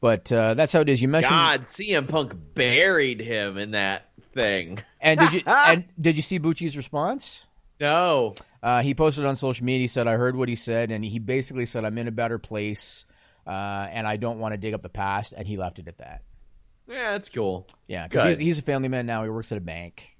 But 0.00 0.30
uh, 0.32 0.54
that's 0.54 0.72
how 0.72 0.80
it 0.80 0.88
is. 0.88 1.00
You 1.00 1.08
mentioned 1.08 1.30
God, 1.30 1.60
CM 1.60 2.08
Punk 2.08 2.34
buried 2.54 3.20
him 3.20 3.56
in 3.56 3.70
that 3.70 4.10
thing. 4.34 4.78
and 5.00 5.18
did 5.20 5.32
you 5.32 5.42
and 5.46 5.84
did 5.98 6.16
you 6.16 6.22
see 6.22 6.38
Bucci's 6.38 6.76
response? 6.76 7.46
No. 7.80 8.34
Uh, 8.62 8.82
he 8.82 8.94
posted 8.94 9.24
on 9.24 9.36
social 9.36 9.64
media. 9.64 9.82
He 9.82 9.86
said, 9.88 10.06
"I 10.06 10.16
heard 10.16 10.36
what 10.36 10.48
he 10.48 10.56
said, 10.56 10.90
and 10.90 11.04
he 11.04 11.18
basically 11.18 11.66
said 11.66 11.84
I'm 11.84 11.96
in 11.98 12.08
a 12.08 12.12
better 12.12 12.38
place, 12.38 13.04
uh, 13.46 13.50
and 13.50 14.06
I 14.06 14.16
don't 14.16 14.38
want 14.40 14.52
to 14.54 14.58
dig 14.58 14.74
up 14.74 14.82
the 14.82 14.88
past." 14.88 15.32
And 15.36 15.46
he 15.46 15.56
left 15.56 15.78
it 15.78 15.88
at 15.88 15.98
that. 15.98 16.22
Yeah, 16.88 17.12
that's 17.12 17.28
cool. 17.30 17.66
Yeah, 17.86 18.06
because 18.08 18.36
he's, 18.36 18.38
he's 18.38 18.58
a 18.58 18.62
family 18.62 18.88
man 18.88 19.06
now. 19.06 19.22
He 19.24 19.30
works 19.30 19.52
at 19.52 19.58
a 19.58 19.60
bank. 19.60 20.16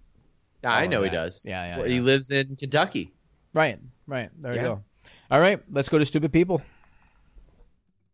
Yeah, 0.63 0.71
I 0.71 0.87
know 0.87 1.03
he 1.03 1.11
does. 1.11 1.45
Yeah, 1.47 1.65
yeah, 1.65 1.77
Well, 1.79 1.87
yeah. 1.87 1.95
He 1.95 2.01
lives 2.01 2.31
in 2.31 2.57
Kentucky. 2.57 3.13
Right, 3.53 3.79
right. 4.07 4.31
There 4.41 4.55
Yeah. 4.55 4.61
you 4.63 4.69
go. 4.69 4.83
All 5.31 5.41
right, 5.41 5.61
let's 5.71 5.89
go 5.89 5.99
to 5.99 6.05
stupid 6.05 6.33
people. 6.33 6.63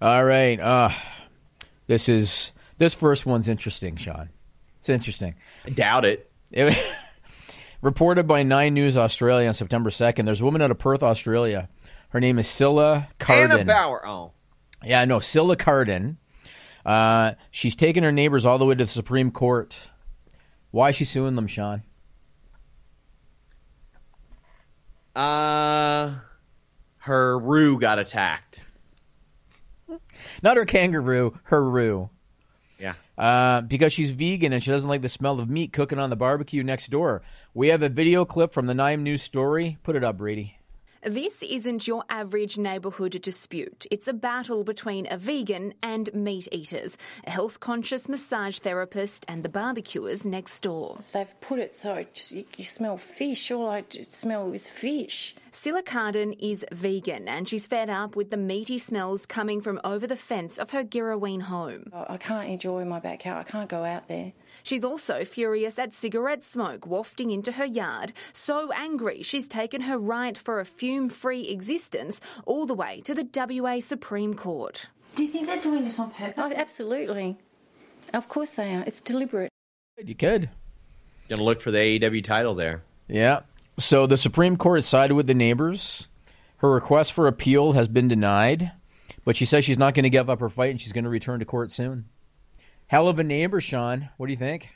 All 0.00 0.24
right. 0.24 0.58
Uh, 0.58 0.90
this 1.86 2.08
is 2.08 2.52
this 2.78 2.94
first 2.94 3.26
one's 3.26 3.48
interesting, 3.48 3.96
Sean. 3.96 4.30
It's 4.78 4.88
interesting. 4.88 5.34
I 5.66 5.70
doubt 5.70 6.04
it. 6.04 6.30
It- 6.50 6.78
reported 7.82 8.26
by 8.26 8.42
Nine 8.42 8.74
News 8.74 8.96
Australia 8.96 9.48
on 9.48 9.54
September 9.54 9.90
second. 9.90 10.26
There's 10.26 10.40
a 10.40 10.44
woman 10.44 10.62
out 10.62 10.70
of 10.70 10.78
Perth, 10.78 11.02
Australia. 11.02 11.68
Her 12.10 12.20
name 12.20 12.38
is 12.38 12.46
Cilla 12.46 13.08
Carden. 13.18 13.52
Anna 13.60 13.64
Bauer. 13.64 14.06
Oh, 14.06 14.32
Yeah, 14.84 15.04
no, 15.04 15.18
Cilla 15.18 15.58
Carden. 15.58 16.18
Uh, 16.84 17.32
she's 17.50 17.76
taken 17.76 18.02
her 18.04 18.12
neighbors 18.12 18.46
all 18.46 18.58
the 18.58 18.64
way 18.64 18.74
to 18.74 18.84
the 18.84 18.90
Supreme 18.90 19.30
Court. 19.30 19.90
Why 20.70 20.88
is 20.90 20.96
she 20.96 21.04
suing 21.04 21.34
them, 21.36 21.46
Sean? 21.46 21.82
uh, 25.16 26.14
her 26.98 27.38
Rue 27.38 27.78
got 27.78 27.98
attacked. 27.98 28.60
Not 30.42 30.56
her 30.56 30.64
kangaroo, 30.64 31.38
her 31.44 31.64
roo. 31.64 32.10
Yeah. 32.78 32.94
Uh, 33.18 33.60
because 33.60 33.92
she's 33.92 34.10
vegan 34.10 34.52
and 34.52 34.62
she 34.62 34.70
doesn't 34.70 34.88
like 34.88 35.02
the 35.02 35.08
smell 35.08 35.38
of 35.40 35.50
meat 35.50 35.72
cooking 35.72 35.98
on 35.98 36.10
the 36.10 36.16
barbecue 36.16 36.62
next 36.62 36.90
door. 36.90 37.22
We 37.52 37.68
have 37.68 37.82
a 37.82 37.88
video 37.88 38.24
clip 38.24 38.52
from 38.52 38.66
the 38.66 38.74
Nine 38.74 39.02
News 39.02 39.22
story. 39.22 39.78
Put 39.82 39.96
it 39.96 40.04
up, 40.04 40.16
Brady. 40.16 40.56
This 41.02 41.42
isn't 41.42 41.86
your 41.86 42.04
average 42.10 42.58
neighbourhood 42.58 43.22
dispute. 43.22 43.86
It's 43.90 44.06
a 44.06 44.12
battle 44.12 44.64
between 44.64 45.06
a 45.10 45.16
vegan 45.16 45.72
and 45.82 46.12
meat 46.12 46.46
eaters, 46.52 46.98
a 47.26 47.30
health 47.30 47.58
conscious 47.58 48.06
massage 48.06 48.58
therapist, 48.58 49.24
and 49.26 49.42
the 49.42 49.48
barbecuers 49.48 50.26
next 50.26 50.60
door. 50.60 50.98
They've 51.14 51.40
put 51.40 51.58
it 51.58 51.74
so 51.74 51.94
it 51.94 52.12
just, 52.12 52.32
you, 52.32 52.44
you 52.54 52.64
smell 52.64 52.98
fish. 52.98 53.50
All 53.50 53.70
I 53.70 53.84
smell 54.08 54.52
is 54.52 54.68
fish. 54.68 55.34
Cilla 55.52 55.84
Carden 55.84 56.32
is 56.34 56.64
vegan 56.70 57.26
and 57.26 57.48
she's 57.48 57.66
fed 57.66 57.90
up 57.90 58.14
with 58.14 58.30
the 58.30 58.36
meaty 58.36 58.78
smells 58.78 59.26
coming 59.26 59.60
from 59.60 59.80
over 59.82 60.06
the 60.06 60.14
fence 60.14 60.58
of 60.58 60.70
her 60.70 60.84
Girrawheen 60.84 61.42
home. 61.42 61.86
I 61.92 62.14
I 62.14 62.16
can't 62.18 62.48
enjoy 62.48 62.84
my 62.84 63.00
backyard. 63.00 63.44
I 63.46 63.50
can't 63.50 63.68
go 63.68 63.84
out 63.84 64.06
there. 64.06 64.32
She's 64.62 64.84
also 64.84 65.24
furious 65.24 65.78
at 65.78 65.92
cigarette 65.92 66.44
smoke 66.44 66.86
wafting 66.86 67.30
into 67.32 67.52
her 67.52 67.64
yard, 67.64 68.12
so 68.32 68.70
angry 68.72 69.22
she's 69.22 69.48
taken 69.48 69.82
her 69.82 69.98
right 69.98 70.38
for 70.38 70.60
a 70.60 70.64
fume 70.64 71.08
free 71.08 71.48
existence 71.48 72.20
all 72.46 72.64
the 72.66 72.74
way 72.74 73.00
to 73.00 73.14
the 73.14 73.26
WA 73.34 73.80
Supreme 73.80 74.34
Court. 74.34 74.88
Do 75.16 75.24
you 75.24 75.30
think 75.30 75.46
they're 75.46 75.60
doing 75.60 75.82
this 75.82 75.98
on 75.98 76.10
purpose? 76.10 76.34
Oh, 76.36 76.52
absolutely. 76.54 77.38
Of 78.14 78.28
course 78.28 78.54
they 78.54 78.74
are. 78.74 78.84
It's 78.86 79.00
deliberate. 79.00 79.50
You 80.04 80.14
could. 80.14 80.48
Gonna 81.28 81.42
look 81.42 81.60
for 81.60 81.72
the 81.72 81.78
AEW 81.78 82.22
title 82.22 82.54
there. 82.54 82.82
Yeah. 83.08 83.40
So 83.78 84.06
the 84.06 84.16
Supreme 84.16 84.56
Court 84.56 84.78
has 84.78 84.86
sided 84.86 85.14
with 85.14 85.26
the 85.26 85.34
neighbors. 85.34 86.08
Her 86.58 86.70
request 86.70 87.12
for 87.12 87.26
appeal 87.26 87.72
has 87.72 87.88
been 87.88 88.08
denied, 88.08 88.72
but 89.24 89.36
she 89.36 89.46
says 89.46 89.64
she's 89.64 89.78
not 89.78 89.94
going 89.94 90.02
to 90.02 90.10
give 90.10 90.28
up 90.28 90.40
her 90.40 90.50
fight 90.50 90.70
and 90.70 90.80
she's 90.80 90.92
going 90.92 91.04
to 91.04 91.10
return 91.10 91.40
to 91.40 91.46
court 91.46 91.72
soon. 91.72 92.04
Hell 92.86 93.08
of 93.08 93.18
a 93.18 93.24
neighbor, 93.24 93.60
Sean. 93.60 94.10
What 94.16 94.26
do 94.26 94.32
you 94.32 94.36
think? 94.36 94.70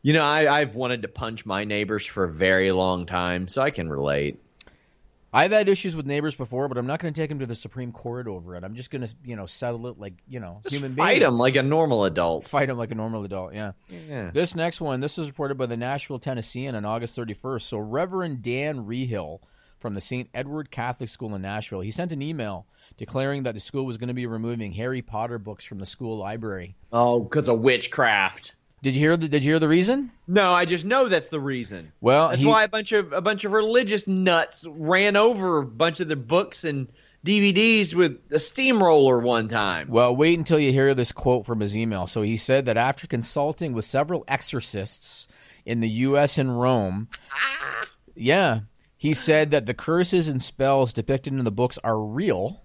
You 0.00 0.12
know, 0.12 0.24
I, 0.24 0.60
I've 0.60 0.74
wanted 0.74 1.02
to 1.02 1.08
punch 1.08 1.44
my 1.44 1.64
neighbors 1.64 2.06
for 2.06 2.24
a 2.24 2.32
very 2.32 2.72
long 2.72 3.04
time, 3.04 3.48
so 3.48 3.60
I 3.60 3.70
can 3.70 3.90
relate. 3.90 4.40
I've 5.32 5.50
had 5.52 5.68
issues 5.68 5.94
with 5.94 6.06
neighbors 6.06 6.34
before, 6.34 6.68
but 6.68 6.78
I'm 6.78 6.86
not 6.86 7.00
going 7.00 7.12
to 7.12 7.20
take 7.20 7.28
them 7.28 7.38
to 7.40 7.46
the 7.46 7.54
Supreme 7.54 7.92
Court 7.92 8.26
over 8.26 8.56
it. 8.56 8.64
I'm 8.64 8.74
just 8.74 8.90
going 8.90 9.04
to, 9.06 9.14
you 9.24 9.36
know, 9.36 9.44
settle 9.46 9.86
it 9.88 9.98
like, 9.98 10.14
you 10.26 10.40
know, 10.40 10.54
Just 10.62 10.74
human 10.74 10.92
fight 10.92 11.18
beings. 11.18 11.24
them 11.24 11.36
like 11.38 11.56
a 11.56 11.62
normal 11.62 12.04
adult. 12.04 12.44
Fight 12.44 12.68
them 12.68 12.78
like 12.78 12.90
a 12.90 12.94
normal 12.94 13.24
adult, 13.24 13.52
yeah. 13.54 13.72
Yeah. 13.88 14.30
This 14.32 14.54
next 14.54 14.80
one, 14.80 15.00
this 15.00 15.18
is 15.18 15.26
reported 15.26 15.58
by 15.58 15.66
the 15.66 15.76
Nashville 15.76 16.18
Tennessean 16.18 16.74
on 16.74 16.84
August 16.86 17.14
31st. 17.16 17.62
So 17.62 17.78
Reverend 17.78 18.40
Dan 18.42 18.86
Reehil 18.86 19.40
from 19.78 19.94
the 19.94 20.00
St. 20.00 20.28
Edward 20.34 20.70
Catholic 20.70 21.08
School 21.10 21.34
in 21.34 21.42
Nashville, 21.42 21.80
he 21.80 21.90
sent 21.90 22.10
an 22.10 22.22
email 22.22 22.66
declaring 22.96 23.42
that 23.44 23.54
the 23.54 23.60
school 23.60 23.84
was 23.86 23.96
going 23.98 24.08
to 24.08 24.14
be 24.14 24.26
removing 24.26 24.72
Harry 24.72 25.02
Potter 25.02 25.38
books 25.38 25.64
from 25.64 25.78
the 25.78 25.86
school 25.86 26.16
library. 26.18 26.74
Oh, 26.92 27.22
because 27.22 27.48
of 27.48 27.60
witchcraft. 27.60 28.54
Did 28.82 28.94
you 28.94 29.00
hear 29.00 29.16
the 29.16 29.28
Did 29.28 29.44
you 29.44 29.52
hear 29.52 29.58
the 29.58 29.68
reason? 29.68 30.12
No, 30.26 30.52
I 30.52 30.64
just 30.64 30.84
know 30.84 31.08
that's 31.08 31.28
the 31.28 31.40
reason. 31.40 31.92
Well, 32.00 32.28
That's 32.28 32.42
he- 32.42 32.48
why 32.48 32.62
a 32.64 32.68
bunch 32.68 32.92
of 32.92 33.12
a 33.12 33.20
bunch 33.20 33.44
of 33.44 33.52
religious 33.52 34.06
nuts 34.06 34.64
ran 34.68 35.16
over 35.16 35.58
a 35.58 35.66
bunch 35.66 36.00
of 36.00 36.08
their 36.08 36.16
books 36.16 36.64
and 36.64 36.88
DVDs 37.26 37.94
with 37.94 38.18
a 38.30 38.38
steamroller 38.38 39.18
one 39.18 39.48
time. 39.48 39.88
Well, 39.88 40.14
wait 40.14 40.38
until 40.38 40.60
you 40.60 40.70
hear 40.72 40.94
this 40.94 41.10
quote 41.10 41.44
from 41.46 41.58
his 41.60 41.76
email. 41.76 42.06
So 42.06 42.22
he 42.22 42.36
said 42.36 42.66
that 42.66 42.76
after 42.76 43.08
consulting 43.08 43.72
with 43.72 43.84
several 43.84 44.24
exorcists 44.28 45.26
in 45.66 45.80
the 45.80 45.88
U.S. 45.88 46.38
and 46.38 46.60
Rome, 46.60 47.08
yeah, 48.14 48.60
he 48.96 49.12
said 49.14 49.50
that 49.50 49.66
the 49.66 49.74
curses 49.74 50.28
and 50.28 50.40
spells 50.40 50.92
depicted 50.92 51.32
in 51.32 51.44
the 51.44 51.50
books 51.50 51.78
are 51.82 52.00
real. 52.00 52.62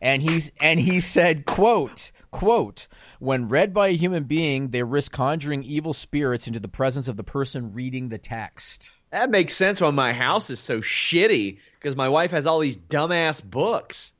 And 0.00 0.20
he's 0.20 0.50
and 0.60 0.80
he 0.80 0.98
said, 0.98 1.46
quote, 1.46 2.10
quote, 2.32 2.88
when 3.20 3.48
read 3.48 3.72
by 3.72 3.88
a 3.88 3.96
human 3.96 4.24
being, 4.24 4.70
they 4.70 4.82
risk 4.82 5.12
conjuring 5.12 5.62
evil 5.62 5.92
spirits 5.92 6.48
into 6.48 6.58
the 6.58 6.66
presence 6.66 7.06
of 7.06 7.16
the 7.16 7.22
person 7.22 7.72
reading 7.72 8.08
the 8.08 8.18
text. 8.18 8.96
That 9.12 9.30
makes 9.30 9.54
sense 9.54 9.80
why 9.80 9.90
my 9.90 10.12
house 10.12 10.50
is 10.50 10.58
so 10.58 10.78
shitty 10.80 11.58
because 11.78 11.94
my 11.94 12.08
wife 12.08 12.32
has 12.32 12.46
all 12.46 12.58
these 12.58 12.76
dumbass 12.76 13.44
books. 13.44 14.12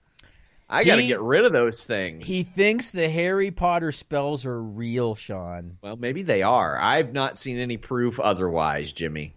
I 0.68 0.84
got 0.84 0.96
to 0.96 1.06
get 1.06 1.20
rid 1.20 1.44
of 1.44 1.52
those 1.52 1.84
things. 1.84 2.26
He 2.26 2.44
thinks 2.44 2.92
the 2.92 3.08
Harry 3.08 3.50
Potter 3.50 3.92
spells 3.92 4.46
are 4.46 4.62
real, 4.62 5.14
Sean. 5.14 5.76
well, 5.82 5.96
maybe 5.96 6.22
they 6.22 6.42
are. 6.42 6.80
I've 6.80 7.12
not 7.12 7.36
seen 7.36 7.58
any 7.58 7.76
proof 7.76 8.18
otherwise, 8.18 8.92
Jimmy. 8.94 9.34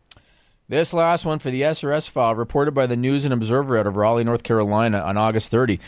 This 0.70 0.94
last 0.94 1.26
one 1.26 1.40
for 1.40 1.52
the 1.52 1.62
SRS 1.62 2.10
file 2.10 2.36
reported 2.36 2.74
by 2.74 2.88
the 2.88 2.96
News 2.96 3.26
and 3.26 3.34
Observer 3.34 3.78
out 3.78 3.86
of 3.86 3.98
Raleigh, 3.98 4.24
North 4.24 4.44
Carolina 4.44 5.00
on 5.00 5.18
August 5.18 5.50
30. 5.52 5.80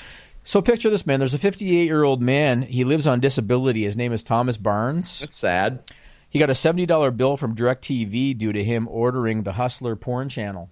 So 0.47 0.61
picture 0.61 0.89
this 0.89 1.05
man. 1.05 1.19
There's 1.19 1.33
a 1.33 1.37
58 1.37 1.83
year 1.83 2.03
old 2.03 2.21
man. 2.21 2.61
He 2.61 2.85
lives 2.85 3.05
on 3.05 3.19
disability. 3.19 3.83
His 3.83 3.97
name 3.97 4.13
is 4.13 4.23
Thomas 4.23 4.55
Barnes. 4.55 5.19
That's 5.19 5.35
sad. 5.35 5.83
He 6.29 6.39
got 6.39 6.49
a 6.49 6.53
$70 6.53 7.17
bill 7.17 7.35
from 7.35 7.53
DirecTV 7.53 8.37
due 8.37 8.53
to 8.53 8.63
him 8.63 8.87
ordering 8.87 9.43
the 9.43 9.51
Hustler 9.51 9.97
porn 9.97 10.29
channel. 10.29 10.69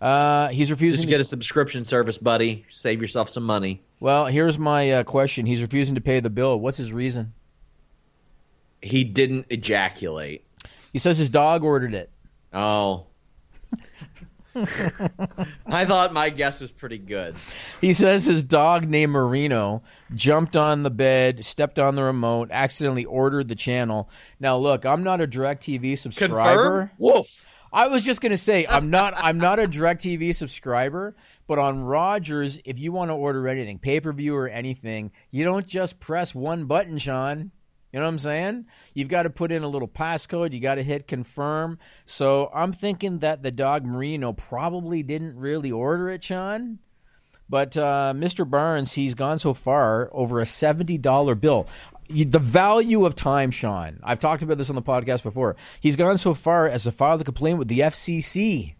Uh, 0.00 0.48
he's 0.48 0.72
refusing 0.72 0.96
Just 0.96 1.06
to 1.06 1.08
get 1.08 1.20
a 1.20 1.24
subscription 1.24 1.84
service, 1.84 2.18
buddy. 2.18 2.66
Save 2.68 3.00
yourself 3.00 3.30
some 3.30 3.44
money. 3.44 3.80
Well, 4.00 4.26
here's 4.26 4.58
my 4.58 4.90
uh, 4.90 5.02
question. 5.04 5.46
He's 5.46 5.62
refusing 5.62 5.94
to 5.94 6.00
pay 6.00 6.18
the 6.18 6.28
bill. 6.28 6.58
What's 6.58 6.78
his 6.78 6.92
reason? 6.92 7.34
He 8.82 9.04
didn't 9.04 9.46
ejaculate. 9.50 10.44
He 10.92 10.98
says 10.98 11.16
his 11.16 11.30
dog 11.30 11.62
ordered 11.62 11.94
it. 11.94 12.10
Oh. 12.52 13.06
I 15.66 15.84
thought 15.84 16.12
my 16.12 16.30
guess 16.30 16.60
was 16.60 16.70
pretty 16.70 16.98
good. 16.98 17.34
He 17.80 17.92
says 17.94 18.24
his 18.24 18.44
dog 18.44 18.88
named 18.88 19.12
Marino 19.12 19.82
jumped 20.14 20.56
on 20.56 20.82
the 20.82 20.90
bed, 20.90 21.44
stepped 21.44 21.78
on 21.78 21.94
the 21.94 22.02
remote, 22.02 22.48
accidentally 22.50 23.04
ordered 23.04 23.48
the 23.48 23.54
channel. 23.54 24.08
Now, 24.40 24.56
look, 24.56 24.86
I'm 24.86 25.02
not 25.02 25.20
a 25.20 25.26
DirecTV 25.26 25.98
subscriber. 25.98 26.34
Confirm? 26.34 26.90
Woof. 26.98 27.44
I 27.72 27.88
was 27.88 28.04
just 28.04 28.20
gonna 28.20 28.38
say 28.38 28.66
I'm 28.66 28.90
not 28.90 29.14
I'm 29.16 29.38
not 29.38 29.58
a 29.58 29.68
DirecTV 29.68 30.34
subscriber, 30.34 31.14
but 31.46 31.58
on 31.58 31.82
Rogers, 31.82 32.60
if 32.64 32.78
you 32.78 32.92
want 32.92 33.10
to 33.10 33.14
order 33.14 33.46
anything, 33.46 33.78
pay 33.78 34.00
per 34.00 34.12
view 34.12 34.34
or 34.34 34.48
anything, 34.48 35.12
you 35.30 35.44
don't 35.44 35.66
just 35.66 36.00
press 36.00 36.34
one 36.34 36.64
button, 36.64 36.98
Sean. 36.98 37.50
You 37.92 38.00
know 38.00 38.04
what 38.04 38.10
I'm 38.10 38.18
saying? 38.18 38.66
You've 38.92 39.08
got 39.08 39.22
to 39.22 39.30
put 39.30 39.50
in 39.50 39.62
a 39.62 39.68
little 39.68 39.88
passcode. 39.88 40.52
You 40.52 40.60
got 40.60 40.74
to 40.74 40.82
hit 40.82 41.08
confirm. 41.08 41.78
So 42.04 42.50
I'm 42.54 42.72
thinking 42.74 43.20
that 43.20 43.42
the 43.42 43.50
dog 43.50 43.84
Marino 43.86 44.34
probably 44.34 45.02
didn't 45.02 45.36
really 45.36 45.72
order 45.72 46.10
it, 46.10 46.22
Sean. 46.22 46.80
But 47.48 47.78
uh, 47.78 48.12
Mr. 48.14 48.48
Barnes, 48.48 48.92
he's 48.92 49.14
gone 49.14 49.38
so 49.38 49.54
far 49.54 50.10
over 50.12 50.38
a 50.40 50.44
seventy 50.44 50.98
dollar 50.98 51.34
bill. 51.34 51.66
You- 52.08 52.26
The 52.26 52.38
value 52.38 53.06
of 53.06 53.14
time, 53.14 53.50
Sean. 53.50 54.00
I've 54.02 54.20
talked 54.20 54.42
about 54.42 54.58
this 54.58 54.68
on 54.68 54.76
the 54.76 54.82
podcast 54.82 55.22
before. 55.22 55.56
He's 55.80 55.96
gone 55.96 56.18
so 56.18 56.34
far 56.34 56.68
as 56.68 56.82
to 56.82 56.92
file 56.92 57.16
the 57.16 57.24
complaint 57.24 57.58
with 57.58 57.68
the 57.68 57.78
FCC, 57.80 58.74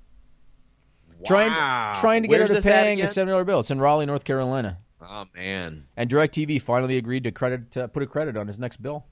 trying 1.25 1.51
Wow. 1.51 1.95
trying 1.97 2.23
to 2.23 2.29
get 2.29 2.41
Where's 2.41 2.51
of 2.51 2.57
this 2.57 2.65
paying 2.65 3.01
a 3.01 3.07
seventy 3.07 3.31
dollar 3.33 3.45
bill. 3.45 3.61
It's 3.61 3.71
in 3.71 3.81
Raleigh, 3.81 4.05
North 4.05 4.25
Carolina. 4.25 4.79
Oh 5.01 5.25
man. 5.35 5.87
And 5.97 6.11
DirecTV 6.11 6.61
finally 6.61 6.97
agreed 6.97 7.25
to 7.25 7.33
credit 7.33 7.77
uh, 7.77 7.87
put 7.89 8.03
a 8.03 8.07
credit 8.07 8.37
on 8.37 8.47
his 8.47 8.59
next 8.59 8.79
bill. 8.83 9.07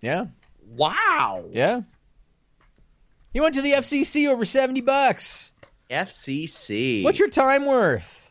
Yeah, 0.00 0.26
Wow. 0.66 1.44
yeah. 1.50 1.82
He 3.32 3.40
went 3.40 3.54
to 3.54 3.62
the 3.62 3.72
FCC 3.72 4.28
over 4.28 4.44
seventy 4.44 4.80
bucks. 4.80 5.52
FCC. 5.90 7.02
What's 7.04 7.18
your 7.18 7.28
time 7.28 7.66
worth? 7.66 8.30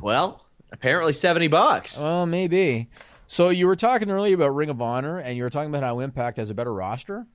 Well, 0.00 0.44
apparently 0.72 1.12
seventy 1.12 1.48
bucks. 1.48 1.98
Well, 1.98 2.26
maybe. 2.26 2.88
So 3.26 3.50
you 3.50 3.66
were 3.66 3.76
talking 3.76 4.10
earlier 4.10 4.34
about 4.34 4.54
Ring 4.54 4.70
of 4.70 4.80
Honor, 4.80 5.18
and 5.18 5.36
you 5.36 5.42
were 5.44 5.50
talking 5.50 5.70
about 5.70 5.82
how 5.82 6.00
Impact 6.00 6.38
has 6.38 6.50
a 6.50 6.54
better 6.54 6.72
roster. 6.72 7.26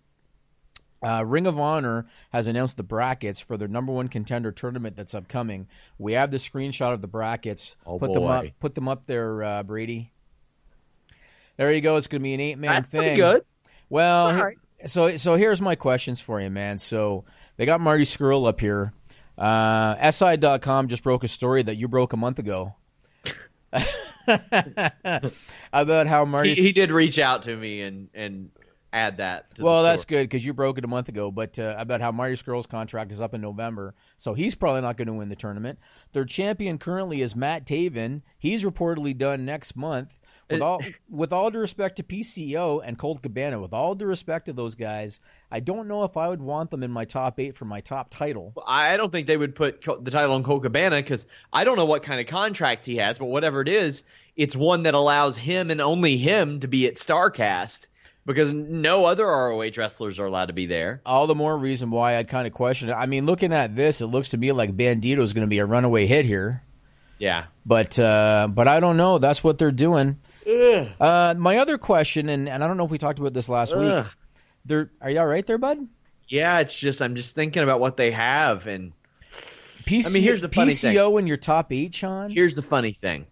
Uh, 1.04 1.24
Ring 1.26 1.46
of 1.46 1.60
Honor 1.60 2.06
has 2.32 2.48
announced 2.48 2.78
the 2.78 2.84
brackets 2.84 3.40
for 3.42 3.58
their 3.58 3.68
number 3.68 3.92
one 3.92 4.08
contender 4.08 4.52
tournament 4.52 4.96
that's 4.96 5.14
upcoming. 5.14 5.68
We 5.98 6.14
have 6.14 6.32
the 6.32 6.38
screenshot 6.38 6.94
of 6.94 7.02
the 7.02 7.08
brackets. 7.08 7.76
Oh, 7.86 8.00
put 8.00 8.14
them 8.14 8.24
up. 8.24 8.46
Put 8.60 8.76
them 8.76 8.88
up 8.88 9.06
there, 9.06 9.44
uh, 9.44 9.64
Brady. 9.64 10.12
There 11.58 11.72
you 11.72 11.82
go. 11.82 11.96
It's 11.98 12.08
going 12.08 12.22
to 12.22 12.24
be 12.24 12.34
an 12.34 12.40
eight 12.40 12.58
man 12.58 12.72
That's 12.74 12.86
thing. 12.88 13.02
pretty 13.02 13.16
good. 13.16 13.46
Well, 13.90 14.28
All 14.28 14.44
right. 14.44 14.58
so 14.88 15.16
so 15.18 15.36
here's 15.36 15.62
my 15.62 15.76
questions 15.76 16.20
for 16.20 16.42
you, 16.42 16.50
man. 16.50 16.80
So 16.80 17.26
they 17.58 17.66
got 17.66 17.80
Marty 17.80 18.04
Scurll 18.04 18.48
up 18.48 18.60
here. 18.60 18.94
Uh, 19.38 20.12
SI.com 20.12 20.88
just 20.88 21.04
broke 21.04 21.24
a 21.24 21.28
story 21.28 21.62
that 21.64 21.76
you 21.78 21.88
broke 21.88 22.14
a 22.14 22.18
month 22.18 22.40
ago 22.40 22.76
about 25.74 26.08
how 26.08 26.26
Marty. 26.26 26.54
He, 26.54 26.64
he 26.64 26.72
did 26.72 26.92
reach 26.92 27.20
out 27.20 27.44
to 27.44 27.56
me 27.56 27.82
and 27.82 28.10
and 28.14 28.50
add 28.96 29.18
that. 29.18 29.54
To 29.56 29.64
well, 29.64 29.84
that's 29.84 30.04
story. 30.04 30.22
good 30.22 30.30
because 30.30 30.46
you 30.46 30.54
broke 30.54 30.78
it 30.78 30.86
a 30.86 30.88
month 30.88 31.10
ago. 31.10 31.30
But 31.30 31.60
uh, 31.60 31.76
about 31.78 32.02
how 32.02 32.12
Marty 32.12 32.36
Scurll's 32.36 32.66
contract 32.66 33.12
is 33.12 33.22
up 33.22 33.34
in 33.34 33.42
November, 33.42 33.94
so 34.18 34.34
he's 34.34 34.56
probably 34.56 34.82
not 34.82 34.98
going 34.98 35.08
to 35.08 35.14
win 35.14 35.30
the 35.30 35.36
tournament. 35.36 35.80
Their 36.14 36.26
champion 36.26 36.78
currently 36.78 37.22
is 37.22 37.36
Matt 37.36 37.66
Taven. 37.66 38.22
He's 38.38 38.64
reportedly 38.64 39.16
done 39.18 39.46
next 39.46 39.76
month. 39.76 40.18
With 40.50 40.62
all 40.62 40.82
with 41.10 41.34
all 41.34 41.52
due 41.52 41.60
respect 41.60 41.98
to 41.98 42.04
PCO 42.04 42.82
and 42.84 42.98
Colt 42.98 43.22
Cabana, 43.22 43.60
with 43.60 43.74
all 43.74 43.96
due 43.96 44.06
respect 44.06 44.46
to 44.46 44.54
those 44.54 44.76
guys, 44.76 45.20
I 45.52 45.60
don't 45.60 45.88
know 45.88 46.04
if 46.04 46.18
I 46.18 46.30
would 46.30 46.42
want 46.42 46.72
them 46.72 46.84
in 46.84 46.92
my 46.92 47.06
top 47.06 47.40
eight 47.40 47.56
for 47.56 47.66
my 47.66 47.82
top 47.82 48.10
title. 48.10 48.54
I 48.66 48.96
don't 48.98 49.12
think 49.12 49.28
they 49.28 49.38
would 49.38 49.56
put 49.56 49.82
the 49.82 50.12
title 50.12 50.34
on 50.34 50.44
Colt 50.44 50.64
Cabana 50.64 50.98
because 50.98 51.26
I 51.52 51.64
don't 51.64 51.78
know 51.78 51.86
what 51.86 52.04
kind 52.04 52.20
of 52.20 52.28
contract 52.28 52.86
he 52.86 52.98
has, 52.98 53.20
but 53.20 53.26
whatever 53.26 53.62
it 53.62 53.68
is, 53.68 54.04
it's 54.36 54.56
one 54.56 54.84
that 54.84 54.94
allows 54.94 55.36
him 55.36 55.72
and 55.72 55.82
only 55.82 56.18
him 56.18 56.60
to 56.60 56.68
be 56.68 56.88
at 56.88 56.96
Starcast 56.96 57.88
because 58.26 58.54
no 58.54 59.06
other 59.06 59.26
ROH 59.26 59.72
wrestlers 59.78 60.20
are 60.20 60.26
allowed 60.26 60.48
to 60.48 60.54
be 60.54 60.66
there. 60.66 61.02
All 61.06 61.28
the 61.28 61.36
more 61.36 61.58
reason 61.58 61.92
why 61.92 62.18
I'd 62.18 62.28
kind 62.28 62.48
of 62.48 62.54
question 62.54 62.90
it. 62.90 62.94
I 62.94 63.06
mean, 63.06 63.26
looking 63.26 63.54
at 63.54 63.76
this, 63.76 64.02
it 64.02 64.08
looks 64.08 64.30
to 64.30 64.38
me 64.38 64.52
like 64.52 64.76
Bandito 64.76 65.20
is 65.20 65.34
going 65.34 65.46
to 65.46 65.50
be 65.50 65.60
a 65.60 65.66
runaway 65.66 66.06
hit 66.06 66.26
here. 66.26 66.64
Yeah. 67.18 67.46
But 67.66 67.98
uh, 67.98 68.48
but 68.52 68.68
I 68.68 68.80
don't 68.80 68.98
know. 68.98 69.20
That's 69.20 69.44
what 69.44 69.58
they're 69.58 69.72
doing. 69.72 70.20
Uh, 70.48 71.34
my 71.38 71.58
other 71.58 71.78
question, 71.78 72.30
and, 72.30 72.48
and 72.48 72.64
I 72.64 72.68
don't 72.68 72.78
know 72.78 72.86
if 72.86 72.92
we 72.92 72.98
talked 72.98 73.18
about 73.20 73.34
this 73.34 73.50
last 73.50 73.74
Ugh. 73.74 74.06
week. 74.06 74.14
They're, 74.66 74.92
are 75.02 75.10
you 75.10 75.20
all 75.20 75.26
right 75.26 75.46
there, 75.46 75.58
bud? 75.58 75.88
Yeah, 76.28 76.60
it's 76.60 76.78
just 76.78 77.02
I'm 77.02 77.16
just 77.16 77.36
thinking 77.36 77.64
about 77.64 77.80
what 77.80 77.98
they 77.98 78.12
have 78.12 78.68
and 78.68 78.94
PC, 79.86 80.08
I 80.08 80.14
mean, 80.14 80.24
here's 80.24 80.42
the 80.42 80.50
funny 80.50 80.72
PCO 80.72 81.10
thing. 81.10 81.20
in 81.20 81.28
your 81.28 81.38
top 81.38 81.72
eight, 81.72 81.94
Sean. 81.94 82.32
Here's 82.32 82.56
the 82.56 82.64
funny 82.64 82.92
thing. 82.92 83.28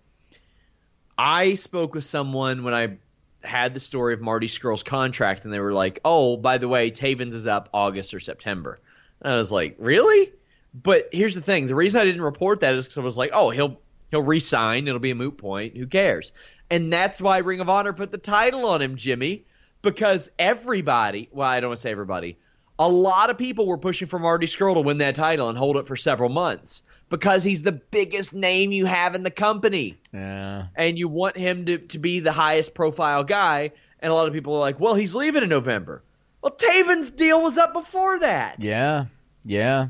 I 1.18 1.56
spoke 1.56 1.96
with 1.96 2.06
someone 2.06 2.64
when 2.64 2.74
I 2.74 2.98
had 3.44 3.74
the 3.74 3.80
story 3.80 4.14
of 4.14 4.22
Marty 4.22 4.48
Scurll's 4.48 4.84
contract, 4.84 5.46
and 5.46 5.54
they 5.54 5.60
were 5.60 5.74
like, 5.74 6.00
"Oh, 6.06 6.38
by 6.38 6.58
the 6.58 6.68
way, 6.68 6.92
Taven's 6.92 7.36
is 7.36 7.48
up 7.48 7.70
August 7.74 8.14
or 8.14 8.20
September." 8.20 8.80
And 9.22 9.34
I 9.34 9.38
was 9.38 9.52
like, 9.52 9.76
"Really?" 9.80 10.32
But 10.74 11.10
here's 11.12 11.36
the 11.36 11.42
thing: 11.42 11.68
the 11.68 11.76
reason 11.76 12.02
I 12.02 12.06
didn't 12.06 12.22
report 12.22 12.62
that 12.62 12.76
is 12.76 12.86
because 12.86 12.98
I 12.98 13.02
was 13.02 13.18
like, 13.18 13.32
"Oh, 13.34 13.50
he'll 13.50 13.80
he'll 14.12 14.22
resign. 14.22 14.88
It'll 14.88 15.00
be 15.00 15.12
a 15.12 15.16
moot 15.16 15.38
point. 15.38 15.78
Who 15.78 15.88
cares?" 15.88 16.32
And 16.70 16.92
that's 16.92 17.22
why 17.22 17.40
Ring 17.40 17.60
of 17.60 17.70
Honor 17.70 17.94
put 17.94 18.12
the 18.12 18.18
title 18.18 18.66
on 18.66 18.82
him, 18.82 18.96
Jimmy, 18.96 19.46
because 19.82 20.32
everybody, 20.40 21.30
well, 21.32 21.48
I 21.48 21.60
don't 21.60 21.70
want 21.70 21.78
to 21.78 21.82
say 21.82 21.92
everybody, 21.92 22.38
a 22.80 22.90
lot 22.90 23.30
of 23.30 23.38
people 23.38 23.68
were 23.68 23.78
pushing 23.78 24.08
for 24.08 24.18
Marty 24.18 24.48
Scurll 24.48 24.76
to 24.76 24.82
win 24.82 24.98
that 24.98 25.16
title 25.16 25.50
and 25.50 25.58
hold 25.58 25.78
it 25.78 25.88
for 25.88 25.96
several 25.96 26.30
months 26.30 26.84
because 27.10 27.44
he's 27.44 27.64
the 27.64 27.72
biggest 27.72 28.34
name 28.34 28.72
you 28.72 28.86
have 28.86 29.16
in 29.16 29.24
the 29.24 29.32
company 29.32 29.98
Yeah. 30.12 30.68
and 30.76 30.98
you 30.98 31.08
want 31.08 31.38
him 31.38 31.66
to, 31.68 31.78
to 31.78 32.00
be 32.00 32.20
the 32.20 32.32
highest 32.32 32.74
profile 32.74 33.24
guy. 33.24 33.72
And 34.00 34.12
a 34.12 34.16
lot 34.16 34.28
of 34.28 34.34
people 34.34 34.56
are 34.56 34.60
like, 34.60 34.80
well, 34.80 34.96
he's 34.96 35.16
leaving 35.16 35.44
in 35.44 35.50
November. 35.50 36.02
Well, 36.42 36.52
Taven's 36.52 37.12
deal 37.12 37.42
was 37.42 37.58
up 37.58 37.72
before 37.74 38.20
that. 38.20 38.56
Yeah. 38.60 39.06
Yeah. 39.46 39.88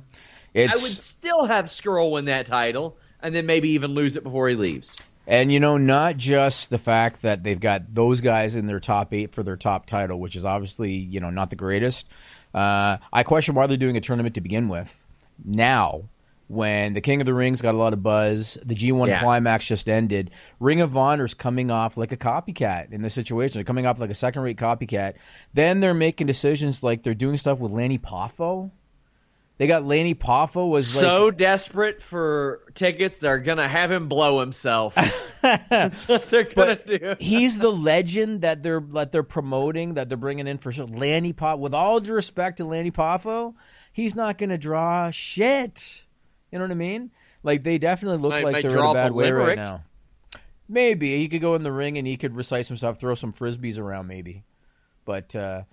It's, 0.54 0.74
I 0.74 0.84
would 0.84 0.92
still 0.98 1.46
have 1.46 1.66
Scurll 1.66 2.12
win 2.12 2.26
that 2.26 2.46
title 2.46 2.98
and 3.22 3.34
then 3.34 3.46
maybe 3.46 3.70
even 3.70 3.92
lose 3.92 4.16
it 4.16 4.24
before 4.24 4.50
he 4.50 4.56
leaves. 4.56 5.00
And 5.26 5.52
you 5.54 5.60
know, 5.62 5.78
not 5.78 6.18
just 6.18 6.70
the 6.70 6.78
fact 6.78 7.22
that 7.22 7.44
they've 7.44 7.60
got 7.60 7.96
those 7.96 8.20
guys 8.20 8.58
in 8.58 8.68
their 8.68 8.82
top 8.82 9.14
eight 9.14 9.34
for 9.34 9.42
their 9.42 9.56
top 9.56 9.86
title, 9.86 10.20
which 10.20 10.36
is 10.36 10.44
obviously 10.44 10.92
you 10.92 11.22
know 11.22 11.30
not 11.30 11.50
the 11.50 11.56
greatest. 11.56 12.08
Uh, 12.54 12.98
I 13.14 13.24
question 13.24 13.56
why 13.56 13.66
they're 13.68 13.78
doing 13.78 13.96
a 13.96 14.02
tournament 14.02 14.36
to 14.36 14.42
begin 14.42 14.68
with. 14.68 15.00
Now, 15.44 16.04
when 16.54 16.94
the 16.94 17.02
King 17.02 17.20
of 17.22 17.26
the 17.26 17.34
Rings 17.34 17.62
got 17.62 17.74
a 17.76 17.78
lot 17.78 17.94
of 17.94 18.02
buzz, 18.04 18.58
the 18.64 18.76
G1 18.76 19.08
Yeah. 19.10 19.20
climax 19.20 19.66
just 19.66 19.90
ended. 19.90 20.32
Ring 20.60 20.82
of 20.82 20.96
Honor's 20.96 21.34
coming 21.34 21.72
off 21.72 21.98
like 21.98 22.12
a 22.12 22.18
copycat 22.18 22.92
in 22.94 23.02
this 23.02 23.14
situation. 23.14 23.56
They're 23.58 23.64
coming 23.66 23.86
off 23.86 24.00
like 24.00 24.10
a 24.10 24.14
second-rate 24.16 24.58
copycat. 24.58 25.16
Then 25.54 25.80
they're 25.80 25.94
making 25.94 26.28
decisions 26.28 26.84
like 26.84 27.04
they're 27.04 27.14
doing 27.14 27.38
stuff 27.38 27.60
with 27.60 27.72
Lanny 27.72 27.98
Poffo. 27.98 28.72
They 29.60 29.68
got 29.68 29.86
Lanny 29.86 30.16
Poffo 30.16 30.68
was 30.68 30.96
like, 30.96 31.02
so 31.02 31.30
desperate 31.30 32.02
for 32.02 32.62
tickets, 32.74 33.20
they're 33.20 33.38
going 33.38 33.60
to 33.60 33.68
have 33.68 33.92
him 33.92 34.08
blow 34.10 34.40
himself. 34.40 34.96
That's 35.42 36.08
what 36.08 36.28
they're 36.28 36.44
going 36.44 36.80
to 36.88 36.98
do. 36.98 37.16
he's 37.20 37.60
the 37.60 37.72
legend 37.72 38.42
that 38.42 38.64
they're 38.64 38.80
that 38.94 39.12
they're 39.12 39.22
promoting 39.22 39.94
that 39.94 40.10
they're 40.10 40.18
bringing 40.18 40.48
in 40.48 40.58
for 40.58 40.72
sure. 40.72 40.88
Lanny 40.88 41.34
Poffo. 41.34 41.60
With 41.60 41.76
all 41.76 42.00
due 42.00 42.14
respect 42.14 42.58
to 42.58 42.66
Lanny 42.66 42.90
Poffo, 42.90 43.54
he's 43.92 44.16
not 44.16 44.40
going 44.40 44.50
to 44.50 44.58
draw 44.58 45.12
shit. 45.12 46.04
You 46.54 46.60
know 46.60 46.66
what 46.66 46.72
I 46.72 46.76
mean? 46.76 47.10
Like 47.42 47.64
they 47.64 47.80
definitely 47.80 48.20
look 48.20 48.30
Might- 48.30 48.44
like 48.44 48.54
might 48.54 48.62
they're 48.62 48.78
in 48.78 48.86
a 48.86 48.94
bad 48.94 49.10
a 49.10 49.14
way 49.16 49.32
right 49.32 49.58
now. 49.58 49.84
Maybe 50.70 51.18
he 51.18 51.28
could 51.28 51.42
go 51.42 51.56
in 51.56 51.64
the 51.64 51.72
ring 51.72 51.98
and 51.98 52.06
he 52.06 52.16
could 52.16 52.36
recite 52.36 52.68
some 52.68 52.78
stuff, 52.78 53.00
throw 53.00 53.16
some 53.16 53.34
frisbees 53.34 53.80
around, 53.80 54.06
maybe. 54.06 54.44
But 55.04 55.36
uh, 55.36 55.64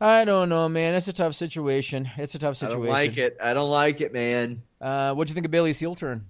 I 0.00 0.24
don't 0.24 0.48
know, 0.48 0.68
man. 0.68 0.94
It's 0.94 1.06
a 1.06 1.12
tough 1.12 1.36
situation. 1.36 2.10
It's 2.16 2.34
a 2.34 2.40
tough 2.40 2.56
situation. 2.56 2.82
I 2.82 2.86
don't 2.86 2.94
like 2.94 3.16
it. 3.16 3.36
I 3.40 3.54
don't 3.54 3.70
like 3.70 4.00
it, 4.00 4.12
man. 4.12 4.62
Uh, 4.80 5.14
what 5.14 5.28
do 5.28 5.30
you 5.30 5.34
think 5.34 5.46
of 5.46 5.52
Bayley's 5.52 5.78
heel 5.78 5.94
turn? 5.94 6.26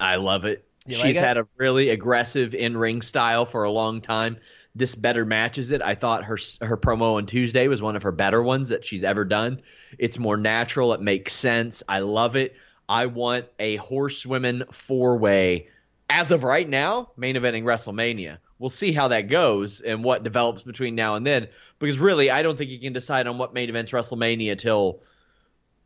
I 0.00 0.16
love 0.16 0.44
it. 0.46 0.64
You 0.84 0.94
She's 0.94 1.04
like 1.04 1.14
it? 1.14 1.22
had 1.22 1.38
a 1.38 1.46
really 1.56 1.90
aggressive 1.90 2.56
in 2.56 2.76
ring 2.76 3.02
style 3.02 3.46
for 3.46 3.62
a 3.62 3.70
long 3.70 4.00
time. 4.00 4.38
This 4.76 4.94
better 4.94 5.24
matches 5.24 5.70
it. 5.70 5.80
I 5.80 5.94
thought 5.94 6.24
her 6.24 6.36
her 6.60 6.76
promo 6.76 7.14
on 7.14 7.24
Tuesday 7.24 7.66
was 7.66 7.80
one 7.80 7.96
of 7.96 8.02
her 8.02 8.12
better 8.12 8.42
ones 8.42 8.68
that 8.68 8.84
she's 8.84 9.04
ever 9.04 9.24
done. 9.24 9.62
It's 9.98 10.18
more 10.18 10.36
natural. 10.36 10.92
It 10.92 11.00
makes 11.00 11.32
sense. 11.32 11.82
I 11.88 12.00
love 12.00 12.36
it. 12.36 12.54
I 12.86 13.06
want 13.06 13.46
a 13.58 13.76
horsewomen 13.76 14.64
four 14.70 15.16
way. 15.16 15.68
As 16.10 16.30
of 16.30 16.44
right 16.44 16.68
now, 16.68 17.10
main 17.16 17.36
eventing 17.36 17.62
WrestleMania. 17.62 18.36
We'll 18.58 18.68
see 18.68 18.92
how 18.92 19.08
that 19.08 19.22
goes 19.22 19.80
and 19.80 20.04
what 20.04 20.22
develops 20.22 20.62
between 20.62 20.94
now 20.94 21.14
and 21.14 21.26
then. 21.26 21.48
Because 21.78 21.98
really, 21.98 22.30
I 22.30 22.42
don't 22.42 22.58
think 22.58 22.70
you 22.70 22.78
can 22.78 22.92
decide 22.92 23.26
on 23.26 23.38
what 23.38 23.54
main 23.54 23.70
events 23.70 23.92
WrestleMania 23.92 24.58
till 24.58 25.00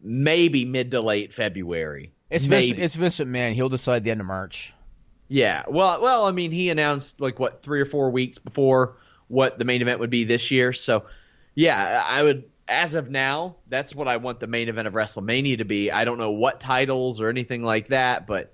maybe 0.00 0.64
mid 0.64 0.90
to 0.90 1.00
late 1.00 1.32
February. 1.32 2.12
It's. 2.28 2.44
Vincent, 2.44 2.80
it's 2.80 2.96
Vincent 2.96 3.30
Man. 3.30 3.54
He'll 3.54 3.68
decide 3.68 4.02
the 4.02 4.10
end 4.10 4.20
of 4.20 4.26
March. 4.26 4.74
Yeah. 5.30 5.62
Well, 5.68 6.02
well, 6.02 6.26
I 6.26 6.32
mean, 6.32 6.50
he 6.50 6.70
announced 6.70 7.20
like 7.20 7.38
what 7.38 7.62
three 7.62 7.80
or 7.80 7.84
four 7.84 8.10
weeks 8.10 8.38
before 8.38 8.96
what 9.28 9.60
the 9.60 9.64
main 9.64 9.80
event 9.80 10.00
would 10.00 10.10
be 10.10 10.24
this 10.24 10.50
year. 10.50 10.72
So, 10.72 11.04
yeah, 11.54 12.04
I 12.04 12.22
would. 12.22 12.50
As 12.66 12.94
of 12.94 13.10
now, 13.10 13.56
that's 13.68 13.94
what 13.94 14.06
I 14.06 14.18
want 14.18 14.38
the 14.40 14.46
main 14.46 14.68
event 14.68 14.86
of 14.86 14.94
WrestleMania 14.94 15.58
to 15.58 15.64
be. 15.64 15.90
I 15.90 16.04
don't 16.04 16.18
know 16.18 16.32
what 16.32 16.60
titles 16.60 17.20
or 17.20 17.28
anything 17.28 17.64
like 17.64 17.88
that, 17.88 18.26
but 18.26 18.52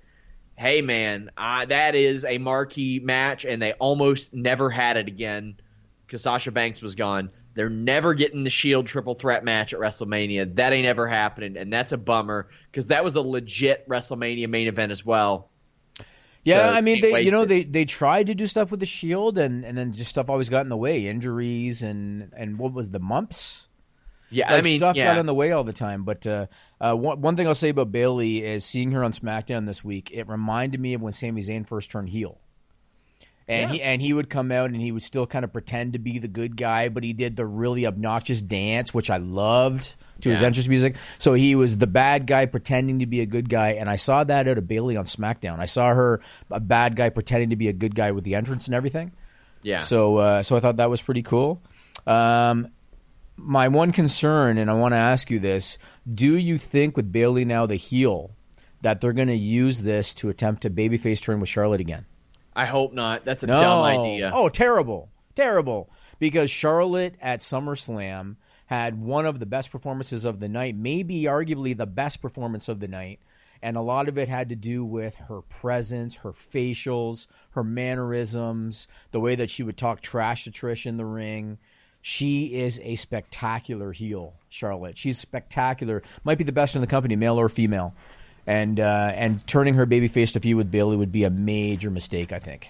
hey, 0.55 0.81
man, 0.81 1.29
uh, 1.37 1.65
that 1.65 1.93
is 1.93 2.25
a 2.25 2.37
marquee 2.37 2.99
match, 2.99 3.45
and 3.45 3.61
they 3.61 3.73
almost 3.73 4.33
never 4.33 4.71
had 4.71 4.97
it 4.97 5.07
again 5.07 5.57
because 6.05 6.23
Sasha 6.23 6.51
Banks 6.51 6.81
was 6.81 6.95
gone. 6.95 7.29
They're 7.53 7.69
never 7.69 8.13
getting 8.15 8.43
the 8.43 8.49
Shield 8.49 8.87
triple 8.87 9.15
threat 9.15 9.43
match 9.43 9.73
at 9.73 9.79
WrestleMania. 9.79 10.55
That 10.55 10.73
ain't 10.73 10.87
ever 10.87 11.07
happening, 11.07 11.57
and 11.57 11.73
that's 11.73 11.91
a 11.91 11.97
bummer 11.97 12.49
because 12.71 12.87
that 12.87 13.03
was 13.03 13.15
a 13.15 13.21
legit 13.21 13.87
WrestleMania 13.87 14.47
main 14.47 14.67
event 14.67 14.91
as 14.91 15.05
well. 15.05 15.49
Yeah, 16.47 16.69
So, 16.69 16.73
I 16.75 16.81
mean, 16.81 17.01
they 17.01 17.23
you 17.23 17.31
know 17.31 17.43
they 17.43 17.63
they 17.63 17.83
tried 17.83 18.27
to 18.27 18.35
do 18.35 18.45
stuff 18.45 18.71
with 18.71 18.79
the 18.79 18.85
Shield, 18.85 19.37
and 19.37 19.65
and 19.65 19.77
then 19.77 19.91
just 19.91 20.09
stuff 20.09 20.29
always 20.29 20.49
got 20.49 20.61
in 20.61 20.69
the 20.69 20.77
way, 20.77 21.07
injuries 21.07 21.83
and 21.83 22.31
and 22.35 22.57
what 22.57 22.71
was 22.71 22.89
the 22.89 22.99
mumps. 22.99 23.67
Yeah, 24.29 24.51
like 24.51 24.59
I 24.59 24.61
mean, 24.61 24.79
stuff 24.79 24.95
yeah. 24.95 25.05
got 25.05 25.17
in 25.17 25.25
the 25.25 25.33
way 25.33 25.51
all 25.51 25.65
the 25.65 25.73
time. 25.73 26.03
But 26.03 26.25
uh, 26.25 26.47
uh, 26.79 26.95
one, 26.95 27.19
one 27.19 27.35
thing 27.35 27.47
I'll 27.47 27.55
say 27.55 27.69
about 27.69 27.91
Bayley 27.91 28.45
is 28.45 28.63
seeing 28.63 28.91
her 28.91 29.03
on 29.03 29.11
SmackDown 29.11 29.65
this 29.65 29.83
week. 29.83 30.09
It 30.13 30.29
reminded 30.29 30.79
me 30.79 30.93
of 30.93 31.01
when 31.01 31.11
Sami 31.11 31.41
Zayn 31.41 31.67
first 31.67 31.91
turned 31.91 32.09
heel, 32.09 32.39
and 33.47 33.71
he 33.71 33.81
and 33.81 34.01
he 34.01 34.11
would 34.11 34.29
come 34.29 34.51
out 34.51 34.71
and 34.71 34.81
he 34.81 34.91
would 34.91 35.03
still 35.03 35.25
kind 35.25 35.45
of 35.45 35.53
pretend 35.53 35.93
to 35.93 35.99
be 35.99 36.19
the 36.19 36.27
good 36.27 36.57
guy, 36.57 36.89
but 36.89 37.03
he 37.03 37.13
did 37.13 37.35
the 37.35 37.45
really 37.45 37.85
obnoxious 37.85 38.41
dance, 38.41 38.93
which 38.93 39.09
I 39.09 39.17
loved 39.17 39.95
to 40.21 40.29
his 40.29 40.43
entrance 40.43 40.67
music. 40.67 40.95
So 41.17 41.33
he 41.33 41.55
was 41.55 41.77
the 41.77 41.87
bad 41.87 42.27
guy 42.27 42.45
pretending 42.45 42.99
to 42.99 43.05
be 43.05 43.21
a 43.21 43.25
good 43.25 43.49
guy, 43.49 43.73
and 43.73 43.89
I 43.89 43.95
saw 43.95 44.23
that 44.23 44.47
out 44.47 44.57
of 44.57 44.67
Bayley 44.67 44.97
on 44.97 45.05
SmackDown. 45.05 45.59
I 45.59 45.65
saw 45.65 45.93
her 45.93 46.21
a 46.51 46.59
bad 46.59 46.95
guy 46.95 47.09
pretending 47.09 47.51
to 47.51 47.55
be 47.55 47.69
a 47.69 47.73
good 47.73 47.95
guy 47.95 48.11
with 48.11 48.23
the 48.23 48.35
entrance 48.35 48.67
and 48.67 48.75
everything. 48.75 49.13
Yeah. 49.63 49.77
So 49.77 50.17
uh, 50.17 50.43
so 50.43 50.57
I 50.57 50.59
thought 50.59 50.77
that 50.77 50.89
was 50.89 51.01
pretty 51.01 51.23
cool. 51.23 51.61
Um, 52.05 52.69
my 53.37 53.67
one 53.69 53.91
concern, 53.91 54.57
and 54.57 54.69
I 54.69 54.73
want 54.73 54.91
to 54.93 54.97
ask 54.97 55.31
you 55.31 55.39
this: 55.39 55.77
Do 56.11 56.35
you 56.35 56.57
think 56.57 56.97
with 56.97 57.11
Bayley 57.11 57.45
now 57.45 57.65
the 57.65 57.75
heel 57.75 58.31
that 58.81 58.99
they're 58.99 59.13
going 59.13 59.27
to 59.29 59.35
use 59.35 59.81
this 59.81 60.13
to 60.15 60.29
attempt 60.29 60.65
a 60.65 60.69
babyface 60.69 61.21
turn 61.21 61.39
with 61.39 61.49
Charlotte 61.49 61.81
again? 61.81 62.05
I 62.57 62.65
hope 62.65 62.91
not. 62.91 63.23
That's 63.23 63.43
a 63.43 63.47
No. 63.47 63.59
dumb 63.59 63.83
idea. 63.83 64.31
Oh, 64.33 64.49
terrible, 64.49 65.09
terrible. 65.35 65.89
Because 66.19 66.49
Charlotte 66.49 67.15
at 67.21 67.39
SummerSlam 67.41 68.35
had 68.65 68.99
one 68.99 69.25
of 69.25 69.39
the 69.39 69.45
best 69.45 69.71
performances 69.71 70.25
of 70.25 70.39
the 70.39 70.49
night, 70.49 70.75
maybe 70.75 71.23
arguably 71.23 71.77
the 71.77 71.85
best 71.85 72.21
performance 72.21 72.67
of 72.67 72.79
the 72.79 72.87
night. 72.87 73.19
And 73.61 73.77
a 73.77 73.81
lot 73.81 74.09
of 74.09 74.17
it 74.17 74.27
had 74.27 74.49
to 74.49 74.55
do 74.55 74.83
with 74.83 75.15
her 75.15 75.41
presence, 75.41 76.15
her 76.17 76.31
facials, 76.31 77.27
her 77.51 77.63
mannerisms, 77.63 78.87
the 79.11 79.19
way 79.19 79.35
that 79.35 79.49
she 79.49 79.63
would 79.63 79.77
talk 79.77 80.01
trash 80.01 80.43
to 80.45 80.51
Trish 80.51 80.85
in 80.85 80.97
the 80.97 81.05
ring. 81.05 81.57
She 82.01 82.55
is 82.55 82.79
a 82.83 82.95
spectacular 82.95 83.91
heel, 83.91 84.33
Charlotte. 84.49 84.97
She's 84.97 85.17
spectacular. 85.17 86.03
Might 86.23 86.37
be 86.37 86.43
the 86.43 86.51
best 86.51 86.75
in 86.75 86.81
the 86.81 86.87
company, 86.87 87.15
male 87.15 87.39
or 87.39 87.49
female. 87.49 87.93
And 88.47 88.79
uh, 88.79 89.11
and 89.13 89.45
turning 89.45 89.73
her 89.73 89.85
babyface 89.85 90.31
to 90.33 90.39
feud 90.39 90.55
with 90.55 90.71
Bayley 90.71 90.95
would 90.95 91.11
be 91.11 91.25
a 91.25 91.29
major 91.29 91.91
mistake, 91.91 92.31
I 92.31 92.39
think. 92.39 92.69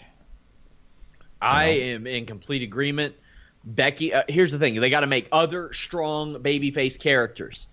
I 1.39 1.65
am 1.65 2.07
in 2.07 2.25
complete 2.25 2.63
agreement. 2.63 3.15
Becky, 3.63 4.13
uh, 4.13 4.23
here's 4.27 4.51
the 4.51 4.57
thing: 4.57 4.81
they 4.81 4.89
got 4.89 5.01
to 5.01 5.07
make 5.07 5.27
other 5.31 5.71
strong 5.73 6.41
babyface 6.41 6.99
characters. 6.99 7.67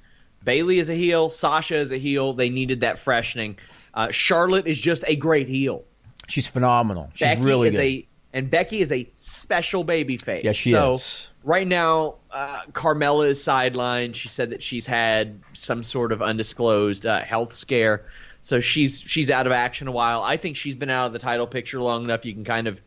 Bayley 0.45 0.79
is 0.79 0.91
a 0.91 0.95
heel. 0.95 1.31
Sasha 1.31 1.77
is 1.77 1.91
a 1.91 1.97
heel. 1.97 2.35
They 2.35 2.51
needed 2.51 2.83
that 2.83 2.99
freshening. 2.99 3.57
Uh, 3.95 4.11
Charlotte 4.11 4.67
is 4.67 4.79
just 4.79 5.05
a 5.07 5.17
great 5.17 5.49
heel. 5.49 5.85
She's 6.29 6.47
phenomenal. 6.47 7.11
She's 7.15 7.29
Becky 7.29 7.43
really 7.43 7.69
is 7.69 7.75
good. 7.75 7.83
a 7.83 8.09
and 8.35 8.51
Becky 8.51 8.81
is 8.81 8.93
a 8.93 9.09
special 9.17 9.85
babyface. 9.85 10.43
Yeah, 10.43 10.53
she 10.53 10.73
so, 10.73 10.95
is. 10.95 11.31
Right 11.45 11.69
now, 11.69 12.15
uh, 12.31 12.63
Carmella 12.73 13.29
is 13.29 13.39
sidelined. 13.39 14.15
She 14.15 14.29
said 14.29 14.51
that 14.51 14.63
she's 14.63 14.87
had 14.87 15.41
some 15.53 15.83
sort 15.83 16.11
of 16.11 16.23
undisclosed 16.23 17.05
uh, 17.05 17.21
health 17.21 17.53
scare, 17.53 18.07
so 18.41 18.61
she's 18.61 18.99
she's 19.01 19.31
out 19.31 19.47
of 19.47 19.53
action 19.53 19.87
a 19.87 19.93
while. 19.93 20.23
I 20.23 20.39
think 20.39 20.57
she's 20.57 20.75
been 20.75 20.89
out 20.89 21.09
of 21.09 21.13
the 21.13 21.19
title 21.19 21.47
picture 21.47 21.81
long 21.83 22.05
enough. 22.05 22.25
You 22.25 22.33
can 22.33 22.45
kind 22.45 22.67
of 22.67 22.81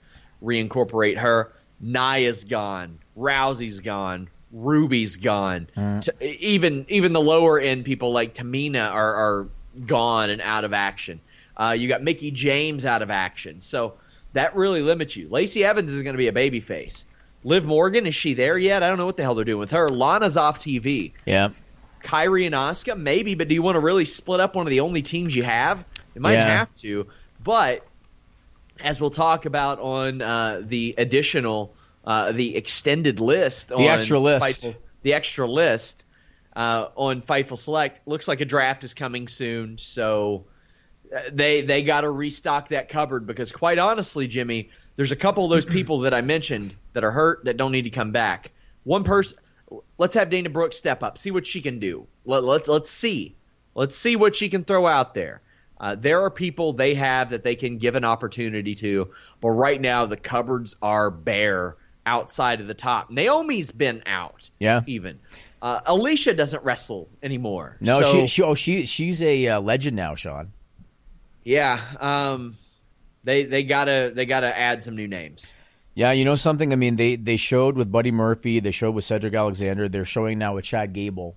reincorporate 0.43 1.17
her. 1.17 1.53
Nia's 1.79 2.43
gone. 2.45 2.97
Rousey's 3.15 3.79
gone. 3.79 4.27
Ruby's 4.51 5.17
gone. 5.17 5.67
T- 6.01 6.11
even 6.25 6.87
even 6.89 7.13
the 7.13 7.21
lower 7.21 7.59
end 7.59 7.85
people 7.85 8.11
like 8.11 8.33
Tamina 8.33 8.89
are, 8.91 9.13
are 9.15 9.47
gone 9.85 10.31
and 10.31 10.41
out 10.41 10.63
of 10.63 10.73
action. 10.73 11.19
Uh, 11.55 11.75
you 11.77 11.87
got 11.87 12.01
Mickie 12.01 12.31
James 12.31 12.85
out 12.85 13.03
of 13.03 13.11
action. 13.11 13.61
So 13.61 13.93
that 14.33 14.55
really 14.55 14.81
limits 14.81 15.15
you. 15.15 15.27
Lacey 15.29 15.63
Evans 15.63 15.93
is 15.93 16.01
going 16.01 16.13
to 16.13 16.17
be 16.17 16.27
a 16.27 16.31
babyface. 16.31 17.05
Liv 17.47 17.65
Morgan, 17.65 18.05
is 18.05 18.13
she 18.13 18.33
there 18.33 18.57
yet? 18.57 18.83
I 18.83 18.89
don't 18.89 18.97
know 18.97 19.05
what 19.05 19.15
the 19.15 19.23
hell 19.23 19.35
they're 19.35 19.45
doing 19.45 19.59
with 19.59 19.71
her. 19.71 19.87
Lana's 19.87 20.35
off 20.35 20.59
TV. 20.59 21.13
Yeah. 21.25 21.49
Kairi 22.03 22.45
and 22.45 22.53
Asuka, 22.53 22.97
maybe, 22.99 23.35
but 23.35 23.47
do 23.47 23.55
you 23.55 23.61
want 23.61 23.75
to 23.75 23.79
really 23.79 24.03
split 24.05 24.39
up 24.41 24.53
one 24.55 24.67
of 24.67 24.69
the 24.71 24.81
only 24.81 25.01
teams 25.01 25.33
you 25.35 25.43
have? 25.43 25.85
You 26.13 26.21
might 26.21 26.33
Yeah. 26.33 26.57
have 26.57 26.75
to. 26.75 27.07
But 27.41 27.85
as 28.81 28.99
we'll 28.99 29.11
talk 29.11 29.45
about 29.45 29.79
on 29.79 30.21
uh, 30.21 30.61
the 30.63 30.95
additional, 30.97 31.73
uh, 32.05 32.33
the 32.33 32.57
extended 32.57 33.19
list, 33.21 33.69
The 33.69 33.75
on 33.75 33.81
extra 33.83 34.19
list. 34.19 34.63
Fightful- 34.63 34.75
the 35.03 35.13
extra 35.13 35.49
list 35.49 36.03
uh, 36.55 36.87
on 36.95 37.21
Fightful 37.21 37.57
Select, 37.57 38.01
looks 38.05 38.27
like 38.27 38.41
a 38.41 38.45
draft 38.45 38.83
is 38.83 38.93
coming 38.93 39.27
soon. 39.29 39.77
So 39.77 40.45
uh, 41.15 41.21
they 41.31 41.61
they 41.61 41.83
got 41.83 42.01
to 42.01 42.09
restock 42.09 42.69
that 42.69 42.89
cupboard 42.89 43.25
because, 43.25 43.51
quite 43.53 43.79
honestly, 43.79 44.27
Jimmy, 44.27 44.69
there's 44.97 45.11
a 45.13 45.15
couple 45.15 45.45
of 45.45 45.49
those 45.49 45.65
people 45.65 45.99
that 46.01 46.13
I 46.13 46.21
mentioned 46.21 46.75
that 46.93 47.05
are 47.05 47.11
hurt 47.11 47.45
that 47.45 47.55
don't 47.55 47.71
need 47.71 47.83
to 47.83 47.89
come 47.89 48.11
back. 48.11 48.51
One 48.83 49.03
person, 49.05 49.37
let's 49.97 50.15
have 50.15 50.29
Dana 50.29 50.49
Brooks 50.49 50.75
step 50.75 51.03
up, 51.03 51.17
see 51.17 51.31
what 51.31 51.47
she 51.47 51.61
can 51.61 51.79
do. 51.79 52.07
Let, 52.25 52.43
let, 52.43 52.67
let's 52.67 52.89
see. 52.89 53.35
Let's 53.75 53.95
see 53.95 54.15
what 54.15 54.35
she 54.35 54.49
can 54.49 54.63
throw 54.65 54.85
out 54.87 55.13
there. 55.13 55.41
Uh, 55.79 55.95
there 55.95 56.23
are 56.23 56.31
people 56.31 56.73
they 56.73 56.95
have 56.95 57.29
that 57.29 57.43
they 57.43 57.55
can 57.55 57.77
give 57.77 57.95
an 57.95 58.03
opportunity 58.03 58.73
to, 58.75 59.11
but 59.39 59.51
right 59.51 59.79
now 59.79 60.07
the 60.07 60.17
cupboards 60.17 60.75
are 60.81 61.11
bare 61.11 61.77
outside 62.05 62.59
of 62.59 62.67
the 62.67 62.73
top. 62.73 63.11
Naomi's 63.11 63.69
been 63.71 64.01
out, 64.07 64.49
Yeah. 64.59 64.81
even. 64.87 65.19
Uh, 65.61 65.81
Alicia 65.85 66.33
doesn't 66.33 66.63
wrestle 66.63 67.07
anymore. 67.21 67.77
No, 67.79 68.01
so, 68.01 68.11
she, 68.21 68.27
she 68.27 68.41
oh 68.43 68.53
she 68.55 68.85
she's 68.85 69.21
a 69.21 69.47
uh, 69.47 69.59
legend 69.61 69.95
now, 69.95 70.15
Sean. 70.15 70.51
yeah. 71.43 71.79
Um, 71.99 72.57
they 73.27 73.43
they 73.43 73.63
gotta 73.63 74.11
they 74.15 74.25
gotta 74.25 74.57
add 74.57 74.81
some 74.81 74.95
new 74.95 75.07
names. 75.07 75.51
Yeah, 75.93 76.13
you 76.13 76.23
know 76.23 76.35
something. 76.35 76.71
I 76.71 76.77
mean, 76.77 76.95
they 76.95 77.17
they 77.17 77.35
showed 77.35 77.75
with 77.75 77.91
Buddy 77.91 78.09
Murphy, 78.09 78.61
they 78.61 78.71
showed 78.71 78.95
with 78.95 79.03
Cedric 79.03 79.33
Alexander, 79.33 79.89
they're 79.89 80.05
showing 80.05 80.39
now 80.39 80.55
with 80.55 80.63
Chad 80.63 80.93
Gable 80.93 81.35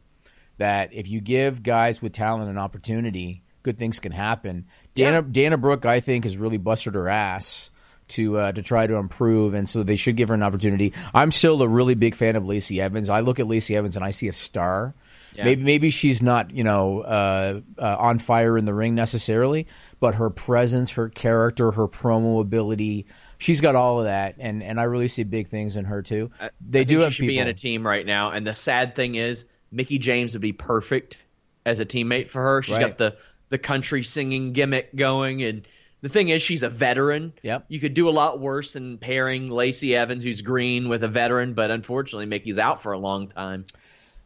that 0.58 0.94
if 0.94 1.08
you 1.08 1.20
give 1.20 1.64
guys 1.64 2.00
with 2.00 2.12
talent 2.12 2.48
an 2.48 2.58
opportunity, 2.58 3.42
good 3.64 3.76
things 3.76 3.98
can 3.98 4.12
happen. 4.12 4.66
Dana 4.94 5.20
Dana 5.20 5.56
Brooke, 5.58 5.84
I 5.84 5.98
think, 5.98 6.24
has 6.24 6.36
really 6.36 6.58
busted 6.58 6.94
her 6.94 7.08
ass 7.08 7.72
to 8.10 8.38
uh, 8.38 8.52
to 8.52 8.62
try 8.62 8.86
to 8.86 8.94
improve, 8.94 9.54
and 9.54 9.68
so 9.68 9.82
they 9.82 9.96
should 9.96 10.14
give 10.14 10.28
her 10.28 10.34
an 10.34 10.44
opportunity. 10.44 10.92
I'm 11.12 11.32
still 11.32 11.60
a 11.60 11.68
really 11.68 11.94
big 11.96 12.14
fan 12.14 12.36
of 12.36 12.46
Lacey 12.46 12.80
Evans. 12.80 13.10
I 13.10 13.20
look 13.20 13.40
at 13.40 13.48
Lacey 13.48 13.74
Evans 13.74 13.96
and 13.96 14.04
I 14.04 14.10
see 14.10 14.28
a 14.28 14.32
star. 14.32 14.94
Yeah. 15.40 15.46
Maybe 15.46 15.62
maybe 15.64 15.90
she's 15.90 16.20
not 16.20 16.50
you 16.50 16.64
know 16.64 17.00
uh, 17.00 17.60
uh, 17.78 17.96
on 17.98 18.18
fire 18.18 18.58
in 18.58 18.66
the 18.66 18.74
ring 18.74 18.94
necessarily, 18.94 19.66
but 19.98 20.14
her 20.16 20.28
presence, 20.28 20.90
her 20.92 21.08
character, 21.08 21.70
her 21.72 21.88
promo 21.88 22.40
ability, 22.42 23.06
she's 23.38 23.62
got 23.62 23.74
all 23.74 23.98
of 24.00 24.04
that, 24.04 24.34
and 24.38 24.62
and 24.62 24.78
I 24.78 24.82
really 24.84 25.08
see 25.08 25.24
big 25.24 25.48
things 25.48 25.76
in 25.76 25.86
her 25.86 26.02
too. 26.02 26.30
They 26.60 26.80
I 26.80 26.84
do 26.84 26.98
have 27.00 27.12
she 27.14 27.22
should 27.22 27.22
be 27.22 27.28
people. 27.34 27.42
in 27.42 27.48
a 27.48 27.54
team 27.54 27.86
right 27.86 28.04
now, 28.04 28.30
and 28.32 28.46
the 28.46 28.54
sad 28.54 28.94
thing 28.94 29.14
is, 29.14 29.46
Mickie 29.72 29.98
James 29.98 30.34
would 30.34 30.42
be 30.42 30.52
perfect 30.52 31.16
as 31.64 31.80
a 31.80 31.86
teammate 31.86 32.28
for 32.28 32.42
her. 32.42 32.62
She's 32.62 32.76
Right. 32.76 32.88
got 32.88 32.98
the 32.98 33.16
the 33.48 33.58
country 33.58 34.02
singing 34.04 34.52
gimmick 34.52 34.94
going, 34.94 35.42
and 35.42 35.66
the 36.02 36.08
thing 36.08 36.28
is, 36.28 36.42
she's 36.42 36.62
a 36.62 36.68
veteran. 36.68 37.32
Yep. 37.42 37.64
You 37.68 37.80
could 37.80 37.94
do 37.94 38.08
a 38.08 38.10
lot 38.10 38.40
worse 38.40 38.72
than 38.74 38.98
pairing 38.98 39.48
Lacey 39.50 39.96
Evans, 39.96 40.22
who's 40.22 40.42
green, 40.42 40.88
with 40.88 41.02
a 41.02 41.08
veteran, 41.08 41.54
but 41.54 41.70
unfortunately, 41.70 42.26
Mickie's 42.26 42.58
out 42.58 42.82
for 42.82 42.92
a 42.92 42.98
long 42.98 43.26
time. 43.28 43.64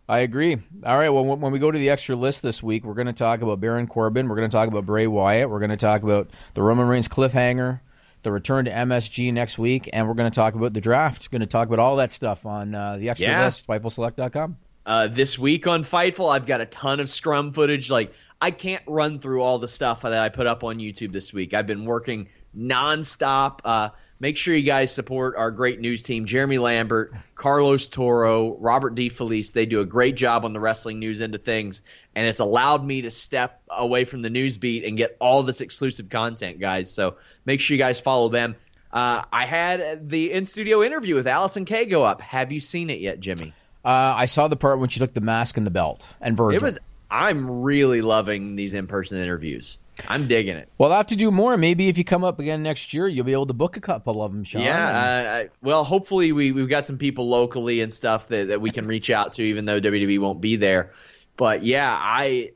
I 0.08 0.18
agree. 0.18 0.58
All 0.84 0.98
right. 0.98 1.08
Well, 1.08 1.24
when 1.24 1.40
when 1.40 1.52
we 1.52 1.58
go 1.58 1.70
to 1.70 1.78
the 1.78 1.88
extra 1.90 2.14
list 2.14 2.42
this 2.42 2.62
week, 2.62 2.84
we're 2.84 2.94
going 2.94 3.06
to 3.06 3.12
talk 3.14 3.40
about 3.40 3.60
Baron 3.60 3.86
Corbin. 3.86 4.28
We're 4.28 4.36
going 4.36 4.50
to 4.50 4.54
talk 4.54 4.68
about 4.68 4.84
Bray 4.84 5.06
Wyatt. 5.06 5.48
We're 5.48 5.60
going 5.60 5.70
to 5.70 5.76
talk 5.78 6.02
about 6.02 6.28
the 6.52 6.62
Roman 6.62 6.86
Reigns 6.86 7.08
cliffhanger, 7.08 7.80
the 8.22 8.30
return 8.30 8.66
to 8.66 8.70
MSG 8.70 9.32
next 9.32 9.58
week, 9.58 9.88
and 9.92 10.06
we're 10.06 10.14
going 10.14 10.30
to 10.30 10.34
talk 10.34 10.54
about 10.54 10.74
the 10.74 10.80
draft. 10.82 11.28
We're 11.32 11.38
Going 11.38 11.48
to 11.48 11.52
talk 11.52 11.68
about 11.68 11.78
all 11.78 11.96
that 11.96 12.12
stuff 12.12 12.44
on 12.44 12.74
uh, 12.74 12.96
the 12.98 13.08
extra 13.08 13.28
Yeah. 13.30 13.44
list, 13.46 13.66
FightfulSelect.com. 13.66 14.56
Uh, 14.86 15.06
this 15.08 15.38
week 15.38 15.66
on 15.66 15.82
Fightful, 15.82 16.30
I've 16.30 16.44
got 16.44 16.60
a 16.60 16.66
ton 16.66 17.00
of 17.00 17.08
scrum 17.08 17.52
footage. 17.54 17.90
Like 17.90 18.12
I 18.42 18.50
can't 18.50 18.82
run 18.86 19.18
through 19.20 19.40
all 19.40 19.58
the 19.58 19.68
stuff 19.68 20.02
that 20.02 20.12
I 20.12 20.28
put 20.28 20.46
up 20.46 20.62
on 20.64 20.74
YouTube 20.74 21.12
this 21.12 21.32
week. 21.32 21.54
I've 21.54 21.66
been 21.66 21.86
working 21.86 22.28
nonstop. 22.54 23.60
Uh, 23.64 23.88
make 24.20 24.36
sure 24.36 24.54
you 24.54 24.62
guys 24.62 24.92
support 24.92 25.36
our 25.36 25.50
great 25.50 25.80
news 25.80 26.02
team: 26.02 26.24
Jeremy 26.24 26.58
Lambert, 26.58 27.14
Carlos 27.34 27.86
Toro, 27.86 28.56
Robert 28.58 28.94
DeFelice. 28.94 29.52
They 29.52 29.66
do 29.66 29.80
a 29.80 29.84
great 29.84 30.16
job 30.16 30.44
on 30.44 30.52
the 30.52 30.60
wrestling 30.60 30.98
news 30.98 31.20
end 31.20 31.34
of 31.34 31.42
things, 31.42 31.82
and 32.14 32.26
it's 32.26 32.40
allowed 32.40 32.84
me 32.84 33.02
to 33.02 33.10
step 33.10 33.62
away 33.68 34.04
from 34.04 34.22
the 34.22 34.30
news 34.30 34.58
beat 34.58 34.84
and 34.84 34.96
get 34.96 35.16
all 35.20 35.42
this 35.42 35.60
exclusive 35.60 36.08
content, 36.08 36.60
guys. 36.60 36.90
So 36.90 37.16
make 37.44 37.60
sure 37.60 37.74
you 37.74 37.82
guys 37.82 38.00
follow 38.00 38.28
them. 38.28 38.56
Uh, 38.92 39.24
I 39.32 39.46
had 39.46 40.08
the 40.08 40.32
in 40.32 40.44
studio 40.44 40.82
interview 40.82 41.16
with 41.16 41.26
Allysin 41.26 41.66
Kay 41.66 41.86
go 41.86 42.04
up. 42.04 42.20
Have 42.20 42.52
you 42.52 42.60
seen 42.60 42.90
it 42.90 43.00
yet, 43.00 43.18
Jimmy? 43.20 43.52
Uh, 43.84 44.14
I 44.16 44.26
saw 44.26 44.48
the 44.48 44.56
part 44.56 44.78
when 44.78 44.88
she 44.88 45.00
took 45.00 45.12
the 45.12 45.20
mask 45.20 45.56
and 45.56 45.66
the 45.66 45.70
belt 45.70 46.06
and 46.20 46.36
Virgil. 46.36 46.56
It 46.56 46.62
was. 46.62 46.78
I'm 47.10 47.62
really 47.62 48.00
loving 48.00 48.56
these 48.56 48.74
in-person 48.74 49.18
interviews. 49.18 49.78
I'm 50.08 50.26
digging 50.26 50.56
it. 50.56 50.68
well, 50.78 50.90
I'll 50.90 50.98
have 50.98 51.06
to 51.08 51.16
do 51.16 51.30
more. 51.30 51.56
Maybe 51.56 51.88
if 51.88 51.96
you 51.98 52.04
come 52.04 52.24
up 52.24 52.38
again 52.40 52.62
next 52.62 52.92
year, 52.92 53.06
you'll 53.06 53.24
be 53.24 53.32
able 53.32 53.46
to 53.46 53.52
book 53.52 53.76
a 53.76 53.80
couple 53.80 54.22
of 54.22 54.32
them, 54.32 54.42
Sean. 54.44 54.62
Yeah. 54.62 55.44
Uh, 55.44 55.48
well, 55.62 55.84
hopefully 55.84 56.32
we 56.32 56.50
we've 56.52 56.68
got 56.68 56.86
some 56.86 56.98
people 56.98 57.28
locally 57.28 57.80
and 57.80 57.94
stuff 57.94 58.28
that, 58.28 58.48
that 58.48 58.60
we 58.60 58.70
can 58.70 58.86
reach 58.86 59.10
out 59.10 59.34
to, 59.34 59.42
even 59.44 59.64
though 59.66 59.80
WWE 59.80 60.18
won't 60.18 60.40
be 60.40 60.56
there. 60.56 60.92
But 61.36 61.64
yeah, 61.64 61.96
I 61.98 62.50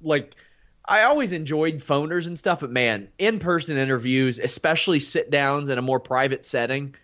like. 0.00 0.34
I 0.90 1.02
always 1.02 1.32
enjoyed 1.32 1.74
phoners 1.76 2.26
and 2.26 2.38
stuff, 2.38 2.60
but 2.60 2.70
man, 2.70 3.08
in-person 3.18 3.76
interviews, 3.76 4.38
especially 4.38 5.00
sit-downs 5.00 5.68
in 5.68 5.76
a 5.76 5.82
more 5.82 6.00
private 6.00 6.46
setting, 6.46 6.94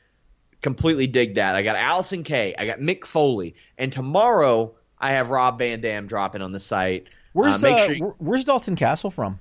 completely 0.62 1.06
dig 1.06 1.34
that. 1.34 1.54
I 1.54 1.60
got 1.60 1.76
Allysin 1.76 2.24
Kay, 2.24 2.54
I 2.58 2.64
got 2.64 2.78
Mick 2.78 3.04
Foley, 3.04 3.56
and 3.76 3.92
tomorrow 3.92 4.74
I 4.98 5.10
have 5.10 5.28
Rob 5.28 5.58
Van 5.58 5.82
Dam 5.82 6.06
dropping 6.06 6.40
on 6.40 6.52
the 6.52 6.58
site. 6.58 7.08
Where's 7.34 7.62
uh, 7.62 7.68
uh, 7.68 7.76
sure 7.84 7.92
you- 7.94 8.14
Where's 8.16 8.44
Dalton 8.44 8.74
Castle 8.74 9.10
from? 9.10 9.38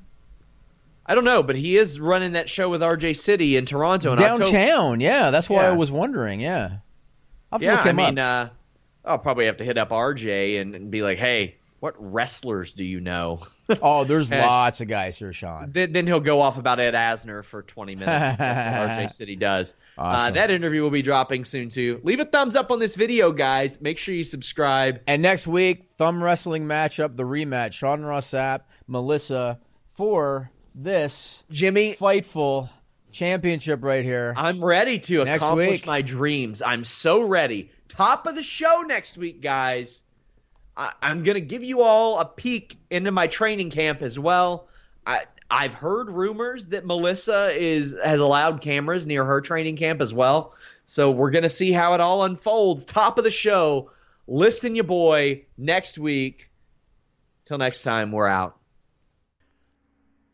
I 1.05 1.15
don't 1.15 1.25
know, 1.25 1.43
but 1.43 1.55
he 1.55 1.77
is 1.77 1.99
running 1.99 2.33
that 2.33 2.49
show 2.49 2.69
with 2.69 2.81
RJ 2.81 3.17
City 3.17 3.57
in 3.57 3.65
Toronto 3.65 4.13
in 4.13 4.19
October. 4.19 4.43
Downtown. 4.43 5.01
Yeah, 5.01 5.31
that's 5.31 5.49
why 5.49 5.65
I 5.65 5.71
was 5.71 5.91
wondering. 5.91 6.39
Yeah. 6.39 6.77
I'll 7.51 7.61
Yeah, 7.61 7.81
I 7.83 7.91
mean, 7.91 8.17
uh, 8.17 8.49
I'll 9.05 9.19
probably 9.19 9.45
have 9.45 9.57
to 9.57 9.63
hit 9.63 9.77
up 9.77 9.89
RJ 9.89 10.61
and, 10.61 10.75
and 10.75 10.89
be 10.89 11.03
like, 11.03 11.17
"Hey, 11.17 11.57
what 11.81 11.93
wrestlers 11.97 12.73
do 12.73 12.83
you 12.83 12.99
know?" 12.99 13.41
oh, 13.81 14.05
there's 14.05 14.31
lots 14.31 14.81
of 14.81 14.87
guys 14.87 15.19
here, 15.19 15.31
Sean. 15.33 15.71
then, 15.71 15.91
then 15.91 16.07
he'll 16.07 16.19
go 16.19 16.41
off 16.41 16.57
about 16.57 16.79
Ed 16.79 16.93
Asner 16.93 17.43
for 17.43 17.61
20 17.61 17.95
minutes. 17.95 18.37
That's 18.37 18.97
what 18.97 18.97
RJ 19.05 19.11
City 19.11 19.35
does. 19.35 19.73
Uh, 19.97 20.31
that 20.31 20.51
interview 20.51 20.81
will 20.81 20.89
be 20.89 21.01
dropping 21.01 21.45
soon 21.45 21.69
too. 21.69 22.01
Leave 22.03 22.19
a 22.19 22.25
thumbs 22.25 22.55
up 22.55 22.71
on 22.71 22.79
this 22.79 22.95
video, 22.95 23.31
guys. 23.31 23.79
Make 23.79 23.97
sure 23.97 24.15
you 24.15 24.23
subscribe. 24.23 25.01
And 25.05 25.21
next 25.21 25.47
week, 25.47 25.91
thumb 25.91 26.23
wrestling 26.23 26.65
matchup, 26.65 27.15
the 27.15 27.23
rematch, 27.23 27.73
Sean 27.73 28.03
Ross 28.03 28.29
Sapp, 28.31 28.61
Melissa 28.87 29.59
for 29.91 30.49
this 30.75 31.43
Jimmy 31.49 31.95
Fightful 31.95 32.69
championship 33.11 33.83
right 33.83 34.03
here. 34.03 34.33
I'm 34.35 34.63
ready 34.63 34.99
to 34.99 35.23
Next 35.23 35.43
accomplish 35.43 35.69
week. 35.69 35.85
my 35.87 36.01
dreams. 36.01 36.61
I'm 36.61 36.83
so 36.83 37.21
ready. 37.21 37.71
Top 37.87 38.25
of 38.25 38.35
the 38.35 38.43
show 38.43 38.83
next 38.87 39.17
week, 39.17 39.41
guys. 39.41 40.01
I, 40.75 40.93
I'm 41.01 41.23
gonna 41.23 41.39
give 41.39 41.63
you 41.63 41.81
all 41.81 42.19
a 42.19 42.25
peek 42.25 42.77
into 42.89 43.11
my 43.11 43.27
training 43.27 43.69
camp 43.69 44.01
as 44.01 44.17
well. 44.17 44.67
I 45.05 45.23
I've 45.51 45.73
heard 45.75 46.09
rumors 46.09 46.67
that 46.67 46.85
Melissa 46.85 47.51
is 47.55 47.95
has 48.03 48.19
allowed 48.19 48.61
cameras 48.61 49.05
near 49.05 49.23
her 49.23 49.41
training 49.41 49.75
camp 49.75 50.01
as 50.01 50.13
well. 50.13 50.55
So 50.87 51.11
we're 51.11 51.29
gonna 51.31 51.49
see 51.49 51.71
how 51.71 51.93
it 51.93 52.01
all 52.01 52.23
unfolds. 52.23 52.85
Top 52.85 53.19
of 53.19 53.23
the 53.23 53.31
show. 53.31 53.91
Listen, 54.27 54.75
you 54.75 54.83
boy. 54.83 55.45
Next 55.57 55.99
week. 55.99 56.49
Till 57.45 57.57
next 57.57 57.83
time, 57.83 58.11
we're 58.11 58.27
out. 58.27 58.57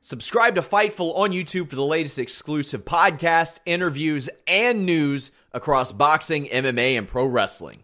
Subscribe 0.01 0.55
to 0.55 0.61
Fightful 0.61 1.13
on 1.17 1.31
YouTube 1.31 1.69
for 1.69 1.75
the 1.75 1.83
latest 1.83 2.19
exclusive 2.19 2.85
podcasts, 2.85 3.59
interviews, 3.65 4.29
and 4.47 4.85
news 4.85 5.31
across 5.51 5.91
boxing, 5.91 6.45
MMA, 6.45 6.97
and 6.97 7.05
pro 7.05 7.25
wrestling. 7.25 7.83